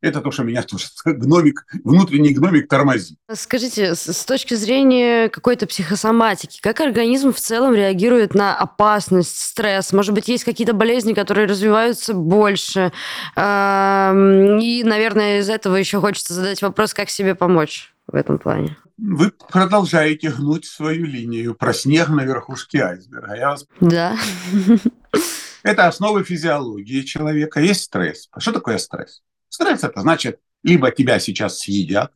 это 0.06 0.22
то, 0.22 0.32
что 0.32 0.44
меня 0.44 0.64
тоже 0.64 0.86
гномик, 1.06 1.66
внутренний 1.84 2.34
гномик 2.34 2.68
тормозит. 2.68 3.18
Скажите, 3.34 3.96
с 3.96 4.26
точки 4.26 4.54
зрения 4.54 5.30
какой-то 5.30 5.68
психосоматики, 5.68 6.60
как 6.62 6.80
организм 6.80 7.34
в 7.34 7.40
целом 7.40 7.74
реагирует 7.74 8.36
на 8.36 8.56
опасность, 8.56 9.38
стресс? 9.38 9.92
Может 9.94 10.14
быть, 10.14 10.28
есть 10.28 10.44
какие-то 10.44 10.74
болезни, 10.74 11.14
которые 11.14 11.48
развиваются 11.48 12.14
больше? 12.14 12.92
И, 13.36 14.84
наверное, 14.86 15.40
из 15.40 15.50
этого 15.50 15.76
еще 15.76 16.00
хочется 16.00 16.34
задать 16.34 16.62
вопрос, 16.62 16.94
как 16.94 17.10
себе 17.10 17.36
помочь 17.36 17.94
в 18.08 18.16
этом 18.16 18.38
плане. 18.38 18.78
Вы 18.98 19.32
продолжаете 19.32 20.32
гнуть 20.32 20.66
свою 20.66 21.06
линию 21.06 21.54
про 21.54 21.74
снег 21.74 22.08
на 22.10 22.24
верхушке 22.24 22.82
айсберга. 22.82 23.36
Я 23.36 23.50
вас... 23.50 23.66
Да. 23.82 24.18
Это 25.64 25.88
основы 25.88 26.24
физиологии 26.24 27.02
человека. 27.02 27.60
Есть 27.60 27.84
стресс. 27.84 28.30
Что 28.38 28.54
такое 28.54 28.78
стресс? 28.78 29.22
Стресс– 29.56 29.84
это 29.86 30.02
значит, 30.02 30.42
либо 30.64 30.92
тебя 30.92 31.18
сейчас 31.18 31.60
съедят, 31.60 32.12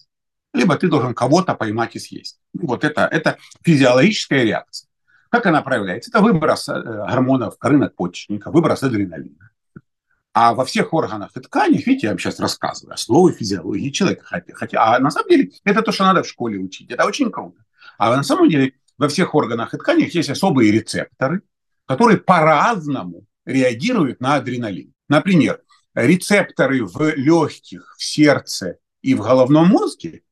либо 0.53 0.75
ты 0.75 0.89
должен 0.89 1.13
кого-то 1.13 1.55
поймать 1.55 1.95
и 1.95 1.99
съесть. 1.99 2.37
Вот 2.53 2.83
это, 2.83 3.07
это 3.09 3.37
физиологическая 3.63 4.43
реакция. 4.43 4.89
Как 5.29 5.45
она 5.45 5.61
проявляется? 5.61 6.11
Это 6.11 6.19
выброс 6.19 6.67
э, 6.67 6.73
гормонов 6.73 7.55
рынок 7.61 7.95
почечника, 7.95 8.51
выброс 8.51 8.83
адреналина. 8.83 9.51
А 10.33 10.53
во 10.53 10.65
всех 10.65 10.93
органах 10.93 11.31
и 11.37 11.39
тканях, 11.39 11.87
видите, 11.87 12.07
я 12.07 12.11
вам 12.11 12.19
сейчас 12.19 12.41
рассказываю 12.41 12.95
основы 12.95 13.31
физиологии 13.31 13.89
человека. 13.89 14.25
Хотя, 14.25 14.53
хотя, 14.53 14.83
а 14.83 14.99
на 14.99 15.09
самом 15.09 15.29
деле 15.29 15.51
это 15.63 15.81
то, 15.81 15.93
что 15.93 16.03
надо 16.03 16.23
в 16.23 16.27
школе 16.27 16.59
учить. 16.59 16.91
Это 16.91 17.05
очень 17.05 17.31
круто. 17.31 17.63
А 17.97 18.13
на 18.17 18.23
самом 18.23 18.49
деле 18.49 18.73
во 18.97 19.07
всех 19.07 19.33
органах 19.33 19.73
и 19.73 19.77
тканях 19.77 20.13
есть 20.13 20.29
особые 20.29 20.73
рецепторы, 20.73 21.43
которые 21.85 22.17
по-разному 22.17 23.23
реагируют 23.45 24.19
на 24.19 24.35
адреналин. 24.35 24.93
Например, 25.07 25.61
рецепторы 25.93 26.85
в 26.85 27.15
легких, 27.15 27.95
в 27.97 28.03
сердце 28.03 28.77
и 29.01 29.13
в 29.15 29.21
головном 29.21 29.67
мозге, 29.67 30.23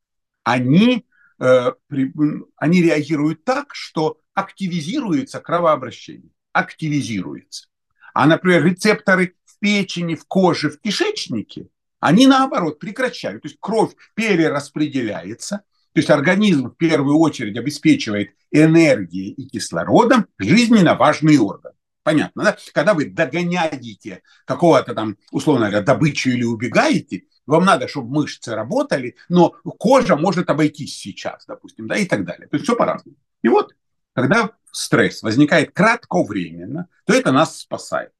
они, 0.43 1.05
э, 1.39 1.71
при, 1.87 2.11
они 2.55 2.81
реагируют 2.81 3.43
так, 3.43 3.73
что 3.73 4.19
активизируется 4.33 5.39
кровообращение. 5.39 6.31
Активизируется. 6.53 7.67
А, 8.13 8.25
например, 8.25 8.65
рецепторы 8.65 9.35
в 9.45 9.59
печени, 9.59 10.15
в 10.15 10.25
коже, 10.25 10.69
в 10.69 10.79
кишечнике, 10.79 11.67
они 11.99 12.27
наоборот 12.27 12.79
прекращают. 12.79 13.43
То 13.43 13.47
есть 13.47 13.57
кровь 13.59 13.93
перераспределяется, 14.15 15.63
то 15.93 15.99
есть 15.99 16.09
организм 16.09 16.69
в 16.69 16.75
первую 16.75 17.17
очередь 17.17 17.57
обеспечивает 17.57 18.35
энергией 18.51 19.31
и 19.31 19.47
кислородом 19.47 20.27
жизненно 20.37 20.95
важный 20.95 21.37
орган. 21.37 21.73
Понятно, 22.07 22.41
да? 22.45 22.57
Когда 22.73 22.93
вы 22.93 23.09
догоняете 23.09 24.23
какого-то 24.45 24.95
там, 24.95 25.17
условно 25.29 25.65
говоря, 25.65 25.83
добычу 25.83 26.29
или 26.29 26.45
убегаете, 26.45 27.25
вам 27.45 27.65
надо, 27.65 27.89
чтобы 27.89 28.09
мышцы 28.09 28.55
работали, 28.55 29.17
но 29.27 29.49
кожа 29.49 30.15
может 30.15 30.49
обойтись 30.49 30.95
сейчас, 30.97 31.45
допустим, 31.45 31.85
да, 31.85 31.97
и 31.97 32.05
так 32.05 32.23
далее. 32.23 32.47
То 32.47 32.55
есть 32.55 32.63
все 32.63 32.77
по-разному. 32.77 33.17
И 33.41 33.49
вот, 33.49 33.75
когда 34.13 34.51
стресс 34.71 35.21
возникает 35.21 35.71
кратковременно, 35.73 36.87
то 37.05 37.11
это 37.11 37.33
нас 37.33 37.59
спасает. 37.59 38.13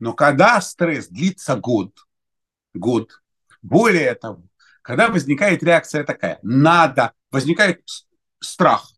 Но 0.00 0.12
когда 0.12 0.60
стресс 0.60 1.06
длится 1.06 1.54
год, 1.54 1.92
год, 2.74 3.22
более 3.62 4.16
того, 4.16 4.42
когда 4.82 5.06
возникает 5.06 5.62
реакция 5.62 6.02
такая, 6.02 6.40
надо, 6.42 7.12
возникает 7.30 7.80
страх, 8.40 8.90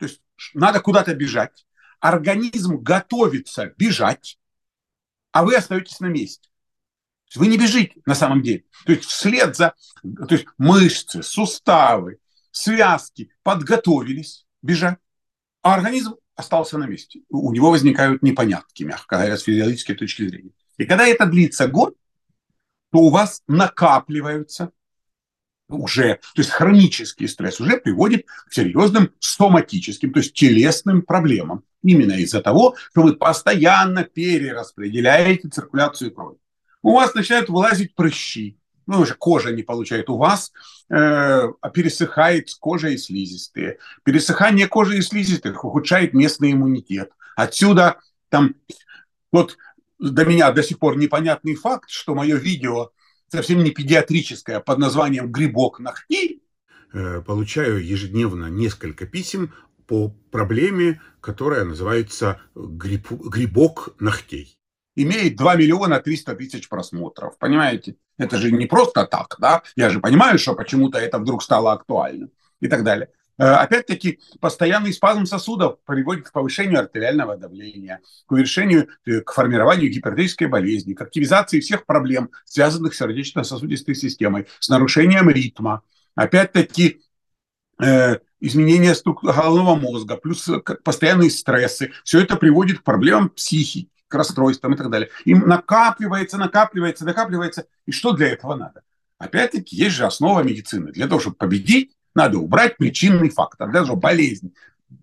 то 0.00 0.06
есть 0.06 0.20
надо 0.52 0.80
куда-то 0.80 1.14
бежать, 1.14 1.64
организм 2.02 2.78
готовится 2.78 3.72
бежать, 3.78 4.38
а 5.30 5.44
вы 5.44 5.54
остаетесь 5.54 6.00
на 6.00 6.06
месте. 6.06 6.50
Вы 7.36 7.46
не 7.46 7.56
бежите 7.56 8.02
на 8.04 8.14
самом 8.14 8.42
деле. 8.42 8.64
То 8.84 8.92
есть 8.92 9.04
вслед 9.04 9.56
за 9.56 9.74
то 10.02 10.34
есть 10.34 10.46
мышцы, 10.58 11.22
суставы, 11.22 12.18
связки 12.50 13.30
подготовились 13.42 14.44
бежать, 14.60 14.98
а 15.62 15.74
организм 15.74 16.16
остался 16.34 16.76
на 16.76 16.86
месте. 16.86 17.20
У 17.30 17.52
него 17.52 17.70
возникают 17.70 18.20
непонятки, 18.22 18.82
мягко 18.82 19.16
говоря, 19.16 19.38
с 19.38 19.42
физиологической 19.42 19.94
точки 19.94 20.26
зрения. 20.26 20.50
И 20.78 20.84
когда 20.84 21.06
это 21.06 21.24
длится 21.24 21.68
год, 21.68 21.94
то 22.90 22.98
у 22.98 23.10
вас 23.10 23.42
накапливаются 23.46 24.72
уже, 25.76 26.20
то 26.34 26.40
есть 26.40 26.50
хронический 26.50 27.26
стресс 27.26 27.60
уже 27.60 27.78
приводит 27.78 28.26
к 28.26 28.52
серьезным 28.52 29.10
соматическим, 29.18 30.12
то 30.12 30.20
есть 30.20 30.34
телесным 30.34 31.02
проблемам. 31.02 31.64
Именно 31.82 32.12
из-за 32.12 32.40
того, 32.40 32.76
что 32.90 33.02
вы 33.02 33.16
постоянно 33.16 34.04
перераспределяете 34.04 35.48
циркуляцию 35.48 36.12
крови. 36.12 36.36
У 36.82 36.94
вас 36.94 37.14
начинают 37.14 37.48
вылазить 37.48 37.94
прыщи, 37.94 38.58
ну, 38.86 39.00
уже 39.00 39.14
кожа 39.14 39.52
не 39.52 39.62
получает. 39.62 40.10
У 40.10 40.16
вас 40.16 40.52
э, 40.90 41.48
пересыхает 41.72 42.48
кожа 42.58 42.88
и 42.88 42.96
слизистые. 42.96 43.78
Пересыхание 44.02 44.66
кожи 44.66 44.98
и 44.98 45.02
слизистых 45.02 45.64
ухудшает 45.64 46.14
местный 46.14 46.52
иммунитет. 46.52 47.12
Отсюда 47.36 48.00
там 48.28 48.54
вот 49.30 49.56
до 49.98 50.24
меня 50.24 50.50
до 50.50 50.62
сих 50.62 50.78
пор 50.78 50.96
непонятный 50.96 51.54
факт, 51.54 51.90
что 51.90 52.14
мое 52.14 52.36
видео 52.36 52.90
совсем 53.32 53.64
не 53.64 53.70
педиатрическое 53.70 54.60
под 54.60 54.78
названием 54.78 55.32
«Грибок 55.32 55.80
ногтей». 55.80 56.42
Э, 56.92 57.22
получаю 57.22 57.84
ежедневно 57.84 58.46
несколько 58.50 59.06
писем 59.06 59.54
по 59.86 60.10
проблеме, 60.30 61.00
которая 61.20 61.64
называется 61.64 62.40
гриб, 62.54 63.10
«Грибок 63.10 63.94
ногтей». 63.98 64.58
Имеет 64.94 65.36
2 65.36 65.56
миллиона 65.56 66.00
300 66.00 66.34
тысяч 66.34 66.68
просмотров, 66.68 67.38
понимаете? 67.38 67.96
Это 68.18 68.36
же 68.36 68.52
не 68.52 68.66
просто 68.66 69.06
так, 69.06 69.36
да? 69.38 69.62
Я 69.76 69.88
же 69.88 70.00
понимаю, 70.00 70.38
что 70.38 70.54
почему-то 70.54 70.98
это 70.98 71.18
вдруг 71.18 71.42
стало 71.42 71.72
актуальным 71.72 72.30
и 72.60 72.68
так 72.68 72.84
далее. 72.84 73.08
Э, 73.38 73.44
опять-таки, 73.44 74.20
постоянный 74.40 74.92
спазм 74.92 75.24
сосудов 75.26 75.78
приводит 75.84 76.28
к 76.28 76.32
повышению 76.32 76.80
артериального 76.80 77.36
давления, 77.36 78.00
к 78.26 78.32
увеличению, 78.32 78.88
э, 79.06 79.20
к 79.20 79.32
формированию 79.32 79.90
гипертонической 79.90 80.48
болезни, 80.48 80.94
к 80.94 81.00
активизации 81.00 81.60
всех 81.60 81.86
проблем, 81.86 82.30
связанных 82.44 82.94
с 82.94 82.98
сердечно-сосудистой 82.98 83.94
системой, 83.94 84.46
с 84.60 84.68
нарушением 84.68 85.30
ритма. 85.30 85.82
Опять-таки, 86.14 87.00
э, 87.82 88.18
изменение 88.40 88.94
структуры 88.94 89.32
головного 89.32 89.76
мозга, 89.76 90.16
плюс 90.16 90.48
постоянные 90.84 91.30
стрессы. 91.30 91.92
Все 92.04 92.20
это 92.20 92.36
приводит 92.36 92.80
к 92.80 92.82
проблемам 92.82 93.30
психики, 93.30 93.88
к 94.08 94.14
расстройствам 94.14 94.74
и 94.74 94.76
так 94.76 94.90
далее. 94.90 95.08
Им 95.24 95.48
накапливается, 95.48 96.36
накапливается, 96.36 97.06
накапливается. 97.06 97.66
И 97.86 97.92
что 97.92 98.12
для 98.12 98.28
этого 98.28 98.56
надо? 98.56 98.82
Опять-таки, 99.16 99.76
есть 99.76 99.96
же 99.96 100.04
основа 100.04 100.42
медицины. 100.42 100.92
Для 100.92 101.06
того, 101.06 101.20
чтобы 101.20 101.36
победить, 101.36 101.92
надо 102.14 102.38
убрать 102.38 102.76
причинный 102.76 103.30
фактор, 103.30 103.72
того, 103.72 103.96
болезнь 103.96 104.54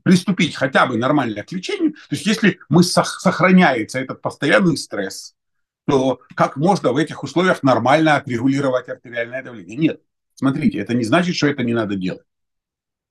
приступить 0.03 0.55
хотя 0.55 0.85
бы 0.85 0.97
нормально 0.97 1.43
к 1.43 1.51
лечению. 1.51 1.93
То 1.93 2.15
есть 2.15 2.25
если 2.25 2.59
мы 2.69 2.83
сохраняется 2.83 3.99
этот 3.99 4.21
постоянный 4.21 4.77
стресс, 4.77 5.35
то 5.85 6.19
как 6.35 6.57
можно 6.57 6.91
в 6.91 6.97
этих 6.97 7.23
условиях 7.23 7.63
нормально 7.63 8.15
отрегулировать 8.15 8.89
артериальное 8.89 9.43
давление? 9.43 9.75
Нет. 9.75 10.01
Смотрите, 10.35 10.77
это 10.79 10.93
не 10.93 11.03
значит, 11.03 11.35
что 11.35 11.47
это 11.47 11.63
не 11.63 11.73
надо 11.73 11.95
делать. 11.95 12.25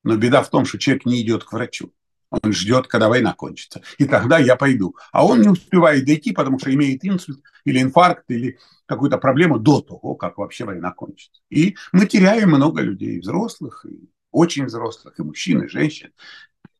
Но 0.04 0.16
беда 0.16 0.42
в 0.42 0.50
том, 0.50 0.64
что 0.64 0.78
человек 0.78 1.04
не 1.04 1.20
идет 1.20 1.44
к 1.44 1.52
врачу. 1.52 1.92
Он 2.30 2.52
ждет, 2.52 2.86
когда 2.88 3.08
война 3.08 3.32
кончится. 3.32 3.80
И 3.96 4.04
тогда 4.04 4.38
я 4.38 4.56
пойду. 4.56 4.96
А 5.12 5.24
он 5.24 5.40
не 5.40 5.48
успевает 5.48 6.04
дойти, 6.04 6.32
потому 6.32 6.58
что 6.58 6.72
имеет 6.74 7.04
инсульт 7.04 7.42
или 7.64 7.80
инфаркт, 7.80 8.30
или 8.30 8.58
какую-то 8.86 9.18
проблему 9.18 9.58
до 9.58 9.80
того, 9.80 10.14
как 10.14 10.38
вообще 10.38 10.64
война 10.64 10.92
кончится. 10.92 11.40
И 11.50 11.76
мы 11.92 12.06
теряем 12.06 12.50
много 12.50 12.82
людей, 12.82 13.20
взрослых, 13.20 13.86
и 13.88 14.10
очень 14.30 14.66
взрослых, 14.66 15.18
и 15.18 15.22
мужчин, 15.22 15.62
и 15.62 15.68
женщин. 15.68 16.12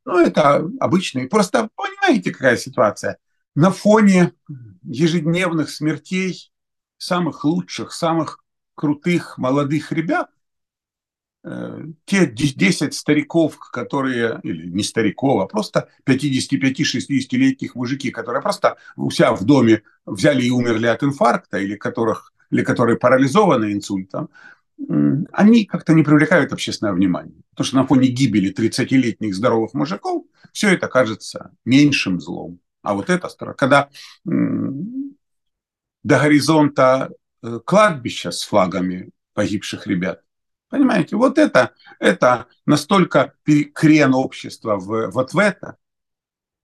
Ну, 0.05 0.18
это 0.18 0.68
обычный. 0.80 1.28
Просто 1.28 1.68
понимаете, 1.74 2.32
какая 2.32 2.57
ситуация? 2.57 3.18
На 3.55 3.70
фоне 3.70 4.32
ежедневных 4.82 5.70
смертей 5.70 6.53
самых 6.99 7.44
лучших, 7.44 7.92
самых 7.92 8.44
крутых 8.74 9.38
молодых 9.38 9.92
ребят, 9.92 10.30
те 12.05 12.26
10 12.26 12.95
стариков, 12.95 13.59
которые, 13.59 14.41
или 14.43 14.66
не 14.66 14.82
стариков, 14.82 15.43
а 15.43 15.47
просто 15.47 15.89
55-60-летних 16.07 17.74
мужики, 17.74 18.11
которые 18.11 18.43
просто 18.43 18.76
у 18.97 19.11
себя 19.11 19.32
в 19.32 19.45
доме 19.45 19.82
взяли 20.05 20.43
и 20.45 20.51
умерли 20.51 20.86
от 20.86 21.03
инфаркта, 21.03 21.59
или, 21.59 21.76
которых, 21.76 22.32
или 22.51 22.62
которые 22.62 22.99
парализованы 22.99 23.72
инсультом, 23.72 24.30
они 25.32 25.64
как-то 25.64 25.93
не 25.93 26.03
привлекают 26.03 26.53
общественное 26.53 26.93
внимание. 26.93 27.43
Потому 27.51 27.66
что 27.66 27.76
на 27.76 27.86
фоне 27.86 28.09
гибели 28.09 28.55
30-летних 28.55 29.34
здоровых 29.34 29.74
мужиков 29.74 30.24
все 30.53 30.72
это 30.72 30.89
кажется 30.89 31.53
меньшим 31.64 32.20
злом. 32.20 32.61
А 32.82 32.95
вот 32.95 33.11
сторона, 33.28 33.55
когда 33.55 33.89
до 34.24 36.18
горизонта 36.20 37.11
э, 37.43 37.59
кладбища 37.64 38.30
с 38.30 38.43
флагами 38.45 39.11
погибших 39.34 39.86
ребят. 39.86 40.22
Понимаете, 40.69 41.16
вот 41.16 41.39
это, 41.39 41.73
это 41.99 42.47
настолько 42.66 43.35
крен 43.45 44.14
общества 44.14 44.77
в, 44.77 45.11
вот 45.11 45.33
в 45.33 45.39
это, 45.39 45.79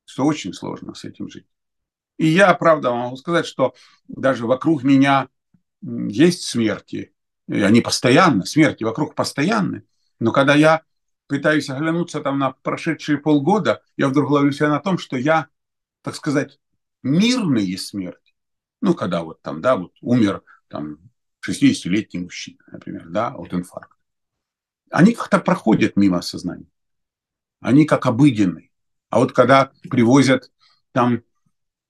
что 0.05 0.25
очень 0.25 0.53
сложно 0.53 0.95
с 0.95 1.05
этим 1.05 1.29
жить. 1.29 1.47
И 2.19 2.27
я, 2.27 2.53
правда, 2.55 2.93
могу 2.93 3.17
сказать, 3.17 3.47
что 3.47 3.75
даже 4.07 4.47
вокруг 4.47 4.83
меня 4.83 5.29
есть 5.83 6.43
смерти, 6.43 7.15
и 7.49 7.61
они 7.61 7.81
постоянно, 7.81 8.45
смерти 8.45 8.85
вокруг 8.85 9.15
постоянны, 9.15 9.85
но 10.21 10.33
когда 10.33 10.55
я 10.55 10.83
пытаюсь 11.27 11.71
оглянуться 11.71 12.21
там 12.21 12.39
на 12.39 12.53
прошедшие 12.53 13.19
полгода, 13.19 13.83
я 13.97 14.09
вдруг 14.09 14.31
ловлю 14.31 14.53
себя 14.53 14.69
на 14.69 14.81
том, 14.81 14.99
что 14.99 15.17
я, 15.17 15.49
так 16.03 16.15
сказать, 16.15 16.61
мирные 17.03 17.77
смерти, 17.79 18.35
ну, 18.81 18.95
когда 18.95 19.23
вот 19.23 19.41
там, 19.43 19.61
да, 19.61 19.77
вот 19.77 19.93
умер 20.01 20.43
там 20.69 20.99
60-летний 21.41 22.21
мужчина, 22.21 22.63
например, 22.71 23.09
да, 23.09 23.35
от 23.35 23.53
инфаркта. 23.53 23.94
Они 24.95 25.13
как-то 25.13 25.39
проходят 25.39 25.97
мимо 25.97 26.23
сознания. 26.23 26.67
Они 27.61 27.85
как 27.85 28.07
обыденные. 28.07 28.71
А 29.11 29.19
вот 29.19 29.33
когда 29.33 29.71
привозят 29.91 30.51
там 30.93 31.23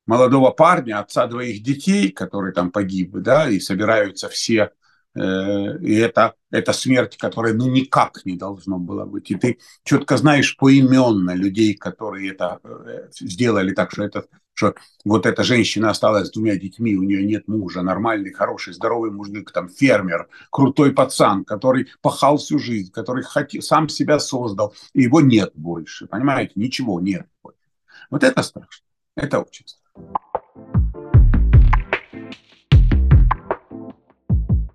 молодого 0.06 0.50
парня, 0.50 1.00
отца 1.00 1.26
двоих 1.26 1.62
детей, 1.62 2.10
который 2.10 2.52
там 2.52 2.70
погиб, 2.70 3.12
да, 3.12 3.48
и 3.48 3.60
собираются 3.60 4.28
все 4.28 4.72
Э, 5.14 5.78
и 5.78 5.94
это, 5.94 6.34
это 6.50 6.72
смерть, 6.72 7.16
которая 7.16 7.54
ну 7.54 7.70
никак 7.70 8.24
не 8.24 8.36
должно 8.36 8.78
было 8.78 9.04
быть. 9.04 9.30
И 9.30 9.36
ты 9.36 9.58
четко 9.84 10.16
знаешь 10.16 10.56
поименно 10.56 11.34
людей, 11.34 11.74
которые 11.74 12.32
это 12.32 12.60
э, 12.64 13.08
сделали 13.20 13.72
так, 13.72 13.92
что, 13.92 14.04
это, 14.04 14.26
что 14.54 14.74
вот 15.04 15.26
эта 15.26 15.42
женщина 15.42 15.90
осталась 15.90 16.28
с 16.28 16.30
двумя 16.30 16.56
детьми, 16.56 16.96
у 16.96 17.02
нее 17.02 17.24
нет 17.24 17.48
мужа, 17.48 17.82
нормальный, 17.82 18.32
хороший, 18.32 18.72
здоровый 18.72 19.10
мужик, 19.10 19.50
там 19.52 19.68
фермер, 19.68 20.28
крутой 20.50 20.92
пацан, 20.92 21.44
который 21.44 21.88
пахал 22.00 22.38
всю 22.38 22.58
жизнь, 22.58 22.90
который 22.92 23.24
хотел, 23.24 23.62
сам 23.62 23.88
себя 23.88 24.18
создал, 24.18 24.74
и 24.92 25.02
его 25.02 25.20
нет 25.20 25.52
больше, 25.54 26.06
понимаете, 26.06 26.52
ничего 26.54 27.00
нет 27.00 27.26
больше. 27.42 27.58
Вот 28.10 28.22
это 28.22 28.42
страшно, 28.42 28.86
это 29.16 29.40
очень 29.40 29.66
страшно. 29.66 30.33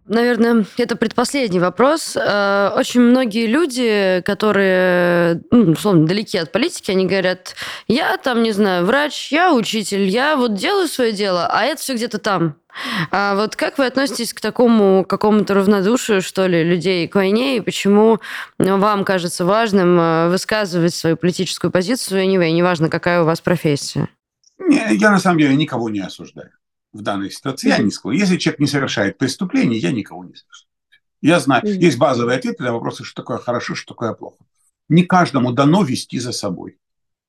Наверное, 0.09 0.65
это 0.77 0.95
предпоследний 0.95 1.59
вопрос. 1.59 2.17
Э, 2.17 2.71
очень 2.75 3.01
многие 3.01 3.45
люди, 3.45 4.23
которые, 4.25 5.43
ну, 5.51 5.73
условно, 5.73 6.07
далеки 6.07 6.35
от 6.39 6.51
политики, 6.51 6.89
они 6.89 7.05
говорят, 7.05 7.55
я 7.87 8.17
там, 8.17 8.41
не 8.41 8.51
знаю, 8.51 8.85
врач, 8.85 9.31
я 9.31 9.53
учитель, 9.53 10.07
я 10.07 10.35
вот 10.35 10.55
делаю 10.55 10.87
свое 10.87 11.11
дело, 11.11 11.47
а 11.51 11.63
это 11.63 11.79
все 11.79 11.93
где-то 11.93 12.17
там. 12.17 12.55
А 13.11 13.35
вот 13.35 13.55
как 13.55 13.77
вы 13.77 13.85
относитесь 13.85 14.33
к 14.33 14.41
такому 14.41 15.05
какому-то 15.05 15.53
равнодушию, 15.53 16.23
что 16.23 16.47
ли, 16.47 16.63
людей 16.63 17.07
к 17.07 17.13
войне, 17.13 17.57
и 17.57 17.61
почему 17.61 18.19
вам 18.57 19.05
кажется 19.05 19.45
важным 19.45 19.99
э, 19.99 20.29
высказывать 20.29 20.95
свою 20.95 21.17
политическую 21.17 21.69
позицию, 21.69 22.23
anyway, 22.23 22.49
неважно, 22.49 22.89
какая 22.89 23.21
у 23.21 23.25
вас 23.25 23.41
профессия? 23.41 24.09
Я 24.57 25.11
на 25.11 25.19
самом 25.19 25.37
деле 25.37 25.55
никого 25.55 25.87
не 25.87 25.99
осуждаю 25.99 26.49
в 26.91 27.01
данной 27.01 27.31
ситуации, 27.31 27.69
я 27.69 27.77
не 27.79 27.91
склонен. 27.91 28.19
Если 28.19 28.37
человек 28.37 28.59
не 28.59 28.67
совершает 28.67 29.17
преступление, 29.17 29.79
я 29.79 29.91
никого 29.91 30.23
не 30.23 30.33
совершаю. 30.35 30.69
Я 31.21 31.39
знаю, 31.39 31.63
есть 31.65 31.97
базовые 31.97 32.37
ответы 32.37 32.63
на 32.63 32.73
вопросы, 32.73 33.03
что 33.03 33.21
такое 33.21 33.37
хорошо, 33.37 33.75
что 33.75 33.93
такое 33.93 34.13
плохо. 34.13 34.37
Не 34.87 35.03
каждому 35.03 35.51
дано 35.51 35.83
вести 35.83 36.17
за 36.19 36.31
собой. 36.31 36.77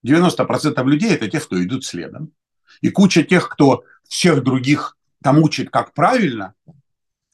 90% 0.07 0.83
людей– 0.85 1.11
это 1.13 1.29
те, 1.29 1.41
кто 1.41 1.63
идут 1.63 1.85
следом. 1.85 2.33
И 2.81 2.91
куча 2.91 3.23
тех, 3.23 3.49
кто 3.49 3.85
всех 4.09 4.43
других 4.43 4.97
там 5.23 5.39
учит, 5.39 5.71
как 5.71 5.93
правильно, 5.93 6.55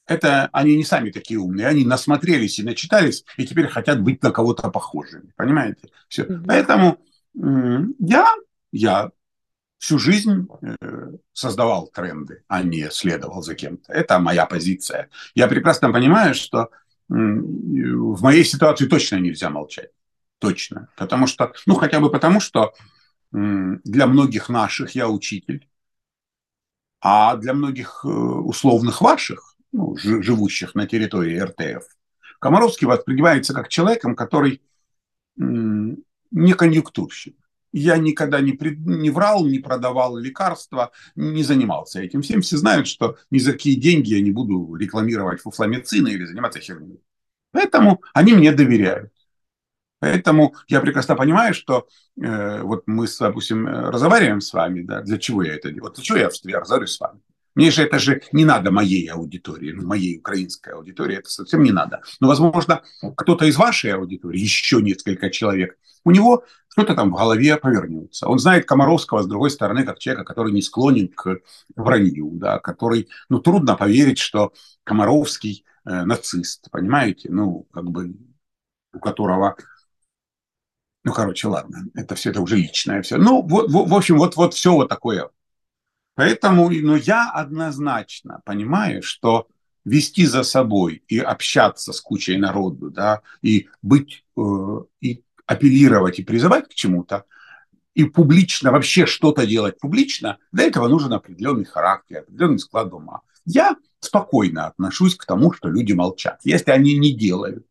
это 0.07 0.49
они 0.53 0.77
не 0.77 0.85
сами 0.85 1.11
такие 1.11 1.39
умные, 1.39 1.67
они 1.67 1.85
насмотрелись 1.85 2.59
и 2.59 2.63
начитались, 2.63 3.25
и 3.37 3.47
теперь 3.47 3.69
хотят 3.69 4.03
быть 4.03 4.23
на 4.23 4.31
кого-то 4.31 4.71
похожими. 4.71 5.33
Понимаете? 5.37 5.89
Все. 6.09 6.23
Mm-hmm. 6.23 6.45
Поэтому 6.47 6.99
я, 7.99 8.35
я 8.73 9.11
всю 9.79 9.99
жизнь 9.99 10.49
э, 10.63 10.77
создавал 11.33 11.89
тренды, 11.89 12.43
а 12.49 12.63
не 12.63 12.91
следовал 12.91 13.43
за 13.43 13.55
кем-то. 13.55 13.93
Это 13.93 14.19
моя 14.19 14.47
позиция. 14.47 15.09
Я 15.35 15.49
прекрасно 15.49 15.93
понимаю, 15.93 16.35
что 16.35 16.71
в 17.09 18.23
моей 18.23 18.45
ситуации 18.45 18.87
точно 18.87 19.17
нельзя 19.17 19.49
молчать. 19.49 19.91
Точно. 20.41 20.89
Потому 20.97 21.29
что, 21.29 21.53
ну, 21.67 21.75
хотя 21.75 22.01
бы 22.01 22.11
потому, 22.11 22.41
что 22.41 22.75
для 23.31 24.07
многих 24.07 24.49
наших 24.49 24.97
я 24.97 25.09
учитель, 25.09 25.69
а 27.01 27.37
для 27.37 27.55
многих 27.55 28.01
э, 28.05 28.09
условных 28.09 29.01
ваших, 29.01 29.57
ну, 29.73 29.97
живущих 29.97 30.75
на 30.75 30.87
территории 30.87 31.39
РТФ, 31.39 31.85
Комаровский 32.41 32.87
воспринимается 32.87 33.55
как 33.55 33.69
человеком, 33.69 34.17
который 34.17 34.63
не 35.37 36.53
конъюнктурщик 36.55 37.37
я 37.79 37.99
никогда 37.99 38.41
не, 38.41 38.53
при, 38.53 38.75
не 38.77 39.11
врал, 39.11 39.47
не 39.47 39.59
продавал 39.59 40.17
лекарства, 40.17 40.93
не 41.15 41.43
занимался 41.43 42.01
этим 42.01 42.23
всем. 42.23 42.41
Все 42.41 42.57
знают, 42.57 42.89
что 42.89 43.17
ни 43.31 43.39
за 43.39 43.53
какие 43.53 43.75
деньги 43.75 44.15
я 44.15 44.23
не 44.23 44.31
буду 44.31 44.75
рекламировать 44.75 45.43
фуфламицины 45.43 46.09
или 46.09 46.25
заниматься 46.25 46.59
херней. 46.59 47.01
Поэтому 47.53 48.03
они 48.15 48.33
мне 48.33 48.53
доверяют. 48.53 49.13
Поэтому 49.99 50.55
я 50.69 50.81
прекрасно 50.81 51.17
понимаю, 51.17 51.53
что 51.55 51.87
э, 52.21 52.63
вот 52.63 52.85
мы, 52.87 53.07
допустим, 53.19 53.67
разговариваем 53.67 54.41
с 54.41 54.53
вами, 54.53 54.83
да, 54.83 55.03
для 55.03 55.19
чего 55.19 55.43
я 55.43 55.55
это 55.55 55.71
делаю? 55.71 55.93
Для 55.93 56.03
чего 56.03 56.19
я, 56.19 56.31
я 56.45 56.61
разговариваю 56.61 56.89
с 56.89 57.01
вами? 57.01 57.21
Мне 57.55 57.71
же 57.71 57.83
это 57.83 57.99
же 57.99 58.23
не 58.33 58.45
надо 58.45 58.71
моей 58.71 59.07
аудитории, 59.07 59.73
ну, 59.73 59.87
моей 59.87 60.19
украинской 60.19 60.75
аудитории, 60.75 61.19
это 61.19 61.31
совсем 61.31 61.63
не 61.63 61.73
надо. 61.73 62.03
Но, 62.21 62.29
возможно, 62.29 62.83
кто-то 63.17 63.47
из 63.47 63.57
вашей 63.57 63.93
аудитории, 63.93 64.39
еще 64.39 64.83
несколько 64.83 65.31
человек, 65.31 65.79
у 66.05 66.11
него 66.11 66.45
что-то 66.77 66.95
там 66.95 67.11
в 67.11 67.17
голове 67.17 67.57
повернется. 67.57 68.29
Он 68.29 68.39
знает 68.39 68.67
Комаровского, 68.67 69.23
с 69.23 69.27
другой 69.27 69.51
стороны, 69.51 69.85
как 69.85 69.99
человека, 69.99 70.25
который 70.25 70.53
не 70.53 70.61
склонен 70.61 71.09
к 71.09 71.39
вранью, 71.75 72.33
да, 72.35 72.59
который, 72.59 73.09
ну, 73.31 73.39
трудно 73.39 73.77
поверить, 73.77 74.19
что 74.19 74.53
Комаровский 74.85 75.65
э, 75.87 76.05
нацист, 76.05 76.71
понимаете, 76.71 77.31
ну, 77.31 77.67
как 77.73 77.91
бы, 77.91 78.15
у 78.93 78.99
которого 78.99 79.57
ну, 81.03 81.13
короче, 81.13 81.47
ладно, 81.47 81.85
это 81.95 82.17
все 82.17 82.31
это 82.31 82.41
уже 82.41 82.57
личное 82.57 83.01
все. 83.01 83.17
Ну, 83.17 83.41
вот, 83.41 83.71
в, 83.71 83.89
в 83.89 83.95
общем, 83.95 84.19
вот, 84.19 84.35
вот 84.35 84.55
все 84.55 84.73
вот 84.73 84.89
такое 84.89 85.31
Поэтому 86.17 86.69
ну, 86.71 86.97
я 86.97 87.31
однозначно 87.31 88.41
понимаю, 88.45 89.03
что 89.03 89.47
вести 89.85 90.27
за 90.27 90.43
собой 90.43 91.05
и 91.09 91.19
общаться 91.21 91.93
с 91.93 92.01
кучей 92.01 92.39
народу, 92.39 92.91
да, 92.91 93.21
и 93.41 93.69
быть, 93.83 94.25
э, 94.37 94.41
и 95.01 95.23
апеллировать 95.47 96.19
и 96.19 96.25
призывать 96.25 96.69
к 96.69 96.75
чему-то, 96.75 97.25
и 97.95 98.05
публично 98.05 98.73
вообще 98.73 99.07
что-то 99.07 99.47
делать 99.47 99.79
публично, 99.79 100.39
для 100.53 100.65
этого 100.65 100.87
нужен 100.89 101.13
определенный 101.13 101.65
характер, 101.65 102.21
определенный 102.21 102.59
склад 102.59 102.93
ума. 102.93 103.23
Я 103.47 103.77
спокойно 104.01 104.67
отношусь 104.67 105.17
к 105.17 105.25
тому, 105.25 105.53
что 105.53 105.69
люди 105.69 105.93
молчат. 105.93 106.41
Если 106.45 106.71
они 106.71 106.99
не 106.99 107.15
делают 107.15 107.65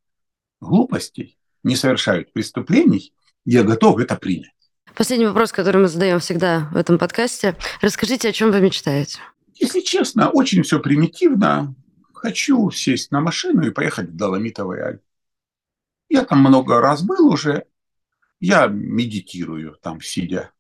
глупостей, 0.61 1.37
не 1.63 1.75
совершают 1.75 2.33
преступлений, 2.33 3.13
я 3.45 3.63
готов 3.63 3.99
это 3.99 4.15
принять. 4.15 4.51
Последний 4.95 5.27
вопрос, 5.27 5.51
который 5.51 5.81
мы 5.81 5.87
задаем 5.87 6.19
всегда 6.19 6.69
в 6.71 6.77
этом 6.77 6.97
подкасте. 6.97 7.55
Расскажите, 7.81 8.29
о 8.29 8.31
чем 8.31 8.51
вы 8.51 8.61
мечтаете? 8.61 9.19
Если 9.55 9.81
честно, 9.81 10.29
очень 10.29 10.63
все 10.63 10.79
примитивно. 10.79 11.75
Хочу 12.13 12.71
сесть 12.71 13.11
на 13.11 13.21
машину 13.21 13.67
и 13.67 13.71
поехать 13.71 14.09
в 14.09 14.15
Доломитовый 14.15 14.79
Аль. 14.81 14.99
Я 16.09 16.23
там 16.25 16.39
много 16.39 16.79
раз 16.79 17.01
был 17.03 17.27
уже. 17.27 17.65
Я 18.39 18.67
медитирую 18.67 19.77
там, 19.81 20.01
сидя 20.01 20.51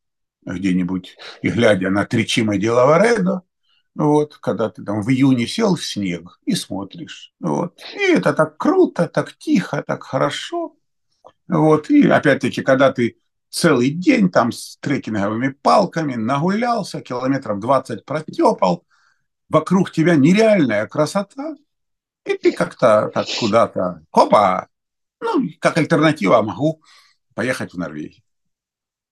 где-нибудь 0.45 1.17
и 1.41 1.49
глядя 1.49 1.89
на 1.89 2.05
Тричима 2.05 2.57
де 2.57 2.71
Лаваредо, 2.71 3.41
вот, 3.95 4.37
когда 4.37 4.69
ты 4.69 4.83
там 4.83 5.01
в 5.01 5.09
июне 5.09 5.47
сел 5.47 5.75
в 5.75 5.85
снег 5.85 6.39
и 6.45 6.53
смотришь. 6.53 7.33
Вот. 7.39 7.79
И 7.95 8.13
это 8.13 8.33
так 8.33 8.57
круто, 8.57 9.07
так 9.07 9.35
тихо, 9.37 9.83
так 9.85 10.03
хорошо. 10.03 10.75
Вот. 11.47 11.89
И 11.89 12.07
опять-таки, 12.07 12.61
когда 12.61 12.91
ты 12.91 13.17
целый 13.49 13.89
день 13.89 14.29
там 14.29 14.51
с 14.51 14.77
трекинговыми 14.81 15.49
палками 15.49 16.15
нагулялся, 16.15 17.01
километров 17.01 17.59
20 17.59 18.05
протепал, 18.05 18.85
вокруг 19.49 19.91
тебя 19.91 20.15
нереальная 20.15 20.87
красота, 20.87 21.55
и 22.25 22.37
ты 22.37 22.51
как-то 22.51 23.11
так 23.13 23.27
куда-то, 23.39 24.01
хопа, 24.11 24.67
ну, 25.21 25.49
как 25.59 25.77
альтернатива 25.77 26.41
могу 26.41 26.81
поехать 27.33 27.73
в 27.73 27.77
Норвегию. 27.77 28.23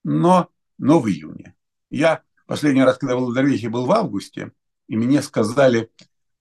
Но, 0.03 0.49
но 0.77 0.99
в 0.99 1.07
июне. 1.07 1.55
Я 1.89 2.21
последний 2.45 2.83
раз, 2.83 2.97
когда 2.97 3.15
был 3.15 3.31
в 3.31 3.35
Норвегии, 3.35 3.67
был 3.67 3.85
в 3.85 3.91
августе, 3.91 4.51
и 4.87 4.97
мне 4.97 5.21
сказали, 5.21 5.89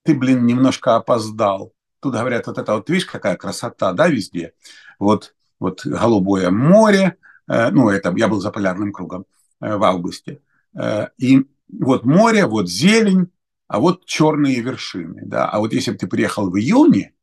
ты, 0.02 0.14
блин, 0.14 0.46
немножко 0.46 0.96
опоздал. 0.96 1.72
Тут 2.00 2.14
говорят, 2.14 2.46
вот 2.46 2.58
это 2.58 2.74
вот, 2.74 2.88
видишь, 2.90 3.06
какая 3.06 3.36
красота, 3.36 3.92
да, 3.92 4.08
везде. 4.08 4.52
Вот, 4.98 5.34
вот 5.60 5.86
голубое 5.86 6.50
море, 6.50 7.16
э, 7.48 7.70
ну, 7.70 7.88
это 7.88 8.12
я 8.16 8.28
был 8.28 8.40
за 8.40 8.50
полярным 8.50 8.92
кругом 8.92 9.26
э, 9.60 9.76
в 9.76 9.84
августе. 9.84 10.40
Э, 10.74 11.08
и 11.18 11.46
вот 11.68 12.04
море, 12.04 12.46
вот 12.46 12.68
зелень, 12.68 13.30
а 13.68 13.78
вот 13.78 14.04
черные 14.04 14.60
вершины, 14.60 15.22
да. 15.24 15.48
А 15.48 15.60
вот 15.60 15.72
если 15.72 15.92
бы 15.92 15.98
ты 15.98 16.06
приехал 16.08 16.50
в 16.50 16.58
июне, 16.58 17.14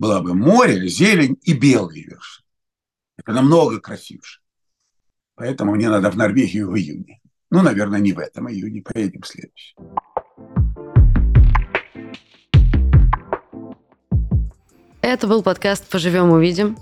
было 0.00 0.22
бы 0.22 0.32
море, 0.32 0.88
зелень 0.88 1.38
и 1.42 1.52
белые 1.52 2.04
вершины. 2.04 2.46
Это 3.18 3.32
намного 3.32 3.80
красивше. 3.80 4.40
Поэтому 5.34 5.74
мне 5.74 5.90
надо 5.90 6.10
в 6.10 6.16
Норвегию 6.16 6.70
в 6.70 6.76
июне. 6.78 7.20
Ну, 7.50 7.60
наверное, 7.60 8.00
не 8.00 8.14
в 8.14 8.18
этом 8.18 8.50
июне, 8.50 8.80
поедем 8.80 9.20
в 9.20 9.26
следующий. 9.26 9.76
Это 15.02 15.26
был 15.26 15.42
подкаст 15.42 15.86
«Поживем, 15.90 16.30
увидим». 16.30 16.78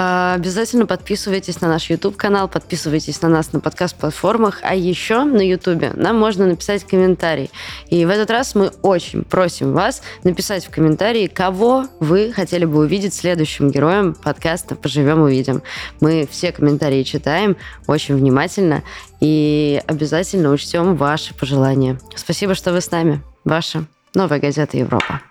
А, 0.00 0.34
обязательно 0.34 0.86
подписывайтесь 0.86 1.60
на 1.60 1.66
наш 1.66 1.90
YouTube-канал, 1.90 2.46
подписывайтесь 2.46 3.20
на 3.20 3.28
нас 3.28 3.52
на 3.52 3.58
подкаст-платформах, 3.58 4.60
а 4.62 4.72
еще 4.76 5.24
на 5.24 5.40
YouTube 5.40 5.92
нам 5.96 6.16
можно 6.16 6.46
написать 6.46 6.84
комментарий. 6.84 7.50
И 7.88 8.04
в 8.04 8.08
этот 8.08 8.30
раз 8.30 8.54
мы 8.54 8.68
очень 8.82 9.24
просим 9.24 9.72
вас 9.72 10.02
написать 10.22 10.64
в 10.64 10.70
комментарии, 10.70 11.26
кого 11.26 11.86
вы 11.98 12.32
хотели 12.32 12.64
бы 12.64 12.78
увидеть 12.78 13.12
следующим 13.12 13.72
героем 13.72 14.14
подкаста 14.14 14.76
«Поживем, 14.76 15.22
увидим». 15.22 15.62
Мы 16.00 16.28
все 16.30 16.52
комментарии 16.52 17.02
читаем 17.02 17.56
очень 17.88 18.14
внимательно 18.14 18.84
и 19.18 19.82
обязательно 19.88 20.50
учтем 20.50 20.94
ваши 20.94 21.34
пожелания. 21.34 21.98
Спасибо, 22.14 22.54
что 22.54 22.72
вы 22.72 22.82
с 22.82 22.92
нами. 22.92 23.20
Ваша 23.44 23.84
новая 24.14 24.38
газета 24.38 24.76
Европа. 24.76 25.22